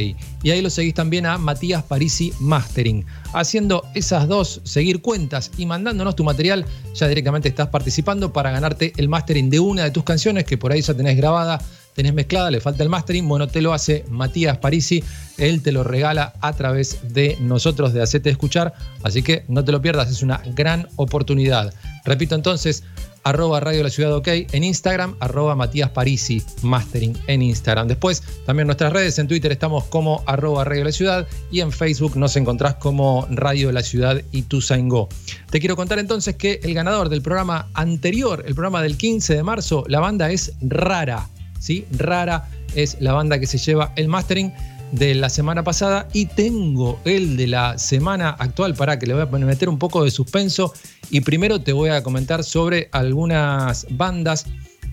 Y 0.43 0.51
ahí 0.51 0.61
lo 0.61 0.71
seguís 0.71 0.95
también 0.95 1.27
a 1.27 1.39
Matías 1.39 1.83
Parisi 1.83 2.33
Mastering. 2.39 3.05
Haciendo 3.33 3.83
esas 3.95 4.29
dos, 4.29 4.61
seguir 4.65 5.01
cuentas 5.01 5.51
y 5.57 5.67
mandándonos 5.67 6.17
tu 6.17 6.25
material, 6.25 6.67
ya 6.95 7.09
directamente 7.09 7.49
estás 7.49 7.69
participando 7.69 8.33
para 8.33 8.51
ganarte 8.51 8.93
el 8.99 9.09
mastering 9.09 9.51
de 9.51 9.61
una 9.61 9.85
de 9.85 9.91
tus 9.91 10.05
canciones 10.05 10.45
que 10.45 10.59
por 10.59 10.71
ahí 10.71 10.83
ya 10.83 10.95
tenés 10.95 11.17
grabada, 11.17 11.61
tenés 11.99 12.15
mezclada, 12.15 12.53
le 12.53 12.61
falta 12.61 12.85
el 12.85 12.89
mastering. 12.89 13.27
Bueno, 13.27 13.49
te 13.49 13.61
lo 13.61 13.73
hace 13.73 14.05
Matías 14.09 14.59
Parisi. 14.59 15.03
Él 15.37 15.63
te 15.63 15.73
lo 15.73 15.83
regala 15.83 16.33
a 16.41 16.53
través 16.53 17.13
de 17.13 17.37
nosotros 17.41 17.93
de 17.93 18.01
Hacete 18.01 18.31
Escuchar. 18.31 18.73
Así 19.03 19.25
que 19.25 19.45
no 19.49 19.65
te 19.65 19.73
lo 19.73 19.83
pierdas, 19.83 20.09
es 20.09 20.23
una 20.23 20.41
gran 20.55 20.87
oportunidad. 20.95 21.75
Repito 22.05 22.37
entonces, 22.37 22.85
arroba 23.25 23.59
Radio 23.59 23.83
La 23.83 23.91
Ciudad 23.91 24.15
OK 24.15 24.29
en 24.29 24.63
Instagram, 24.63 25.17
arroba 25.19 25.57
Matías 25.57 25.91
Parisi 25.91 26.41
Mastering 26.63 27.19
en 27.27 27.43
Instagram. 27.43 27.89
Después, 27.89 28.23
también 28.47 28.69
nuestras 28.69 28.93
redes, 28.93 29.19
en 29.19 29.27
Twitter 29.27 29.51
estamos 29.51 29.83
como 29.87 30.23
arroba 30.25 30.63
Radio 30.63 30.85
La 30.85 30.93
Ciudad 30.93 31.27
y 31.51 31.63
en 31.63 31.73
Facebook 31.73 32.17
nos 32.17 32.37
encontrás 32.37 32.77
como 32.77 33.27
Radio 33.29 33.73
La 33.73 33.83
Ciudad 33.83 34.23
y 34.31 34.43
Tuzaingó. 34.43 35.09
Te 35.51 35.59
quiero 35.59 35.75
contar 35.75 35.99
entonces 35.99 36.37
que 36.37 36.61
el 36.63 36.75
ganador 36.75 37.09
del 37.09 37.23
programa 37.23 37.67
anterior, 37.75 38.45
el 38.47 38.55
programa 38.55 38.83
del 38.83 38.97
15 38.97 39.35
de 39.35 39.43
marzo, 39.43 39.83
la 39.89 39.99
banda 39.99 40.31
es 40.31 40.53
Rara, 40.61 41.29
¿sí? 41.59 41.87
Rara 41.93 42.49
es 42.75 42.97
la 43.01 43.13
banda 43.13 43.39
que 43.39 43.47
se 43.47 43.59
lleva 43.59 43.93
el 43.97 44.09
mastering 44.09 44.53
de 44.93 45.15
la 45.15 45.29
semana 45.29 45.63
pasada 45.63 46.09
y 46.13 46.27
tengo 46.27 46.99
el 47.05 47.37
de 47.37 47.47
la 47.47 47.79
semana 47.79 48.31
actual 48.31 48.75
para 48.75 48.99
que 48.99 49.07
le 49.07 49.15
voy 49.15 49.23
a 49.23 49.45
meter 49.45 49.69
un 49.69 49.79
poco 49.79 50.03
de 50.05 50.11
suspenso 50.11 50.73
y 51.11 51.21
primero 51.21 51.61
te 51.61 51.73
voy 51.73 51.91
a 51.91 52.03
comentar 52.03 52.43
sobre 52.43 52.89
algunas 52.93 53.87
bandas, 53.91 54.47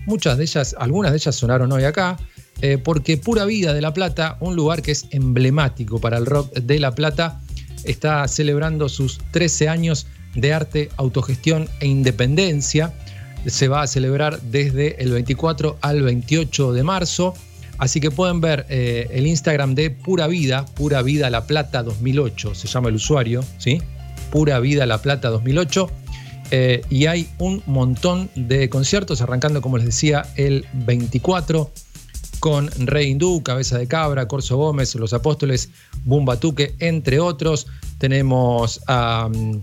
muchas 0.06 0.36
de 0.38 0.44
ellas, 0.44 0.76
algunas 0.78 1.12
de 1.12 1.18
ellas 1.18 1.34
sonaron 1.34 1.72
hoy 1.72 1.84
acá, 1.84 2.18
eh, 2.60 2.78
porque 2.78 3.16
Pura 3.16 3.44
Vida 3.44 3.74
de 3.74 3.80
La 3.80 3.92
Plata, 3.92 4.36
un 4.40 4.56
lugar 4.56 4.82
que 4.82 4.92
es 4.92 5.06
emblemático 5.10 6.00
para 6.00 6.18
el 6.18 6.26
rock 6.26 6.54
de 6.54 6.78
La 6.78 6.94
Plata, 6.94 7.40
está 7.84 8.26
celebrando 8.28 8.88
sus 8.88 9.18
13 9.30 9.68
años 9.68 10.06
de 10.34 10.52
arte, 10.52 10.90
autogestión 10.96 11.68
e 11.80 11.86
independencia. 11.86 12.92
Se 13.46 13.68
va 13.68 13.82
a 13.82 13.86
celebrar 13.86 14.40
desde 14.42 15.02
el 15.02 15.12
24 15.12 15.78
al 15.80 16.02
28 16.02 16.72
de 16.72 16.82
marzo. 16.82 17.34
Así 17.78 18.00
que 18.00 18.10
pueden 18.10 18.40
ver 18.40 18.66
eh, 18.68 19.08
el 19.12 19.26
Instagram 19.26 19.74
de 19.74 19.90
Pura 19.90 20.26
Vida, 20.26 20.64
Pura 20.64 21.02
Vida 21.02 21.28
La 21.30 21.46
Plata 21.46 21.82
2008, 21.82 22.54
se 22.54 22.68
llama 22.68 22.88
el 22.88 22.94
usuario, 22.94 23.44
¿sí? 23.58 23.82
Pura 24.30 24.58
Vida 24.60 24.86
La 24.86 25.02
Plata 25.02 25.28
2008. 25.28 25.90
Eh, 26.52 26.82
y 26.90 27.06
hay 27.06 27.28
un 27.38 27.62
montón 27.66 28.30
de 28.34 28.70
conciertos, 28.70 29.20
arrancando, 29.20 29.60
como 29.60 29.76
les 29.78 29.86
decía, 29.86 30.26
el 30.36 30.64
24 30.72 31.70
con 32.40 32.70
Rey 32.78 33.10
Hindú, 33.10 33.42
Cabeza 33.42 33.78
de 33.78 33.88
Cabra, 33.88 34.28
Corso 34.28 34.56
Gómez, 34.56 34.94
Los 34.94 35.12
Apóstoles, 35.12 35.70
Bumbatuque, 36.04 36.74
entre 36.78 37.18
otros. 37.18 37.66
Tenemos 37.98 38.80
a 38.86 39.28
um, 39.32 39.62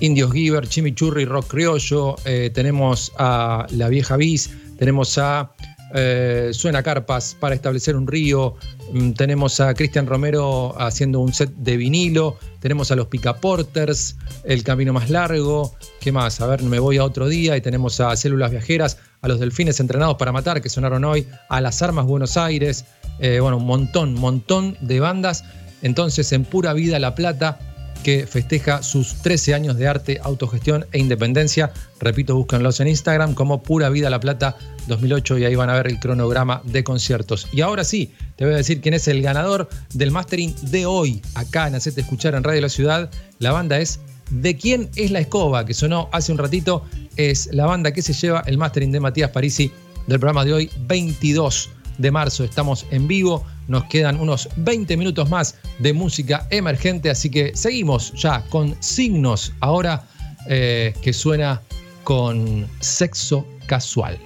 Indios 0.00 0.32
Giver, 0.32 0.66
Chimichurri, 0.66 1.24
Rock 1.24 1.48
Criollo, 1.48 2.16
eh, 2.24 2.50
tenemos 2.52 3.12
a 3.18 3.66
La 3.70 3.88
Vieja 3.88 4.16
Bis, 4.16 4.50
tenemos 4.78 5.16
a 5.16 5.50
eh, 5.94 6.50
Suena 6.52 6.82
Carpas 6.82 7.36
para 7.38 7.54
establecer 7.54 7.96
un 7.96 8.06
río, 8.06 8.56
mm, 8.92 9.12
tenemos 9.12 9.60
a 9.60 9.72
Cristian 9.72 10.06
Romero 10.06 10.74
haciendo 10.78 11.20
un 11.20 11.32
set 11.32 11.50
de 11.56 11.76
vinilo, 11.76 12.36
tenemos 12.60 12.90
a 12.90 12.96
los 12.96 13.06
Picaporters, 13.06 14.16
El 14.44 14.64
Camino 14.64 14.92
Más 14.92 15.08
Largo, 15.08 15.74
¿qué 16.00 16.12
más? 16.12 16.40
A 16.40 16.46
ver, 16.46 16.62
me 16.62 16.78
voy 16.78 16.98
a 16.98 17.04
otro 17.04 17.28
día 17.28 17.56
y 17.56 17.60
tenemos 17.60 17.98
a 18.00 18.14
Células 18.16 18.50
Viajeras, 18.50 18.98
a 19.22 19.28
los 19.28 19.40
Delfines 19.40 19.80
Entrenados 19.80 20.16
para 20.16 20.32
Matar, 20.32 20.60
que 20.60 20.68
sonaron 20.68 21.04
hoy, 21.04 21.26
a 21.48 21.60
Las 21.60 21.80
Armas 21.80 22.04
Buenos 22.04 22.36
Aires, 22.36 22.84
eh, 23.20 23.40
bueno, 23.40 23.56
un 23.56 23.66
montón, 23.66 24.14
montón 24.14 24.76
de 24.80 25.00
bandas. 25.00 25.44
Entonces, 25.82 26.32
en 26.32 26.44
Pura 26.44 26.72
Vida 26.72 26.98
La 26.98 27.14
Plata, 27.14 27.58
que 28.06 28.24
festeja 28.24 28.84
sus 28.84 29.16
13 29.22 29.52
años 29.52 29.76
de 29.76 29.88
arte, 29.88 30.20
autogestión 30.22 30.86
e 30.92 31.00
independencia. 31.00 31.72
Repito, 31.98 32.36
búsquenlos 32.36 32.78
en 32.78 32.86
Instagram 32.86 33.34
como 33.34 33.64
Pura 33.64 33.88
Vida 33.88 34.10
La 34.10 34.20
Plata 34.20 34.56
2008 34.86 35.38
y 35.38 35.44
ahí 35.44 35.56
van 35.56 35.70
a 35.70 35.74
ver 35.74 35.88
el 35.88 35.98
cronograma 35.98 36.62
de 36.62 36.84
conciertos. 36.84 37.48
Y 37.52 37.62
ahora 37.62 37.82
sí, 37.82 38.12
te 38.36 38.44
voy 38.44 38.54
a 38.54 38.58
decir 38.58 38.80
quién 38.80 38.94
es 38.94 39.08
el 39.08 39.22
ganador 39.22 39.68
del 39.92 40.12
mastering 40.12 40.54
de 40.70 40.86
hoy, 40.86 41.20
acá 41.34 41.66
en 41.66 41.74
Hacete 41.74 42.02
Escuchar 42.02 42.36
en 42.36 42.44
Radio 42.44 42.60
La 42.60 42.68
Ciudad. 42.68 43.10
La 43.40 43.50
banda 43.50 43.80
es 43.80 43.98
¿De 44.30 44.56
quién 44.56 44.88
es 44.94 45.10
la 45.10 45.18
escoba? 45.18 45.66
Que 45.66 45.74
sonó 45.74 46.08
hace 46.12 46.30
un 46.30 46.38
ratito. 46.38 46.84
Es 47.16 47.48
la 47.52 47.66
banda 47.66 47.90
que 47.90 48.02
se 48.02 48.12
lleva 48.12 48.44
el 48.46 48.56
mastering 48.56 48.92
de 48.92 49.00
Matías 49.00 49.30
Parisi 49.30 49.72
del 50.06 50.20
programa 50.20 50.44
de 50.44 50.52
hoy, 50.52 50.70
22 50.86 51.70
de 51.98 52.10
marzo. 52.10 52.44
Estamos 52.44 52.86
en 52.90 53.08
vivo. 53.08 53.44
Nos 53.68 53.84
quedan 53.84 54.20
unos 54.20 54.48
20 54.56 54.96
minutos 54.96 55.28
más 55.28 55.56
de 55.78 55.92
música 55.92 56.46
emergente, 56.50 57.10
así 57.10 57.30
que 57.30 57.56
seguimos 57.56 58.12
ya 58.14 58.42
con 58.48 58.76
signos 58.80 59.52
ahora 59.60 60.04
eh, 60.48 60.94
que 61.02 61.12
suena 61.12 61.60
con 62.04 62.66
sexo 62.80 63.44
casual. 63.66 64.18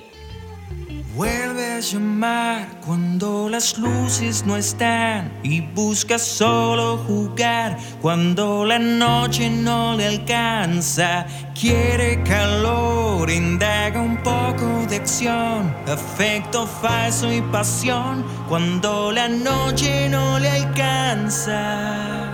Vuelve 1.14 1.72
a 1.72 1.80
llamar 1.80 2.68
cuando 2.86 3.48
las 3.48 3.76
luces 3.76 4.46
no 4.46 4.56
están 4.56 5.32
y 5.42 5.60
busca 5.60 6.20
solo 6.20 6.98
jugar 6.98 7.76
cuando 8.00 8.64
la 8.64 8.78
noche 8.78 9.50
no 9.50 9.96
le 9.96 10.06
alcanza. 10.06 11.26
Quiere 11.60 12.22
calor, 12.22 13.28
indaga 13.28 14.00
un 14.00 14.22
poco 14.22 14.86
de 14.88 14.96
acción, 14.96 15.74
afecto 15.88 16.64
falso 16.64 17.32
y 17.32 17.42
pasión 17.42 18.24
cuando 18.48 19.10
la 19.10 19.26
noche 19.26 20.08
no 20.08 20.38
le 20.38 20.48
alcanza. 20.48 22.30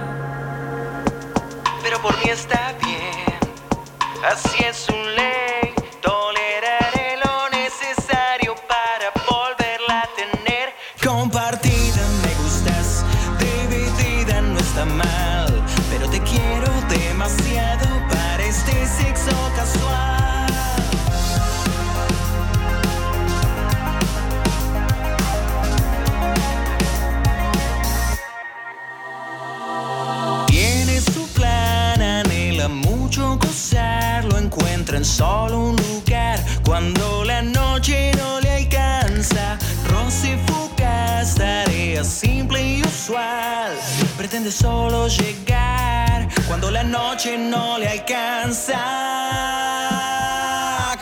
Pero 1.83 2.03
por 2.03 2.15
mí 2.19 2.31
está 2.31 2.75
bien, 2.85 3.41
así 4.23 4.65
es 4.65 4.77
su 4.77 4.93
ley. 4.93 5.46
En 34.97 35.05
solo 35.05 35.59
un 35.59 35.77
lugar 35.77 36.43
cuando 36.65 37.23
la 37.25 37.43
noche 37.43 38.13
no 38.17 38.41
le 38.41 38.51
alcanza. 38.51 39.59
Roce 39.89 40.39
fugaz, 40.47 41.35
tarea 41.35 42.03
simple 42.03 42.63
y 42.63 42.83
usual. 42.83 43.73
Pretende 44.17 44.51
solo 44.51 45.09
llegar 45.09 46.29
cuando 46.49 46.71
la 46.71 46.83
noche 46.83 47.37
no 47.37 47.79
le 47.79 47.89
alcanza. 47.89 48.81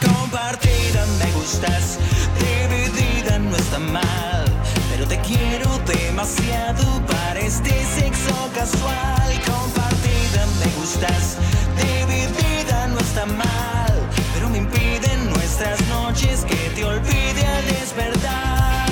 Compartida 0.00 1.06
me 1.20 1.30
gustas, 1.32 1.98
dividida 2.40 3.38
no 3.38 3.56
está 3.56 3.78
mal, 3.78 4.44
pero 4.90 5.06
te 5.06 5.18
quiero 5.20 5.70
demasiado 5.86 6.84
para 7.06 7.38
este 7.38 7.70
sexo 7.96 8.34
casual. 8.54 9.40
Compartida 9.46 10.46
me 10.58 10.70
gustas, 10.80 11.36
nuestras 15.56 15.86
noches 15.86 16.44
que 16.46 16.70
te 16.74 16.84
olvide 16.84 17.46
al 17.46 17.64
despertar. 17.66 18.88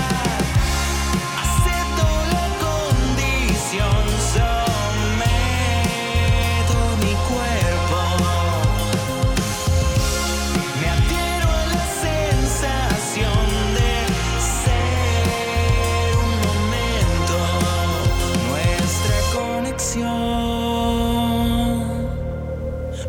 Acepto 1.43 2.07
la 2.31 2.47
condición, 2.63 4.05
someto 4.33 5.43
mi 7.01 7.15
cuerpo. 7.31 7.99
Me 10.81 10.87
adhiero 10.89 11.49
a 11.51 11.63
la 11.67 11.85
sensación 12.07 13.47
de 13.75 13.93
ser 14.63 16.11
un 16.23 16.33
momento 16.47 17.39
nuestra 18.51 19.17
conexión. 19.35 20.13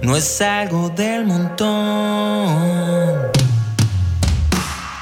No 0.01 0.11
es 0.15 0.41
algo 0.41 0.89
del 0.89 1.25
montón. 1.27 3.03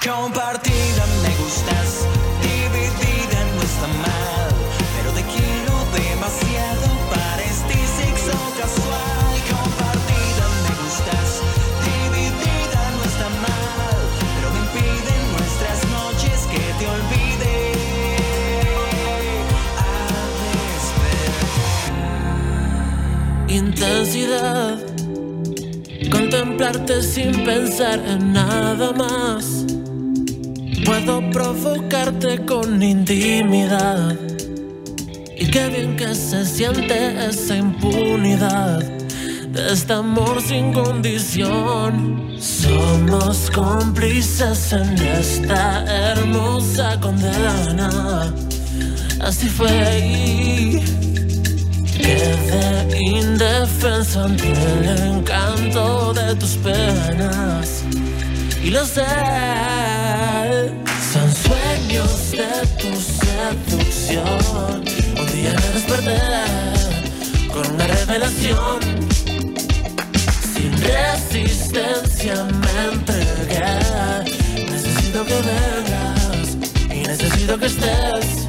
Compartida 0.04 1.06
me 1.22 1.30
gustas, 1.36 2.08
dividida 2.42 3.40
no 3.54 3.62
está 3.62 3.86
mal, 3.86 4.50
pero 4.98 5.12
te 5.12 5.22
quiero 5.22 5.74
demasiado 5.94 6.88
para 7.14 7.42
este 7.44 7.76
sexo 7.76 8.36
casual. 8.58 9.38
Compartida 9.48 10.46
me 10.66 10.74
gustas, 10.82 11.30
dividida 11.86 12.82
no 12.98 13.04
está 13.12 13.30
mal, 13.46 14.00
pero 14.36 14.48
me 14.54 14.60
impiden 14.66 15.22
nuestras 15.38 15.80
noches 15.98 16.38
que 16.50 16.64
te 16.80 16.86
olvide. 16.98 17.56
Intensidad, 23.50 24.78
contemplarte 26.10 27.04
sin 27.04 27.44
pensar 27.46 28.00
en 28.00 28.34
nada 28.34 28.94
más. 28.94 29.62
Puedo 30.86 31.22
provocarte 31.32 32.46
con 32.46 32.82
intimidad. 32.82 34.18
Y 35.38 35.46
qué 35.48 35.70
bien 35.70 35.96
que 35.96 36.14
se 36.16 36.46
siente 36.46 37.26
esa 37.28 37.56
impunidad 37.58 38.80
de 38.80 39.74
este 39.74 39.94
amor 39.94 40.42
sin 40.42 40.74
condición. 40.74 42.36
Somos 42.40 43.50
cómplices 43.52 44.74
en 44.74 44.98
esta 45.00 45.84
hermosa 46.12 47.00
condena. 47.00 48.34
Así 49.20 49.48
fue 49.50 50.00
y 50.00 50.80
quedé 51.98 52.98
indefenso 53.00 54.24
ante 54.24 54.52
el 54.52 55.16
encanto 55.16 56.14
de 56.14 56.36
tus 56.36 56.56
penas. 56.58 57.84
Y 58.64 58.70
lo 58.70 58.86
sé, 58.86 59.04
son 61.12 61.34
sueños 61.34 62.32
de 62.32 62.68
tu 62.78 62.96
seducción. 63.02 64.84
Un 65.20 65.28
día 65.34 65.54
me 65.56 65.68
desperté 65.74 66.22
con 67.52 67.74
una 67.74 67.88
revelación. 67.88 68.80
Sin 70.54 70.72
resistencia 70.84 72.44
me 72.44 72.94
entregué. 72.94 73.62
Necesito 74.70 75.26
que 75.26 75.38
vengas 75.50 76.50
y 76.86 77.08
necesito 77.08 77.58
que 77.58 77.66
estés. 77.66 78.48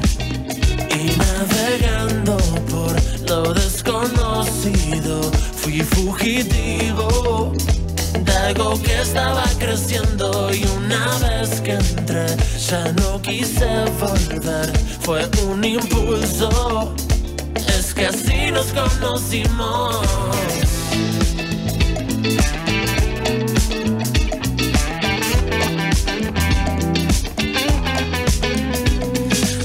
Y 0.91 1.17
navegando 1.17 2.37
por 2.69 2.93
lo 3.27 3.53
desconocido, 3.55 5.31
fui 5.55 5.81
fugitivo 5.81 7.51
de 8.19 8.31
algo 8.31 8.81
que 8.81 9.01
estaba 9.01 9.43
creciendo 9.57 10.53
y 10.53 10.63
una 10.77 11.17
vez 11.19 11.61
que 11.61 11.73
entré 11.73 12.25
ya 12.69 12.91
no 12.93 13.21
quise 13.21 13.85
volver, 13.99 14.71
fue 15.01 15.29
un 15.47 15.63
impulso, 15.63 16.93
es 17.55 17.93
que 17.93 18.07
así 18.07 18.51
nos 18.51 18.67
conocimos. 18.67 19.97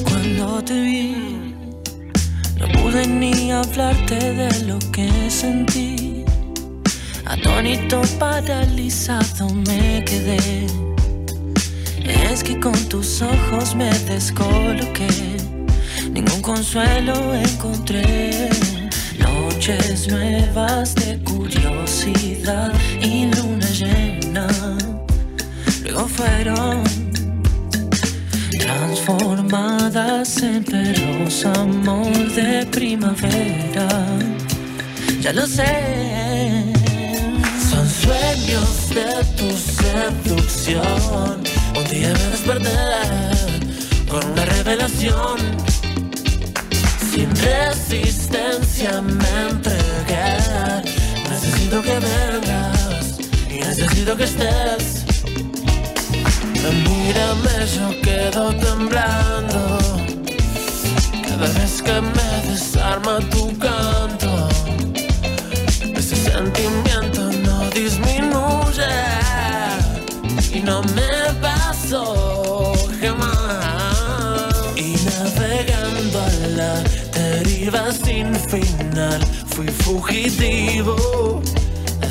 Cuando 0.05 0.65
te 0.65 0.81
vi, 0.81 1.55
no 2.59 2.69
pude 2.81 3.07
ni 3.07 3.53
hablarte 3.53 4.17
de 4.17 4.65
lo 4.67 4.79
que 4.93 5.31
sentí. 5.31 6.08
Atónito, 7.41 8.01
paralizado 8.19 9.49
me 9.49 10.05
quedé. 10.05 10.67
Es 12.31 12.43
que 12.43 12.59
con 12.59 12.75
tus 12.89 13.23
ojos 13.23 13.75
me 13.77 13.91
descoloqué. 14.01 15.09
Ningún 16.11 16.43
consuelo 16.43 17.35
encontré. 17.35 18.49
Noches 19.19 20.09
nuevas 20.09 20.95
de 20.97 21.19
curiosidad 21.21 22.73
y 23.01 23.27
luna 23.27 23.69
llena. 23.71 24.49
Luego 25.83 26.09
fueron 26.09 26.83
transformadas 28.51 30.43
en 30.43 30.65
feroz 30.65 31.45
amor 31.45 32.33
de 32.35 32.67
primavera. 32.67 33.89
Ya 35.21 35.33
lo 35.33 35.47
sé. 35.47 36.08
Son 38.39 38.67
sueños 38.67 38.89
de 38.91 39.25
tu 39.37 39.49
seducción. 39.57 41.43
Un 41.77 41.85
día 41.91 42.13
me 42.13 42.25
desperté 42.31 42.71
con 44.09 44.25
una 44.31 44.45
revelación. 44.45 45.39
Sin 47.11 47.31
resistencia 47.37 49.01
me 49.01 49.51
entregué. 49.51 50.37
Necesito 51.31 51.83
que 51.83 51.99
vengas 51.99 53.19
y 53.51 53.55
necesito 53.55 54.17
que 54.17 54.25
estés. 54.25 55.05
Mírame, 56.85 57.67
yo 57.77 58.01
quedo 58.03 58.55
temblando. 58.55 59.79
Cada 61.29 61.47
vez 61.47 61.83
que 61.83 62.01
me 62.01 62.51
desarma 62.53 63.19
tu 63.31 63.57
canto, 63.59 64.49
ese 65.97 66.17
sentimiento 66.17 66.88
no 70.69 70.83
me 70.83 71.35
pasó 71.41 72.75
jamás. 73.01 74.55
Y 74.77 74.97
navegando 75.09 76.21
a 76.21 76.31
la 76.59 76.75
deriva 77.19 77.91
sin 77.93 78.35
final, 78.53 79.21
fui 79.47 79.69
fugitivo. 79.69 81.43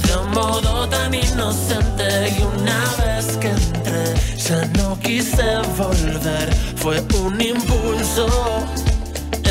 De 0.05 0.17
un 0.23 0.31
modo 0.31 0.87
tan 0.89 1.13
inocente 1.13 2.07
y 2.37 2.41
una 2.55 2.81
vez 3.01 3.37
que 3.37 3.49
entré 3.49 4.05
ya 4.47 4.65
no 4.79 4.99
quise 4.99 5.49
volver, 5.77 6.47
fue 6.77 7.03
un 7.25 7.39
impulso, 7.39 8.27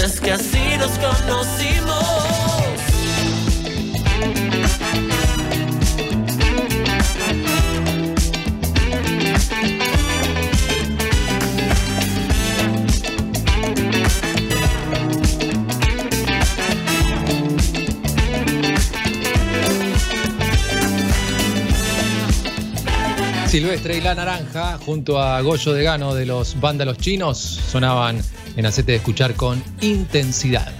es 0.05 0.21
que 0.21 0.33
así 0.33 0.65
nos 0.79 0.93
conocimos. 1.07 2.17
Silvestre 23.57 23.97
y 23.97 24.03
La 24.03 24.15
Naranja, 24.15 24.79
junto 24.85 25.19
a 25.19 25.41
Goyo 25.41 25.73
de 25.73 25.83
Gano 25.83 26.15
de 26.15 26.27
los 26.27 26.61
Vándalos 26.61 26.99
Chinos, 26.99 27.39
sonaban 27.39 28.23
en 28.55 28.67
Acete 28.67 28.93
de 28.93 28.99
Escuchar 28.99 29.33
con 29.33 29.65
intensidad. 29.81 30.71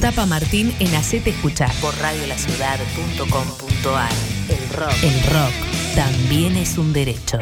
Tapa 0.00 0.24
Martín 0.24 0.72
en 0.78 0.94
Hacete 0.94 1.30
Escuchar 1.30 1.72
por 1.80 1.92
radiolaciudad.com.ar. 1.98 4.12
El 4.48 4.68
rock. 4.76 4.94
El 5.02 5.20
rock 5.24 5.52
también 5.96 6.56
es 6.56 6.78
un 6.78 6.92
derecho. 6.92 7.40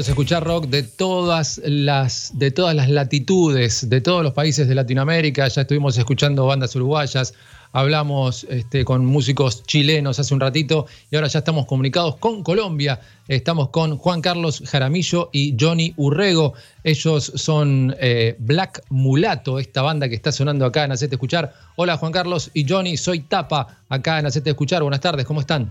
Es 0.00 0.08
escuchar 0.08 0.44
rock 0.44 0.66
de 0.66 0.82
todas 0.82 1.60
las, 1.62 2.32
de 2.38 2.50
todas 2.50 2.74
las 2.74 2.88
latitudes, 2.88 3.90
de 3.90 4.00
todos 4.00 4.22
los 4.22 4.32
países 4.32 4.66
de 4.66 4.74
Latinoamérica. 4.74 5.46
Ya 5.48 5.60
estuvimos 5.60 5.98
escuchando 5.98 6.46
bandas 6.46 6.74
uruguayas, 6.74 7.34
hablamos 7.72 8.44
este, 8.48 8.86
con 8.86 9.04
músicos 9.04 9.62
chilenos 9.64 10.18
hace 10.18 10.32
un 10.32 10.40
ratito 10.40 10.86
y 11.10 11.16
ahora 11.16 11.28
ya 11.28 11.40
estamos 11.40 11.66
comunicados 11.66 12.16
con 12.16 12.42
Colombia. 12.42 12.98
Estamos 13.28 13.68
con 13.68 13.98
Juan 13.98 14.22
Carlos 14.22 14.62
Jaramillo 14.66 15.28
y 15.32 15.54
Johnny 15.60 15.92
Urrego. 15.98 16.54
Ellos 16.82 17.32
son 17.34 17.94
eh, 18.00 18.36
Black 18.38 18.82
Mulato, 18.88 19.58
esta 19.58 19.82
banda 19.82 20.08
que 20.08 20.14
está 20.14 20.32
sonando 20.32 20.64
acá 20.64 20.84
en 20.84 20.92
Hacete 20.92 21.16
Escuchar. 21.16 21.52
Hola 21.76 21.98
Juan 21.98 22.12
Carlos 22.12 22.50
y 22.54 22.66
Johnny, 22.66 22.96
soy 22.96 23.20
Tapa 23.20 23.76
acá 23.90 24.18
en 24.18 24.24
Hacete 24.24 24.48
Escuchar. 24.48 24.82
Buenas 24.82 25.00
tardes, 25.00 25.26
¿cómo 25.26 25.40
están? 25.40 25.70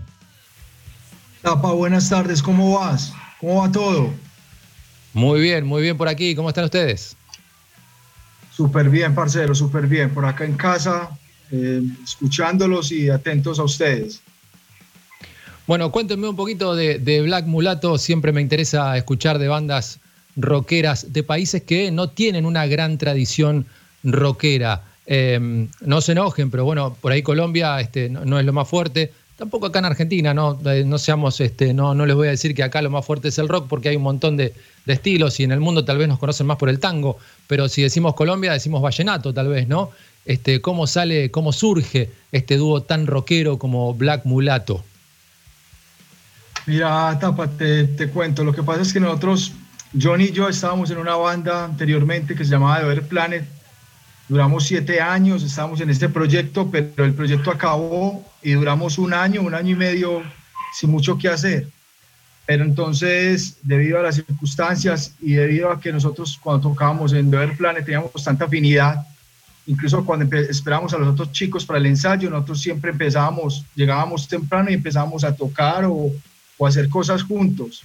Tapa, 1.42 1.72
buenas 1.72 2.08
tardes, 2.08 2.42
¿cómo 2.42 2.78
vas? 2.78 3.12
¿Cómo 3.40 3.62
va 3.62 3.72
todo? 3.72 4.10
Muy 5.14 5.40
bien, 5.40 5.66
muy 5.66 5.82
bien 5.82 5.96
por 5.96 6.08
aquí. 6.08 6.34
¿Cómo 6.34 6.50
están 6.50 6.64
ustedes? 6.64 7.16
Súper 8.52 8.90
bien, 8.90 9.14
parcero, 9.14 9.54
súper 9.54 9.86
bien. 9.86 10.10
Por 10.10 10.26
acá 10.26 10.44
en 10.44 10.54
casa, 10.54 11.08
eh, 11.50 11.82
escuchándolos 12.04 12.92
y 12.92 13.08
atentos 13.08 13.58
a 13.58 13.64
ustedes. 13.64 14.20
Bueno, 15.66 15.90
cuéntenme 15.90 16.28
un 16.28 16.36
poquito 16.36 16.74
de, 16.74 16.98
de 16.98 17.22
Black 17.22 17.46
Mulato. 17.46 17.96
Siempre 17.96 18.32
me 18.32 18.42
interesa 18.42 18.96
escuchar 18.96 19.38
de 19.38 19.48
bandas 19.48 20.00
rockeras 20.36 21.12
de 21.12 21.22
países 21.22 21.62
que 21.62 21.90
no 21.90 22.10
tienen 22.10 22.44
una 22.44 22.66
gran 22.66 22.98
tradición 22.98 23.66
rockera. 24.02 24.84
Eh, 25.06 25.68
no 25.80 26.00
se 26.00 26.12
enojen, 26.12 26.50
pero 26.50 26.64
bueno, 26.64 26.96
por 27.00 27.12
ahí 27.12 27.22
Colombia 27.22 27.80
este, 27.80 28.10
no, 28.10 28.24
no 28.24 28.38
es 28.38 28.44
lo 28.44 28.52
más 28.52 28.68
fuerte. 28.68 29.12
Tampoco 29.40 29.64
acá 29.64 29.78
en 29.78 29.86
Argentina, 29.86 30.34
no, 30.34 30.60
Eh, 30.66 30.84
no 30.84 30.98
seamos, 30.98 31.40
este, 31.40 31.72
no, 31.72 31.94
no 31.94 32.04
les 32.04 32.14
voy 32.14 32.28
a 32.28 32.30
decir 32.30 32.54
que 32.54 32.62
acá 32.62 32.82
lo 32.82 32.90
más 32.90 33.06
fuerte 33.06 33.28
es 33.28 33.38
el 33.38 33.48
rock, 33.48 33.68
porque 33.68 33.88
hay 33.88 33.96
un 33.96 34.02
montón 34.02 34.36
de, 34.36 34.52
estilos 34.86 35.38
y 35.40 35.44
en 35.44 35.52
el 35.52 35.60
mundo 35.60 35.84
tal 35.84 35.98
vez 35.98 36.08
nos 36.08 36.18
conocen 36.18 36.46
más 36.46 36.58
por 36.58 36.68
el 36.68 36.78
tango, 36.78 37.16
pero 37.46 37.68
si 37.68 37.80
decimos 37.80 38.14
Colombia, 38.14 38.52
decimos 38.52 38.82
vallenato 38.82 39.32
tal 39.32 39.48
vez, 39.48 39.66
¿no? 39.66 39.92
Este, 40.26 40.60
¿Cómo 40.60 40.86
sale, 40.86 41.30
cómo 41.30 41.52
surge 41.52 42.10
este 42.32 42.56
dúo 42.56 42.82
tan 42.82 43.06
rockero 43.06 43.56
como 43.56 43.94
Black 43.94 44.26
Mulato? 44.26 44.84
Mira, 46.66 47.16
Tapa, 47.20 47.46
te, 47.46 47.84
te 47.84 48.08
cuento. 48.08 48.44
Lo 48.44 48.52
que 48.52 48.64
pasa 48.64 48.82
es 48.82 48.92
que 48.92 49.00
nosotros, 49.00 49.52
Johnny 49.98 50.24
y 50.24 50.32
yo, 50.32 50.48
estábamos 50.48 50.90
en 50.90 50.98
una 50.98 51.14
banda 51.14 51.64
anteriormente 51.64 52.34
que 52.34 52.44
se 52.44 52.50
llamaba 52.50 52.84
Other 52.84 53.02
Planet. 53.04 53.44
Duramos 54.28 54.64
siete 54.64 55.00
años, 55.00 55.42
estábamos 55.44 55.80
en 55.80 55.88
este 55.88 56.08
proyecto, 56.08 56.68
pero 56.70 57.04
el 57.04 57.14
proyecto 57.14 57.50
acabó 57.50 58.29
y 58.42 58.52
duramos 58.52 58.98
un 58.98 59.12
año, 59.12 59.42
un 59.42 59.54
año 59.54 59.72
y 59.72 59.78
medio 59.78 60.22
sin 60.72 60.90
mucho 60.90 61.18
que 61.18 61.28
hacer. 61.28 61.68
Pero 62.46 62.64
entonces, 62.64 63.58
debido 63.62 63.98
a 63.98 64.02
las 64.02 64.16
circunstancias 64.16 65.14
y 65.20 65.34
debido 65.34 65.70
a 65.70 65.80
que 65.80 65.92
nosotros 65.92 66.38
cuando 66.42 66.68
tocábamos 66.68 67.12
en 67.12 67.28
Other 67.28 67.56
Planet 67.56 67.84
teníamos 67.84 68.24
tanta 68.24 68.46
afinidad, 68.46 69.06
incluso 69.66 70.04
cuando 70.04 70.36
esperábamos 70.36 70.92
a 70.92 70.98
los 70.98 71.08
otros 71.08 71.30
chicos 71.32 71.64
para 71.64 71.78
el 71.78 71.86
ensayo, 71.86 72.28
nosotros 72.28 72.60
siempre 72.60 72.90
empezábamos, 72.90 73.64
llegábamos 73.74 74.26
temprano 74.26 74.70
y 74.70 74.74
empezábamos 74.74 75.22
a 75.22 75.34
tocar 75.34 75.84
o, 75.84 76.10
o 76.58 76.66
hacer 76.66 76.88
cosas 76.88 77.22
juntos. 77.22 77.84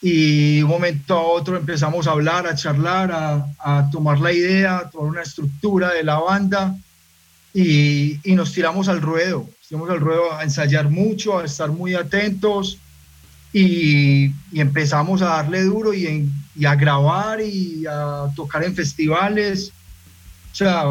Y 0.00 0.58
de 0.58 0.64
un 0.64 0.70
momento 0.70 1.14
a 1.14 1.22
otro 1.22 1.56
empezamos 1.56 2.06
a 2.06 2.12
hablar, 2.12 2.46
a 2.46 2.54
charlar, 2.54 3.10
a, 3.10 3.46
a 3.58 3.90
tomar 3.90 4.20
la 4.20 4.32
idea, 4.32 4.78
a 4.78 4.90
tomar 4.90 5.10
una 5.10 5.22
estructura 5.22 5.92
de 5.92 6.04
la 6.04 6.20
banda 6.20 6.76
y, 7.54 8.18
y 8.30 8.34
nos 8.34 8.52
tiramos 8.52 8.88
al 8.88 9.00
ruedo. 9.00 9.40
Nos 9.48 9.68
tiramos 9.68 9.90
al 9.90 10.00
ruedo 10.00 10.32
a 10.32 10.42
ensayar 10.44 10.90
mucho, 10.90 11.38
a 11.38 11.44
estar 11.44 11.70
muy 11.70 11.94
atentos 11.94 12.78
y, 13.52 14.26
y 14.52 14.60
empezamos 14.60 15.22
a 15.22 15.26
darle 15.26 15.62
duro 15.62 15.92
y, 15.94 16.06
en- 16.06 16.32
y 16.54 16.66
a 16.66 16.74
grabar 16.74 17.40
y 17.40 17.84
a 17.86 18.26
tocar 18.36 18.64
en 18.64 18.74
festivales. 18.74 19.72
O 20.52 20.54
sea, 20.54 20.84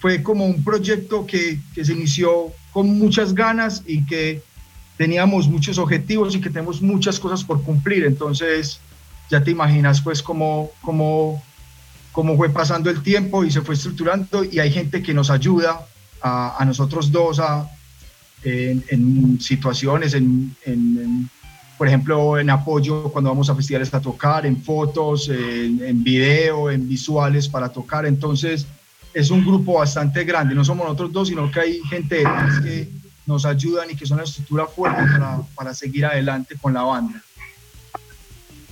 fue 0.00 0.22
como 0.22 0.44
un 0.46 0.62
proyecto 0.64 1.26
que, 1.26 1.58
que 1.74 1.84
se 1.84 1.92
inició 1.92 2.52
con 2.72 2.98
muchas 2.98 3.34
ganas 3.34 3.82
y 3.86 4.04
que 4.04 4.42
teníamos 4.96 5.48
muchos 5.48 5.78
objetivos 5.78 6.34
y 6.34 6.40
que 6.40 6.50
tenemos 6.50 6.82
muchas 6.82 7.18
cosas 7.18 7.44
por 7.44 7.62
cumplir. 7.62 8.04
Entonces, 8.04 8.80
ya 9.30 9.42
te 9.42 9.50
imaginas 9.50 10.00
pues 10.00 10.22
cómo, 10.22 10.70
cómo, 10.82 11.42
cómo 12.12 12.36
fue 12.36 12.50
pasando 12.50 12.90
el 12.90 13.02
tiempo 13.02 13.44
y 13.44 13.50
se 13.50 13.62
fue 13.62 13.74
estructurando 13.74 14.44
y 14.44 14.58
hay 14.58 14.70
gente 14.70 15.02
que 15.02 15.14
nos 15.14 15.30
ayuda 15.30 15.86
a, 16.20 16.56
a 16.60 16.64
nosotros 16.64 17.10
dos 17.10 17.40
a, 17.40 17.68
en, 18.44 18.84
en 18.90 19.40
situaciones, 19.40 20.14
en, 20.14 20.54
en- 20.66 21.28
por 21.78 21.88
ejemplo, 21.88 22.38
en 22.38 22.48
apoyo 22.48 23.04
cuando 23.10 23.30
vamos 23.30 23.50
a 23.50 23.56
festivales 23.56 23.92
a 23.92 24.00
tocar, 24.00 24.46
en 24.46 24.62
fotos, 24.62 25.28
en, 25.28 25.82
en 25.84 26.04
video, 26.04 26.70
en 26.70 26.88
visuales 26.88 27.48
para 27.48 27.70
tocar. 27.70 28.06
Entonces, 28.06 28.66
es 29.12 29.30
un 29.30 29.44
grupo 29.44 29.74
bastante 29.80 30.22
grande. 30.22 30.54
No 30.54 30.64
somos 30.64 30.84
nosotros 30.84 31.12
dos, 31.12 31.28
sino 31.28 31.50
que 31.50 31.58
hay 31.58 31.80
gente 31.90 32.16
detrás 32.16 32.60
que 32.60 32.88
nos 33.26 33.44
ayudan 33.44 33.90
y 33.90 33.96
que 33.96 34.06
son 34.06 34.16
una 34.18 34.24
estructura 34.24 34.66
fuerte 34.66 35.02
para, 35.10 35.40
para 35.56 35.74
seguir 35.74 36.06
adelante 36.06 36.54
con 36.60 36.72
la 36.74 36.82
banda. 36.82 37.20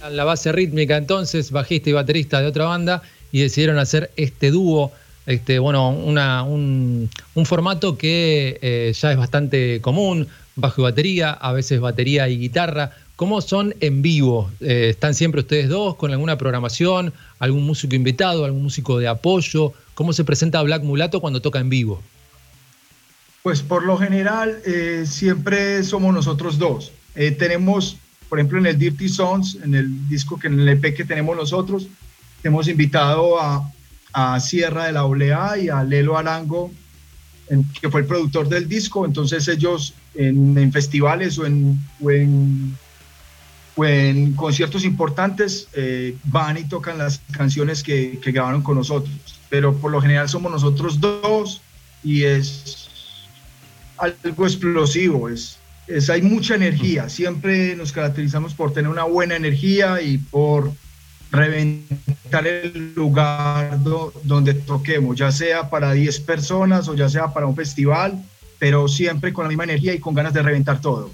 La 0.08 0.24
base 0.24 0.52
rítmica 0.52 0.96
entonces, 0.96 1.50
bajista 1.50 1.90
y 1.90 1.92
baterista 1.94 2.40
de 2.40 2.46
otra 2.46 2.66
banda, 2.66 3.02
y 3.32 3.40
decidieron 3.40 3.78
hacer 3.78 4.10
este 4.16 4.50
dúo, 4.50 4.92
este, 5.26 5.58
bueno, 5.58 5.90
una- 5.90 6.42
un, 6.42 7.08
un 7.34 7.46
formato 7.46 7.96
que 7.98 8.58
eh, 8.62 8.92
ya 8.98 9.12
es 9.12 9.18
bastante 9.18 9.80
común, 9.80 10.26
bajo 10.56 10.80
y 10.80 10.84
batería, 10.84 11.30
a 11.30 11.52
veces 11.52 11.80
batería 11.80 12.28
y 12.28 12.38
guitarra. 12.38 12.92
¿Cómo 13.16 13.40
son 13.42 13.74
en 13.80 14.00
vivo? 14.02 14.50
Eh, 14.60 14.88
¿Están 14.90 15.14
siempre 15.14 15.42
ustedes 15.42 15.68
dos 15.68 15.94
con 15.96 16.10
alguna 16.10 16.38
programación, 16.38 17.12
algún 17.38 17.64
músico 17.64 17.94
invitado, 17.94 18.44
algún 18.46 18.62
músico 18.62 18.98
de 18.98 19.08
apoyo? 19.08 19.72
¿Cómo 19.94 20.12
se 20.14 20.24
presenta 20.24 20.62
Black 20.62 20.82
Mulato 20.82 21.20
cuando 21.20 21.40
toca 21.42 21.58
en 21.60 21.68
vivo? 21.68 22.02
Pues 23.42 23.62
por 23.62 23.84
lo 23.84 23.96
general 23.96 24.58
eh, 24.66 25.04
siempre 25.06 25.82
somos 25.84 26.14
nosotros 26.14 26.58
dos. 26.58 26.92
Tenemos, 27.38 27.96
por 28.28 28.38
ejemplo, 28.38 28.58
en 28.58 28.66
el 28.66 28.78
Dirty 28.78 29.08
Sons, 29.08 29.58
en 29.62 29.74
el 29.74 30.08
disco 30.08 30.38
que 30.38 30.46
en 30.46 30.60
el 30.60 30.68
EP 30.68 30.94
que 30.94 31.04
tenemos 31.04 31.36
nosotros, 31.36 31.86
hemos 32.44 32.68
invitado 32.68 33.40
a, 33.40 33.70
a 34.12 34.40
Sierra 34.40 34.86
de 34.86 34.92
la 34.92 35.04
OLA 35.04 35.58
y 35.58 35.68
a 35.68 35.82
Lelo 35.84 36.16
Arango, 36.16 36.70
en- 37.48 37.64
que 37.80 37.88
fue 37.90 38.00
el 38.02 38.06
productor 38.06 38.48
del 38.48 38.68
disco. 38.68 39.04
Entonces 39.04 39.46
ellos 39.48 39.94
en, 40.14 40.56
en 40.56 40.72
festivales 40.72 41.38
o 41.38 41.46
en, 41.46 41.78
o 42.00 42.10
en, 42.10 42.76
o 43.76 43.84
en 43.84 44.32
conciertos 44.34 44.84
importantes 44.84 45.68
eh, 45.74 46.16
van 46.24 46.58
y 46.58 46.64
tocan 46.64 46.98
las 46.98 47.20
canciones 47.32 47.82
que, 47.82 48.18
que 48.22 48.32
grabaron 48.32 48.62
con 48.62 48.76
nosotros. 48.76 49.14
Pero 49.48 49.76
por 49.76 49.90
lo 49.90 50.00
general 50.00 50.28
somos 50.28 50.50
nosotros 50.52 51.00
dos 51.00 51.60
y 52.02 52.22
es 52.24 52.88
algo 53.98 54.46
explosivo, 54.46 55.28
es, 55.28 55.58
es, 55.86 56.08
hay 56.08 56.22
mucha 56.22 56.54
energía, 56.54 57.10
siempre 57.10 57.76
nos 57.76 57.92
caracterizamos 57.92 58.54
por 58.54 58.72
tener 58.72 58.90
una 58.90 59.04
buena 59.04 59.36
energía 59.36 60.00
y 60.00 60.16
por 60.16 60.72
reventar 61.30 62.46
el 62.46 62.92
lugar 62.94 63.82
do- 63.82 64.12
donde 64.24 64.54
toquemos, 64.54 65.16
ya 65.16 65.30
sea 65.32 65.70
para 65.70 65.92
10 65.92 66.20
personas 66.20 66.88
o 66.88 66.94
ya 66.94 67.08
sea 67.08 67.28
para 67.32 67.46
un 67.46 67.56
festival, 67.56 68.22
pero 68.58 68.88
siempre 68.88 69.32
con 69.32 69.44
la 69.44 69.48
misma 69.48 69.64
energía 69.64 69.94
y 69.94 69.98
con 69.98 70.14
ganas 70.14 70.32
de 70.34 70.42
reventar 70.42 70.80
todo. 70.80 71.10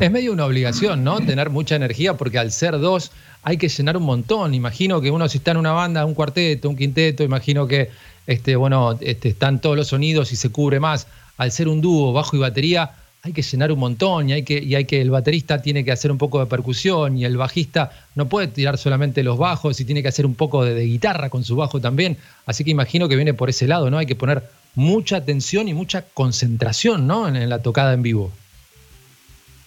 Es 0.00 0.10
medio 0.10 0.32
una 0.32 0.44
obligación, 0.44 1.02
¿no? 1.02 1.20
Tener 1.20 1.50
mucha 1.50 1.76
energía 1.76 2.14
porque 2.16 2.38
al 2.38 2.52
ser 2.52 2.78
dos 2.78 3.10
hay 3.42 3.56
que 3.56 3.68
llenar 3.68 3.96
un 3.96 4.02
montón. 4.04 4.54
Imagino 4.54 5.00
que 5.00 5.10
uno 5.10 5.28
si 5.28 5.38
está 5.38 5.52
en 5.52 5.56
una 5.56 5.72
banda, 5.72 6.04
un 6.04 6.14
cuarteto, 6.14 6.68
un 6.68 6.76
quinteto, 6.76 7.22
imagino 7.24 7.66
que 7.66 7.90
este, 8.26 8.54
bueno, 8.56 8.96
este, 9.00 9.30
están 9.30 9.60
todos 9.60 9.76
los 9.76 9.88
sonidos 9.88 10.32
y 10.32 10.36
se 10.36 10.50
cubre 10.50 10.78
más. 10.78 11.06
Al 11.36 11.52
ser 11.52 11.68
un 11.68 11.80
dúo, 11.80 12.12
bajo 12.12 12.36
y 12.36 12.38
batería, 12.38 12.92
hay 13.22 13.32
que 13.32 13.42
llenar 13.42 13.70
un 13.70 13.78
montón 13.78 14.30
y 14.30 14.32
hay 14.32 14.42
que, 14.44 14.58
y 14.62 14.74
hay 14.74 14.86
que 14.86 15.00
el 15.00 15.10
baterista 15.10 15.60
tiene 15.60 15.84
que 15.84 15.92
hacer 15.92 16.10
un 16.10 16.16
poco 16.18 16.40
de 16.40 16.46
percusión 16.46 17.18
y 17.18 17.24
el 17.24 17.36
bajista 17.36 17.92
no 18.14 18.28
puede 18.28 18.48
tirar 18.48 18.78
solamente 18.78 19.22
los 19.22 19.36
bajos 19.36 19.78
y 19.80 19.84
tiene 19.84 20.02
que 20.02 20.08
hacer 20.08 20.24
un 20.24 20.34
poco 20.34 20.64
de, 20.64 20.80
guitarra 20.84 21.28
con 21.28 21.44
su 21.44 21.54
bajo 21.56 21.80
también. 21.80 22.16
Así 22.46 22.64
que 22.64 22.70
imagino 22.70 23.08
que 23.08 23.16
viene 23.16 23.34
por 23.34 23.50
ese 23.50 23.66
lado, 23.68 23.90
¿no? 23.90 23.98
Hay 23.98 24.06
que 24.06 24.16
poner 24.16 24.42
mucha 24.74 25.16
atención 25.16 25.68
y 25.68 25.74
mucha 25.74 26.02
concentración, 26.14 27.06
¿no? 27.06 27.28
en- 27.28 27.36
en 27.36 27.48
la 27.50 27.60
tocada 27.60 27.92
en 27.92 28.02
vivo. 28.02 28.32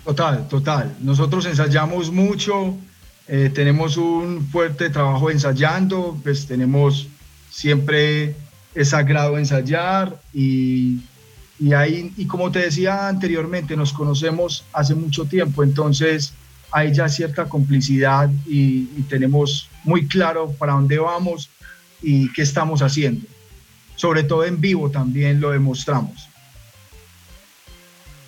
Total, 0.04 0.48
total. 0.48 0.96
Nosotros 1.02 1.46
ensayamos 1.46 2.12
mucho, 2.12 2.76
eh, 3.28 3.52
tenemos 3.54 3.98
un 3.98 4.46
fuerte 4.52 4.90
trabajo 4.90 5.30
ensayando, 5.30 6.18
pues 6.24 6.46
tenemos 6.48 7.08
siempre 7.52 8.36
es 8.76 8.90
sagrado 8.90 9.38
ensayar 9.38 10.18
y, 10.34 10.98
y 11.64 11.72
ahí, 11.72 12.12
y 12.18 12.26
como 12.26 12.52
te 12.52 12.60
decía 12.60 13.08
anteriormente, 13.08 13.78
nos 13.78 13.94
conocemos 13.94 14.66
hace 14.74 14.96
mucho 14.96 15.24
tiempo, 15.24 15.64
entonces 15.64 16.34
hay 16.72 16.94
ya 16.94 17.08
cierta 17.08 17.46
complicidad 17.46 18.30
y, 18.46 18.84
tenemos 19.08 19.70
muy 19.86 20.06
claro 20.08 20.52
para 20.60 20.74
dónde 20.74 20.98
vamos 20.98 21.50
y 22.02 22.34
qué 22.34 22.42
estamos 22.42 22.82
haciendo. 22.82 23.26
Sobre 23.96 24.24
todo 24.24 24.44
en 24.44 24.60
vivo 24.60 24.90
también 24.90 25.40
lo 25.40 25.52
demostramos. 25.52 26.28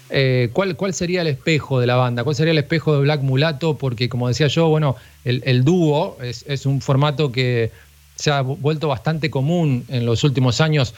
Eh, 0.10 0.50
¿cuál, 0.54 0.78
¿Cuál 0.78 0.94
sería 0.94 1.20
el 1.22 1.28
espejo 1.28 1.82
de 1.82 1.88
la 1.88 1.96
banda? 1.96 2.24
¿Cuál 2.24 2.38
sería 2.38 2.54
el 2.54 2.60
espejo 2.60 2.94
de 2.94 3.02
Black 3.02 3.22
Mulato? 3.22 3.78
Porque, 3.78 4.08
como 4.08 4.30
decía 4.30 4.48
yo, 4.48 4.70
bueno, 4.70 4.96
el, 5.26 5.66
dúo 5.66 6.18
es, 6.22 6.66
un 6.66 6.80
formato 6.80 7.34
que 7.34 7.72
se 8.16 8.32
ha 8.32 8.42
vu- 8.42 8.58
vuelto 8.62 8.88
bastante 8.88 9.30
común 9.30 9.84
en 9.90 10.06
los 10.06 10.24
últimos 10.24 10.62
años. 10.62 10.94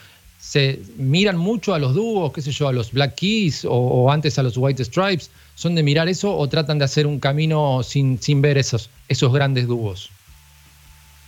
¿Se 0.48 0.80
miran 0.96 1.38
mucho 1.38 1.74
a 1.74 1.80
los 1.80 1.94
dúos, 1.94 2.32
qué 2.32 2.42
sé 2.42 2.52
yo, 2.52 2.70
a 2.70 2.72
los 2.72 2.94
Black 2.94 3.16
Keys 3.16 3.66
o, 3.66 3.72
o 3.72 4.12
antes 4.12 4.40
a 4.40 4.44
los 4.44 4.56
White 4.56 4.86
Stripes? 4.86 5.30
¿Son 5.56 5.76
de 5.76 5.84
mirar 5.84 6.08
eso 6.08 6.34
o 6.36 6.48
tratan 6.48 6.80
de 6.80 6.86
hacer 6.86 7.06
un 7.06 7.20
camino 7.20 7.82
sin, 7.84 8.22
sin 8.22 8.42
ver 8.42 8.58
esos, 8.58 8.90
esos 9.10 9.34
grandes 9.34 9.68
dúos? 9.68 10.10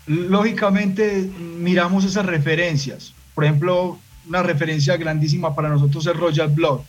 lógicamente 0.10 1.30
miramos 1.40 2.04
esas 2.04 2.26
referencias. 2.26 3.14
Por 3.36 3.46
ejemplo, 3.46 4.00
una 4.28 4.44
referencia 4.44 4.98
grandísima 4.98 5.56
para 5.56 5.70
nosotros 5.70 6.06
es 6.08 6.16
Royal 6.16 6.50
Blood. 6.50 6.80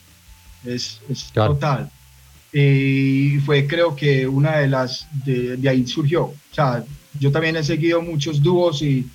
Es, 0.64 1.00
es 1.08 1.30
total. 1.32 1.90
Y 2.52 3.38
fue 3.44 3.66
creo 3.66 3.94
que 3.94 4.26
una 4.26 4.56
de 4.56 4.68
las, 4.68 5.06
de, 5.24 5.56
de 5.56 5.68
ahí 5.68 5.86
surgió. 5.86 6.24
O 6.24 6.34
sea, 6.52 6.82
yo 7.18 7.30
también 7.30 7.56
he 7.56 7.62
seguido 7.62 8.00
muchos 8.00 8.42
dúos 8.42 8.82
y 8.82 9.06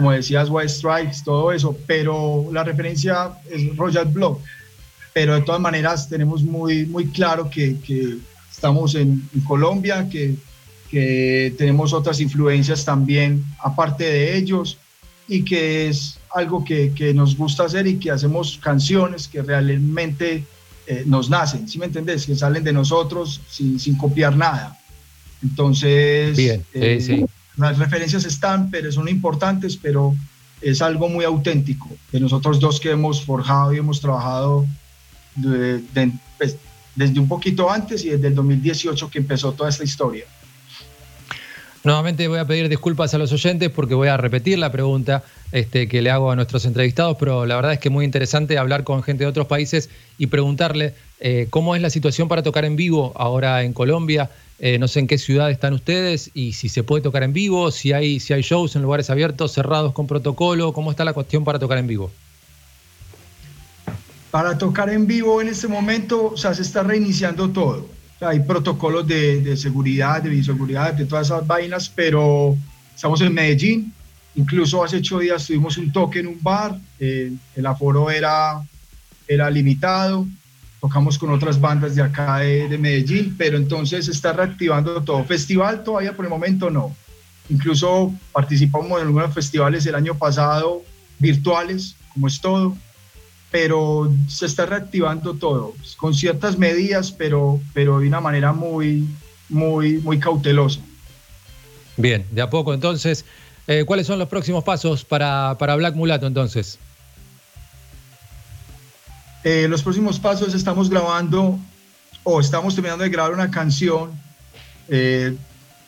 como 0.00 0.12
decías, 0.12 0.48
White 0.50 0.68
Stripes, 0.68 1.22
todo 1.22 1.52
eso, 1.52 1.76
pero 1.86 2.48
la 2.52 2.64
referencia 2.64 3.32
es 3.50 3.76
Royal 3.76 4.06
Blood. 4.06 4.38
Pero 5.12 5.34
de 5.34 5.42
todas 5.42 5.60
maneras 5.60 6.08
tenemos 6.08 6.42
muy, 6.42 6.86
muy 6.86 7.06
claro 7.08 7.50
que, 7.50 7.78
que 7.80 8.16
estamos 8.50 8.94
en, 8.94 9.28
en 9.34 9.40
Colombia, 9.42 10.08
que 10.08 10.36
que 10.90 11.54
tenemos 11.56 11.92
otras 11.92 12.20
influencias 12.20 12.84
también 12.84 13.44
aparte 13.60 14.04
de 14.04 14.36
ellos 14.36 14.76
y 15.28 15.44
que 15.44 15.88
es 15.88 16.18
algo 16.34 16.64
que, 16.64 16.92
que 16.92 17.14
nos 17.14 17.36
gusta 17.36 17.64
hacer 17.64 17.86
y 17.86 17.98
que 17.98 18.10
hacemos 18.10 18.58
canciones 18.60 19.28
que 19.28 19.42
realmente 19.42 20.44
eh, 20.86 21.04
nos 21.06 21.30
nacen, 21.30 21.68
¿sí 21.68 21.78
me 21.78 21.86
entendés? 21.86 22.26
Que 22.26 22.34
salen 22.34 22.64
de 22.64 22.72
nosotros 22.72 23.40
sin, 23.48 23.78
sin 23.78 23.96
copiar 23.96 24.36
nada. 24.36 24.76
Entonces, 25.42 26.36
Bien, 26.36 26.64
eh, 26.74 27.00
sí. 27.00 27.24
Las 27.66 27.78
referencias 27.78 28.24
están, 28.24 28.70
pero 28.70 28.90
son 28.90 29.08
importantes, 29.08 29.76
pero 29.76 30.14
es 30.60 30.82
algo 30.82 31.08
muy 31.08 31.24
auténtico 31.24 31.88
de 32.12 32.20
nosotros 32.20 32.60
dos 32.60 32.80
que 32.80 32.90
hemos 32.90 33.24
forjado 33.24 33.72
y 33.72 33.78
hemos 33.78 34.00
trabajado 34.00 34.66
pues, 36.38 36.56
desde 36.94 37.20
un 37.20 37.28
poquito 37.28 37.70
antes 37.70 38.04
y 38.04 38.10
desde 38.10 38.28
el 38.28 38.34
2018 38.34 39.10
que 39.10 39.18
empezó 39.18 39.52
toda 39.52 39.70
esta 39.70 39.84
historia. 39.84 40.24
Nuevamente 41.82 42.28
voy 42.28 42.38
a 42.38 42.46
pedir 42.46 42.68
disculpas 42.68 43.14
a 43.14 43.18
los 43.18 43.32
oyentes 43.32 43.70
porque 43.70 43.94
voy 43.94 44.08
a 44.08 44.18
repetir 44.18 44.58
la 44.58 44.70
pregunta 44.70 45.24
este, 45.50 45.88
que 45.88 46.02
le 46.02 46.10
hago 46.10 46.30
a 46.30 46.36
nuestros 46.36 46.66
entrevistados, 46.66 47.16
pero 47.18 47.46
la 47.46 47.56
verdad 47.56 47.72
es 47.72 47.78
que 47.78 47.88
es 47.88 47.92
muy 47.92 48.04
interesante 48.04 48.58
hablar 48.58 48.84
con 48.84 49.02
gente 49.02 49.24
de 49.24 49.30
otros 49.30 49.46
países 49.46 49.88
y 50.18 50.26
preguntarle 50.26 50.92
eh, 51.20 51.46
cómo 51.48 51.74
es 51.74 51.80
la 51.80 51.88
situación 51.88 52.28
para 52.28 52.42
tocar 52.42 52.66
en 52.66 52.76
vivo 52.76 53.14
ahora 53.16 53.62
en 53.62 53.72
Colombia. 53.72 54.30
Eh, 54.62 54.78
no 54.78 54.88
sé 54.88 55.00
en 55.00 55.06
qué 55.06 55.16
ciudad 55.16 55.50
están 55.50 55.72
ustedes 55.72 56.30
y 56.34 56.52
si 56.52 56.68
se 56.68 56.82
puede 56.82 57.02
tocar 57.02 57.22
en 57.22 57.32
vivo, 57.32 57.70
si 57.70 57.94
hay, 57.94 58.18
shows 58.18 58.76
en 58.76 58.82
lugares 58.82 59.08
abiertos, 59.08 59.52
cerrados 59.52 59.94
con 59.94 60.06
protocolo, 60.06 60.74
cómo 60.74 60.90
está 60.90 61.02
la 61.02 61.14
cuestión 61.14 61.44
para 61.44 61.58
tocar 61.58 61.78
en 61.78 61.86
vivo. 61.86 62.10
Para 64.30 64.58
tocar 64.58 64.90
en 64.90 65.06
vivo 65.06 65.40
en 65.40 65.48
este 65.48 65.66
momento, 65.66 66.32
o 66.34 66.36
sea, 66.36 66.52
se 66.52 66.60
está 66.60 66.82
reiniciando 66.82 67.48
todo. 67.48 67.88
Hay 68.20 68.40
protocolos 68.40 69.06
de, 69.06 69.40
de 69.40 69.56
seguridad, 69.56 70.22
de 70.22 70.28
bioseguridad, 70.28 70.92
de 70.92 71.06
todas 71.06 71.28
esas 71.28 71.46
vainas, 71.46 71.88
pero 71.88 72.54
estamos 72.94 73.22
en 73.22 73.32
Medellín. 73.32 73.94
Incluso 74.34 74.84
hace 74.84 74.98
ocho 74.98 75.20
días 75.20 75.46
tuvimos 75.46 75.78
un 75.78 75.90
toque 75.90 76.20
en 76.20 76.26
un 76.26 76.38
bar, 76.42 76.78
eh, 76.98 77.32
el 77.56 77.66
aforo 77.66 78.10
era, 78.10 78.62
era 79.26 79.50
limitado, 79.50 80.26
tocamos 80.80 81.18
con 81.18 81.30
otras 81.30 81.60
bandas 81.60 81.94
de 81.94 82.02
acá 82.02 82.38
de, 82.38 82.68
de 82.68 82.78
Medellín, 82.78 83.34
pero 83.36 83.56
entonces 83.56 84.06
se 84.06 84.12
está 84.12 84.32
reactivando 84.32 85.02
todo. 85.02 85.24
Festival 85.24 85.84
todavía 85.84 86.14
por 86.16 86.24
el 86.24 86.30
momento 86.30 86.70
no. 86.70 86.94
Incluso 87.48 88.14
participamos 88.32 89.00
en 89.00 89.06
algunos 89.08 89.34
festivales 89.34 89.84
el 89.86 89.94
año 89.94 90.14
pasado, 90.14 90.82
virtuales, 91.18 91.96
como 92.12 92.28
es 92.28 92.40
todo, 92.40 92.76
pero 93.50 94.12
se 94.28 94.46
está 94.46 94.66
reactivando 94.66 95.34
todo, 95.34 95.74
con 95.96 96.14
ciertas 96.14 96.56
medidas, 96.56 97.10
pero, 97.10 97.60
pero 97.74 97.98
de 97.98 98.06
una 98.06 98.20
manera 98.20 98.52
muy, 98.52 99.08
muy, 99.48 99.98
muy 99.98 100.18
cautelosa. 100.18 100.80
Bien, 101.96 102.24
de 102.30 102.42
a 102.42 102.50
poco 102.50 102.72
entonces. 102.72 103.24
Eh, 103.66 103.84
¿Cuáles 103.84 104.06
son 104.06 104.18
los 104.18 104.28
próximos 104.28 104.64
pasos 104.64 105.04
para, 105.04 105.56
para 105.58 105.76
Black 105.76 105.94
Mulato 105.94 106.26
entonces? 106.26 106.78
Eh, 109.42 109.66
los 109.68 109.82
próximos 109.82 110.18
pasos 110.18 110.54
estamos 110.54 110.90
grabando 110.90 111.58
o 112.24 112.40
estamos 112.40 112.74
terminando 112.74 113.04
de 113.04 113.10
grabar 113.10 113.32
una 113.32 113.50
canción 113.50 114.10
eh, 114.88 115.34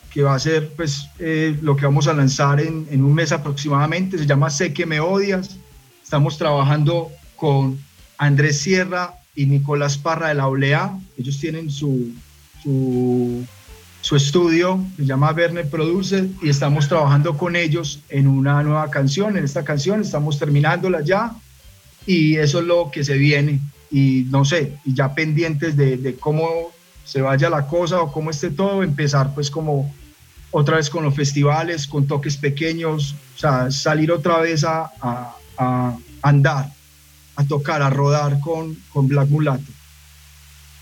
que 0.09 0.23
va 0.23 0.35
a 0.35 0.39
ser 0.39 0.69
pues 0.75 1.07
eh, 1.19 1.57
lo 1.61 1.75
que 1.75 1.85
vamos 1.85 2.07
a 2.07 2.13
lanzar 2.13 2.59
en, 2.59 2.87
en 2.89 3.03
un 3.03 3.13
mes 3.13 3.31
aproximadamente, 3.31 4.17
se 4.17 4.25
llama 4.25 4.49
Sé 4.49 4.73
que 4.73 4.85
me 4.85 4.99
odias. 4.99 5.57
Estamos 6.03 6.37
trabajando 6.37 7.11
con 7.35 7.79
Andrés 8.17 8.61
Sierra 8.61 9.15
y 9.35 9.45
Nicolás 9.45 9.97
Parra 9.97 10.29
de 10.29 10.35
la 10.35 10.47
OLEA. 10.47 10.97
Ellos 11.17 11.39
tienen 11.39 11.69
su, 11.71 12.11
su, 12.61 13.43
su 14.01 14.15
estudio, 14.15 14.83
se 14.97 15.05
llama 15.05 15.31
Verne 15.33 15.63
Producer, 15.63 16.27
y 16.41 16.49
estamos 16.49 16.87
trabajando 16.87 17.37
con 17.37 17.55
ellos 17.55 18.01
en 18.09 18.27
una 18.27 18.61
nueva 18.63 18.89
canción. 18.91 19.37
En 19.37 19.43
esta 19.43 19.63
canción 19.63 20.01
estamos 20.01 20.37
terminándola 20.37 21.01
ya 21.01 21.35
y 22.05 22.35
eso 22.35 22.59
es 22.59 22.65
lo 22.65 22.91
que 22.91 23.03
se 23.03 23.17
viene. 23.17 23.59
Y 23.91 24.25
no 24.29 24.43
sé, 24.43 24.73
y 24.85 24.93
ya 24.93 25.13
pendientes 25.13 25.77
de, 25.77 26.15
cómo 26.19 26.71
se 27.05 27.21
vaya 27.21 27.49
la 27.49 27.67
cosa 27.67 28.01
o 28.01 28.11
cómo 28.11 28.31
esté 28.31 28.49
todo, 28.49 28.81
empezar 28.81 29.33
pues 29.35 29.51
como 29.51 29.93
otra 30.51 30.77
vez 30.77 30.89
con 30.89 31.03
los 31.03 31.15
festivales, 31.15 31.87
con 31.87 32.07
toques 32.07 32.37
pequeños, 32.37 33.15
o 33.35 33.39
sea, 33.39 33.71
salir 33.71 34.11
otra 34.11 34.39
vez 34.39 34.63
a, 34.63 34.91
andar, 36.21 36.71
a 37.35 37.43
tocar, 37.45 37.81
a 37.81 37.89
rodar 37.89 38.39
con, 38.39 38.75
con 38.91 39.07
Black 39.07 39.29
Mulato. 39.29 39.71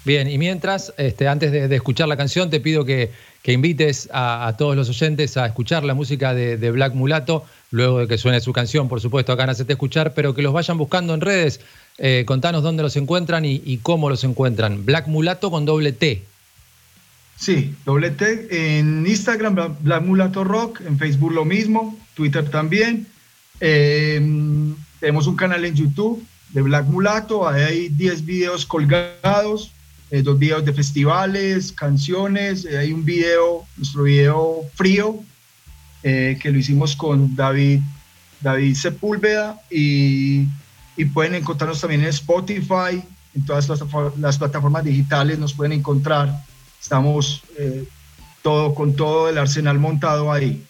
Bien, 0.03 0.27
y 0.29 0.37
mientras, 0.37 0.93
este, 0.97 1.27
antes 1.27 1.51
de, 1.51 1.75
escuchar 1.75 2.07
la 2.07 2.17
canción, 2.17 2.49
te 2.49 2.59
pido 2.59 2.85
que, 2.85 3.11
que 3.43 3.53
invites 3.53 4.09
a, 4.11 4.55
todos 4.57 4.75
los 4.75 4.89
oyentes 4.89 5.37
a 5.37 5.45
escuchar 5.45 5.83
la 5.83 5.93
música 5.93 6.33
de, 6.33 6.57
de 6.57 6.71
Black 6.71 6.93
Mulato, 6.93 7.45
luego 7.71 7.99
de 7.99 8.07
que 8.07 8.17
suene 8.17 8.39
su 8.41 8.53
canción, 8.53 8.87
por 8.87 9.01
supuesto, 9.01 9.31
acá 9.31 9.45
en 9.45 9.49
Hacete 9.51 9.73
Escuchar, 9.73 10.13
pero 10.13 10.35
que 10.35 10.41
los 10.41 10.53
vayan 10.53 10.77
buscando 10.77 11.13
en 11.13 11.21
redes. 11.21 11.61
Eh, 11.97 12.23
contanos 12.27 12.63
dónde 12.63 12.83
los 12.83 12.95
encuentran 12.97 13.43
y, 13.45 13.77
cómo 13.81 14.09
los 14.09 14.23
encuentran. 14.23 14.85
Black 14.85 15.07
Mulato 15.07 15.49
con 15.49 15.65
doble 15.65 15.91
T. 15.91 16.23
Sí, 17.37 17.73
doble 17.85 18.11
T 18.11 18.77
en 18.77 19.05
Instagram, 19.07 19.55
Bla- 19.55 19.75
Black 19.79 20.03
Mulato 20.03 20.43
Rock, 20.43 20.81
en 20.85 20.99
Facebook 20.99 21.31
lo 21.33 21.43
mismo, 21.45 21.97
Twitter 22.13 22.47
también. 22.49 23.07
Eh, 23.59 24.21
tenemos 24.99 25.25
un 25.27 25.35
canal 25.35 25.65
en 25.65 25.73
YouTube 25.75 26.23
de 26.49 26.61
Black 26.61 26.85
Mulato, 26.85 27.47
ahí 27.47 27.61
hay 27.63 27.89
10 27.89 28.25
videos 28.25 28.65
colgados, 28.65 29.71
eh, 30.11 30.21
dos 30.21 30.37
videos 30.37 30.65
de 30.65 30.73
festivales, 30.73 31.71
canciones, 31.71 32.65
eh, 32.65 32.77
hay 32.77 32.91
un 32.91 33.05
video, 33.05 33.65
nuestro 33.77 34.03
video 34.03 34.61
frío, 34.75 35.19
eh, 36.03 36.37
que 36.41 36.51
lo 36.51 36.57
hicimos 36.57 36.95
con 36.95 37.35
David, 37.35 37.79
David 38.41 38.75
Sepúlveda 38.75 39.61
y, 39.69 40.45
y 40.97 41.05
pueden 41.05 41.35
encontrarnos 41.35 41.81
también 41.81 42.01
en 42.01 42.07
Spotify, 42.07 43.01
en 43.35 43.45
todas 43.45 43.69
las, 43.69 43.81
las 44.17 44.37
plataformas 44.37 44.83
digitales 44.83 45.39
nos 45.39 45.53
pueden 45.53 45.73
encontrar. 45.73 46.43
Estamos 46.81 47.43
eh, 47.57 47.85
todo 48.41 48.73
con 48.73 48.95
todo 48.95 49.29
el 49.29 49.37
arsenal 49.37 49.79
montado 49.79 50.31
ahí. 50.31 50.63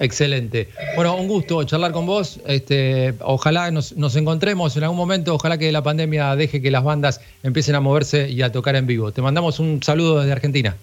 Excelente. 0.00 0.68
Bueno, 0.94 1.16
un 1.16 1.26
gusto 1.26 1.62
charlar 1.64 1.92
con 1.92 2.06
vos. 2.06 2.40
Este, 2.46 3.14
ojalá 3.20 3.70
nos, 3.70 3.96
nos 3.96 4.14
encontremos 4.16 4.76
en 4.76 4.84
algún 4.84 4.96
momento. 4.96 5.34
Ojalá 5.34 5.58
que 5.58 5.72
la 5.72 5.82
pandemia 5.82 6.36
deje 6.36 6.62
que 6.62 6.70
las 6.70 6.84
bandas 6.84 7.20
empiecen 7.42 7.74
a 7.74 7.80
moverse 7.80 8.30
y 8.30 8.42
a 8.42 8.52
tocar 8.52 8.76
en 8.76 8.86
vivo. 8.86 9.12
Te 9.12 9.22
mandamos 9.22 9.58
un 9.58 9.82
saludo 9.82 10.20
desde 10.20 10.32
Argentina. 10.32 10.76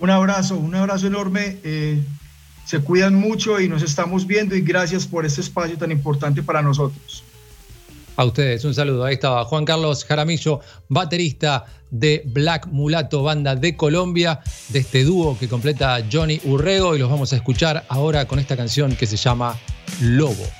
Un 0.00 0.10
abrazo, 0.10 0.56
un 0.56 0.74
abrazo 0.74 1.06
enorme. 1.06 1.58
eh, 1.62 2.00
se 2.70 2.78
cuidan 2.78 3.16
mucho 3.16 3.60
y 3.60 3.68
nos 3.68 3.82
estamos 3.82 4.28
viendo 4.28 4.54
y 4.54 4.60
gracias 4.60 5.04
por 5.04 5.26
este 5.26 5.40
espacio 5.40 5.76
tan 5.76 5.90
importante 5.90 6.40
para 6.40 6.62
nosotros. 6.62 7.24
A 8.14 8.24
ustedes, 8.24 8.64
un 8.64 8.74
saludo. 8.74 9.04
Ahí 9.04 9.14
estaba 9.14 9.44
Juan 9.44 9.64
Carlos 9.64 10.04
Jaramillo, 10.04 10.60
baterista 10.88 11.64
de 11.90 12.22
Black 12.26 12.68
Mulato, 12.68 13.24
banda 13.24 13.56
de 13.56 13.76
Colombia, 13.76 14.38
de 14.68 14.80
este 14.80 15.02
dúo 15.02 15.36
que 15.36 15.48
completa 15.48 15.98
Johnny 16.12 16.40
Urrego 16.44 16.94
y 16.94 17.00
los 17.00 17.10
vamos 17.10 17.32
a 17.32 17.36
escuchar 17.36 17.84
ahora 17.88 18.26
con 18.26 18.38
esta 18.38 18.56
canción 18.56 18.94
que 18.94 19.06
se 19.06 19.16
llama 19.16 19.56
Lobo. 20.00 20.59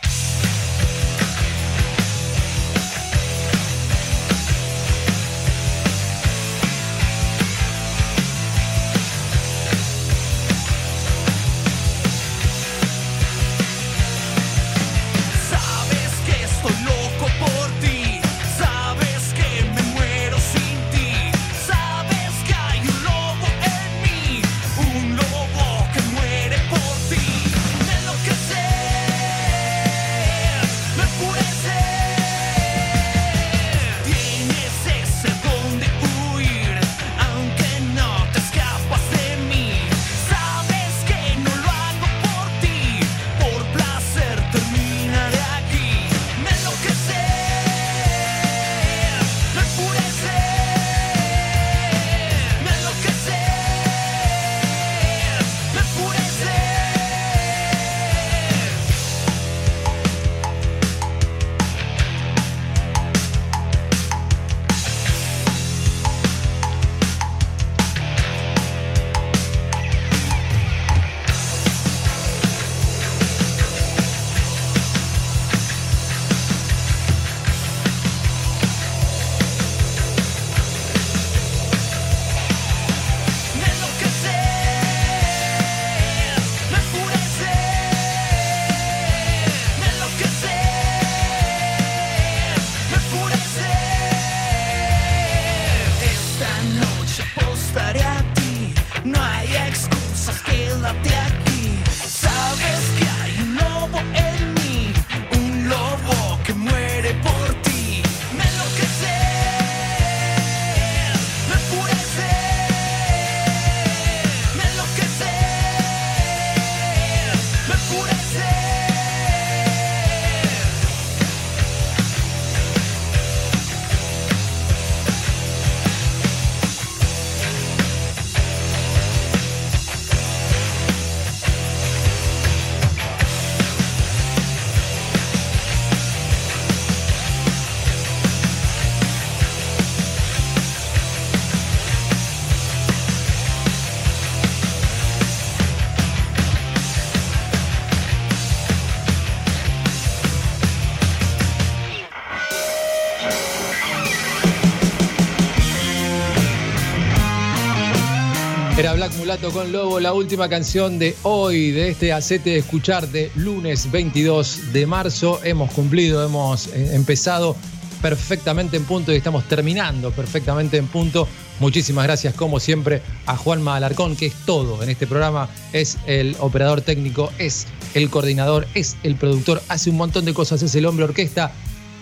Mulato 159.30 159.52
con 159.52 159.70
Lobo, 159.70 160.00
la 160.00 160.12
última 160.12 160.48
canción 160.48 160.98
de 160.98 161.14
hoy, 161.22 161.70
de 161.70 161.90
este 161.90 162.12
Acete 162.12 162.50
de 162.50 162.58
Escuchar 162.58 163.06
de 163.06 163.30
lunes 163.36 163.88
22 163.88 164.72
de 164.72 164.86
marzo. 164.86 165.38
Hemos 165.44 165.70
cumplido, 165.70 166.24
hemos 166.26 166.66
eh, 166.66 166.96
empezado 166.96 167.54
perfectamente 168.02 168.76
en 168.76 168.84
punto 168.84 169.12
y 169.12 169.16
estamos 169.16 169.44
terminando 169.44 170.10
perfectamente 170.10 170.78
en 170.78 170.88
punto. 170.88 171.28
Muchísimas 171.60 172.06
gracias, 172.06 172.34
como 172.34 172.58
siempre, 172.58 173.02
a 173.26 173.36
Juanma 173.36 173.76
Alarcón, 173.76 174.16
que 174.16 174.26
es 174.26 174.34
todo 174.46 174.82
en 174.82 174.90
este 174.90 175.06
programa. 175.06 175.48
Es 175.72 175.98
el 176.06 176.34
operador 176.40 176.80
técnico, 176.80 177.30
es 177.38 177.68
el 177.94 178.10
coordinador, 178.10 178.66
es 178.74 178.96
el 179.04 179.14
productor, 179.14 179.62
hace 179.68 179.90
un 179.90 179.96
montón 179.96 180.24
de 180.24 180.34
cosas, 180.34 180.60
es 180.64 180.74
el 180.74 180.86
hombre 180.86 181.04
orquesta. 181.04 181.52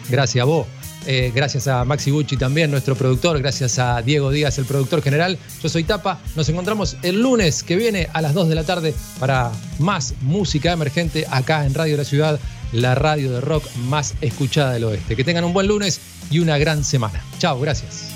Gracias 0.08 0.40
a 0.40 0.46
vos. 0.46 0.66
Eh, 1.06 1.32
gracias 1.34 1.68
a 1.68 1.84
Maxi 1.84 2.10
Gucci 2.10 2.36
también, 2.36 2.70
nuestro 2.70 2.94
productor. 2.94 3.38
Gracias 3.38 3.78
a 3.78 4.02
Diego 4.02 4.30
Díaz, 4.30 4.58
el 4.58 4.64
productor 4.64 5.02
general. 5.02 5.38
Yo 5.62 5.68
soy 5.68 5.84
Tapa. 5.84 6.20
Nos 6.36 6.48
encontramos 6.48 6.96
el 7.02 7.22
lunes 7.22 7.62
que 7.62 7.76
viene 7.76 8.08
a 8.12 8.20
las 8.20 8.34
2 8.34 8.48
de 8.48 8.54
la 8.54 8.64
tarde 8.64 8.94
para 9.18 9.52
más 9.78 10.14
música 10.20 10.72
emergente 10.72 11.26
acá 11.30 11.64
en 11.64 11.74
Radio 11.74 11.96
La 11.96 12.04
Ciudad, 12.04 12.38
la 12.72 12.94
radio 12.94 13.32
de 13.32 13.40
rock 13.40 13.64
más 13.88 14.14
escuchada 14.20 14.72
del 14.72 14.84
oeste. 14.84 15.16
Que 15.16 15.24
tengan 15.24 15.44
un 15.44 15.52
buen 15.52 15.66
lunes 15.66 16.00
y 16.30 16.40
una 16.40 16.58
gran 16.58 16.84
semana. 16.84 17.22
Chao, 17.38 17.58
gracias. 17.60 18.10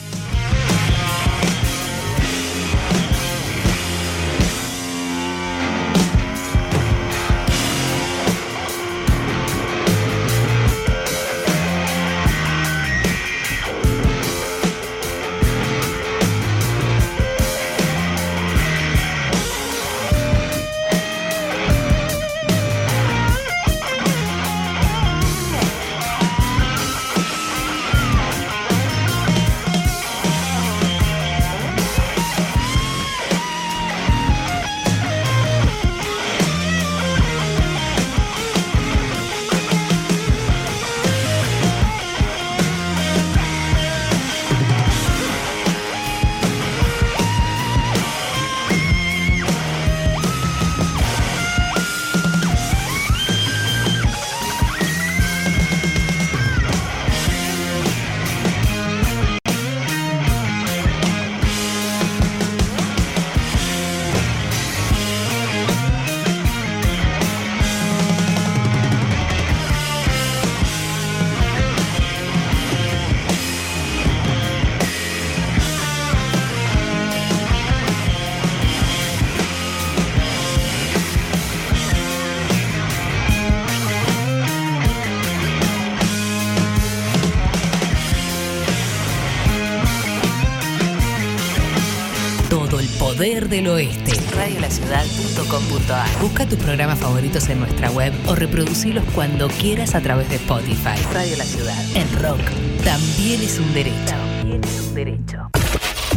Del 93.63 93.71
oeste. 93.71 94.13
Radiolaciudad.com.ar 94.35 96.21
Busca 96.21 96.47
tus 96.47 96.59
programas 96.59 96.99
favoritos 96.99 97.49
en 97.49 97.61
nuestra 97.61 97.91
web 97.91 98.13
o 98.27 98.35
reproducilos 98.35 99.05
cuando 99.15 99.49
quieras 99.49 99.95
a 99.95 100.01
través 100.01 100.29
de 100.29 100.37
Spotify. 100.37 101.01
Radio 101.13 101.37
La 101.37 101.45
Ciudad. 101.45 101.79
El 101.95 102.11
rock 102.21 102.41
también 102.85 103.41
es 103.41 103.59
un 103.59 103.73
derecho. 103.73 103.95
También 104.07 104.65
es 104.65 104.81
un 104.81 104.95
derecho. 104.95 105.51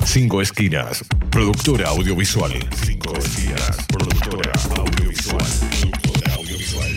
Cinco 0.06 0.42
Esquinas, 0.42 1.06
productora 1.30 1.90
audiovisual. 1.90 2.52
Cinco 2.84 3.14
Esquinas, 3.16 3.78
productora 3.88 4.52
audiovisual. 4.78 5.46
Productora 5.82 6.34
audiovisual. 6.36 6.92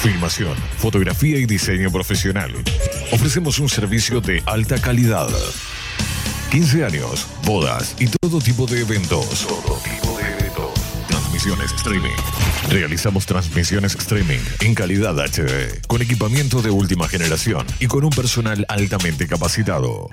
Filmación, 0.00 0.56
fotografía 0.78 1.38
y 1.38 1.44
diseño 1.44 1.90
profesional. 1.90 2.54
Ofrecemos 3.12 3.58
un 3.58 3.68
servicio 3.68 4.20
de 4.20 4.42
alta 4.46 4.80
calidad. 4.80 5.28
15 6.50 6.84
años, 6.84 7.26
bodas 7.50 7.96
y 7.98 8.06
todo 8.06 8.38
tipo 8.38 8.64
de 8.64 8.82
eventos. 8.82 9.44
Todo 9.44 9.76
tipo 9.78 10.16
de 10.16 10.22
eventos. 10.22 10.70
Transmisiones 11.08 11.72
streaming. 11.72 12.16
Realizamos 12.68 13.26
transmisiones 13.26 13.96
streaming 13.96 14.38
en 14.60 14.72
calidad 14.72 15.18
HD, 15.18 15.84
con 15.88 16.00
equipamiento 16.00 16.62
de 16.62 16.70
última 16.70 17.08
generación 17.08 17.66
y 17.80 17.88
con 17.88 18.04
un 18.04 18.10
personal 18.10 18.64
altamente 18.68 19.26
capacitado. 19.26 20.08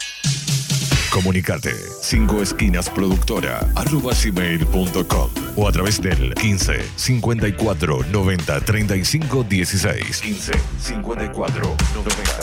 Comunicate 1.12 1.76
5 2.02 2.42
esquinas 2.42 2.90
productora 2.90 3.60
arroba 3.76 4.14
gmail.com 4.14 5.30
o 5.56 5.68
a 5.68 5.72
través 5.72 6.02
del 6.02 6.34
15 6.34 6.74
54 6.96 8.04
90 8.12 8.62
35 8.62 9.44
16 9.44 10.22
15 10.22 10.52
54 10.80 11.76
90 11.94 12.37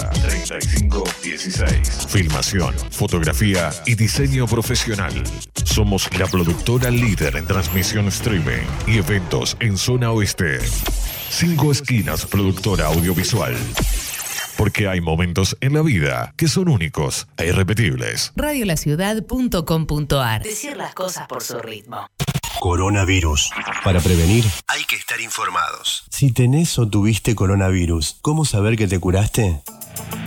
35 0.48 1.04
16 1.22 2.06
Filmación, 2.08 2.74
fotografía 2.90 3.70
y 3.86 3.94
diseño 3.94 4.46
profesional. 4.46 5.22
Somos 5.64 6.08
la 6.18 6.26
productora 6.26 6.90
líder 6.90 7.36
en 7.36 7.46
transmisión 7.46 8.08
streaming 8.08 8.62
y 8.86 8.98
eventos 8.98 9.56
en 9.60 9.78
zona 9.78 10.10
oeste. 10.10 10.58
5 11.30 11.72
esquinas 11.72 12.26
productora 12.26 12.86
audiovisual. 12.86 13.56
Porque 14.58 14.86
hay 14.86 15.00
momentos 15.00 15.56
en 15.60 15.72
la 15.72 15.82
vida 15.82 16.34
que 16.36 16.46
son 16.46 16.68
únicos 16.68 17.26
e 17.38 17.46
irrepetibles. 17.46 18.32
Radiolaciudad.com.ar 18.36 20.42
Decir 20.42 20.76
las 20.76 20.94
cosas 20.94 21.26
por 21.26 21.42
su 21.42 21.58
ritmo. 21.58 22.06
Coronavirus. 22.60 23.50
Para 23.82 24.00
prevenir, 24.00 24.44
Hay 24.68 24.84
que 24.84 24.94
estar 24.96 25.20
informados. 25.20 26.04
si 26.10 26.30
tenés 26.32 26.78
o 26.78 26.88
tuviste 26.88 27.34
coronavirus, 27.34 28.18
¿cómo 28.22 28.44
saber 28.44 28.76
que 28.76 28.86
te 28.86 28.98
curaste? 29.00 29.60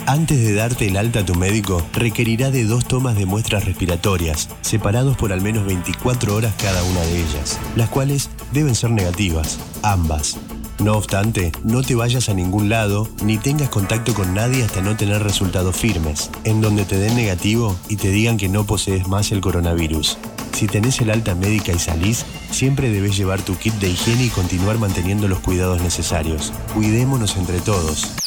Antes 0.06 0.40
de 0.40 0.54
darte 0.54 0.88
el 0.88 0.96
alta 0.96 1.20
a 1.20 1.26
tu 1.26 1.36
médico, 1.36 1.86
requerirá 1.92 2.50
de 2.50 2.64
dos 2.64 2.86
tomas 2.86 3.18
de 3.18 3.26
muestras 3.26 3.66
respiratorias, 3.66 4.48
separados 4.62 5.18
por 5.18 5.34
al 5.34 5.42
menos 5.42 5.66
24 5.66 6.34
horas 6.34 6.54
cada 6.58 6.82
una 6.84 7.02
de 7.02 7.18
ellas, 7.20 7.60
las 7.76 7.90
cuales 7.90 8.30
deben 8.54 8.74
ser 8.74 8.92
negativas, 8.92 9.60
ambas. 9.84 10.38
No 10.80 10.94
obstante, 10.94 11.52
no 11.64 11.82
te 11.82 11.96
vayas 11.96 12.30
a 12.30 12.34
ningún 12.34 12.70
lado 12.70 13.10
ni 13.24 13.38
tengas 13.38 13.70
contacto 13.70 14.14
con 14.14 14.34
nadie 14.34 14.64
hasta 14.64 14.82
no 14.82 14.96
tener 14.96 15.24
resultados 15.24 15.76
firmes, 15.76 16.30
en 16.44 16.62
donde 16.62 16.86
te 16.86 16.98
den 16.98 17.16
negativo 17.16 17.76
y 17.90 17.96
te 17.96 18.10
digan 18.10 18.38
que 18.38 18.48
no 18.48 18.66
posees 18.66 19.08
más 19.08 19.32
el 19.32 19.42
coronavirus. 19.42 20.18
Si 20.54 20.68
tenés 20.68 21.02
el 21.02 21.10
alta 21.10 21.36
médica 21.36 21.74
y 21.74 21.80
salís, 21.80 22.26
siempre 22.52 22.90
debes 22.90 23.18
llevar 23.18 23.42
tu 23.42 23.58
kit 23.58 23.74
de 23.76 23.90
higiene 23.90 24.26
y 24.26 24.30
continuar 24.30 24.78
manteniendo 24.78 25.28
los 25.28 25.40
cuidados 25.40 25.82
necesarios. 25.82 26.54
Cuidémonos 26.74 27.36
entre 27.38 27.60
todos. 27.60 28.27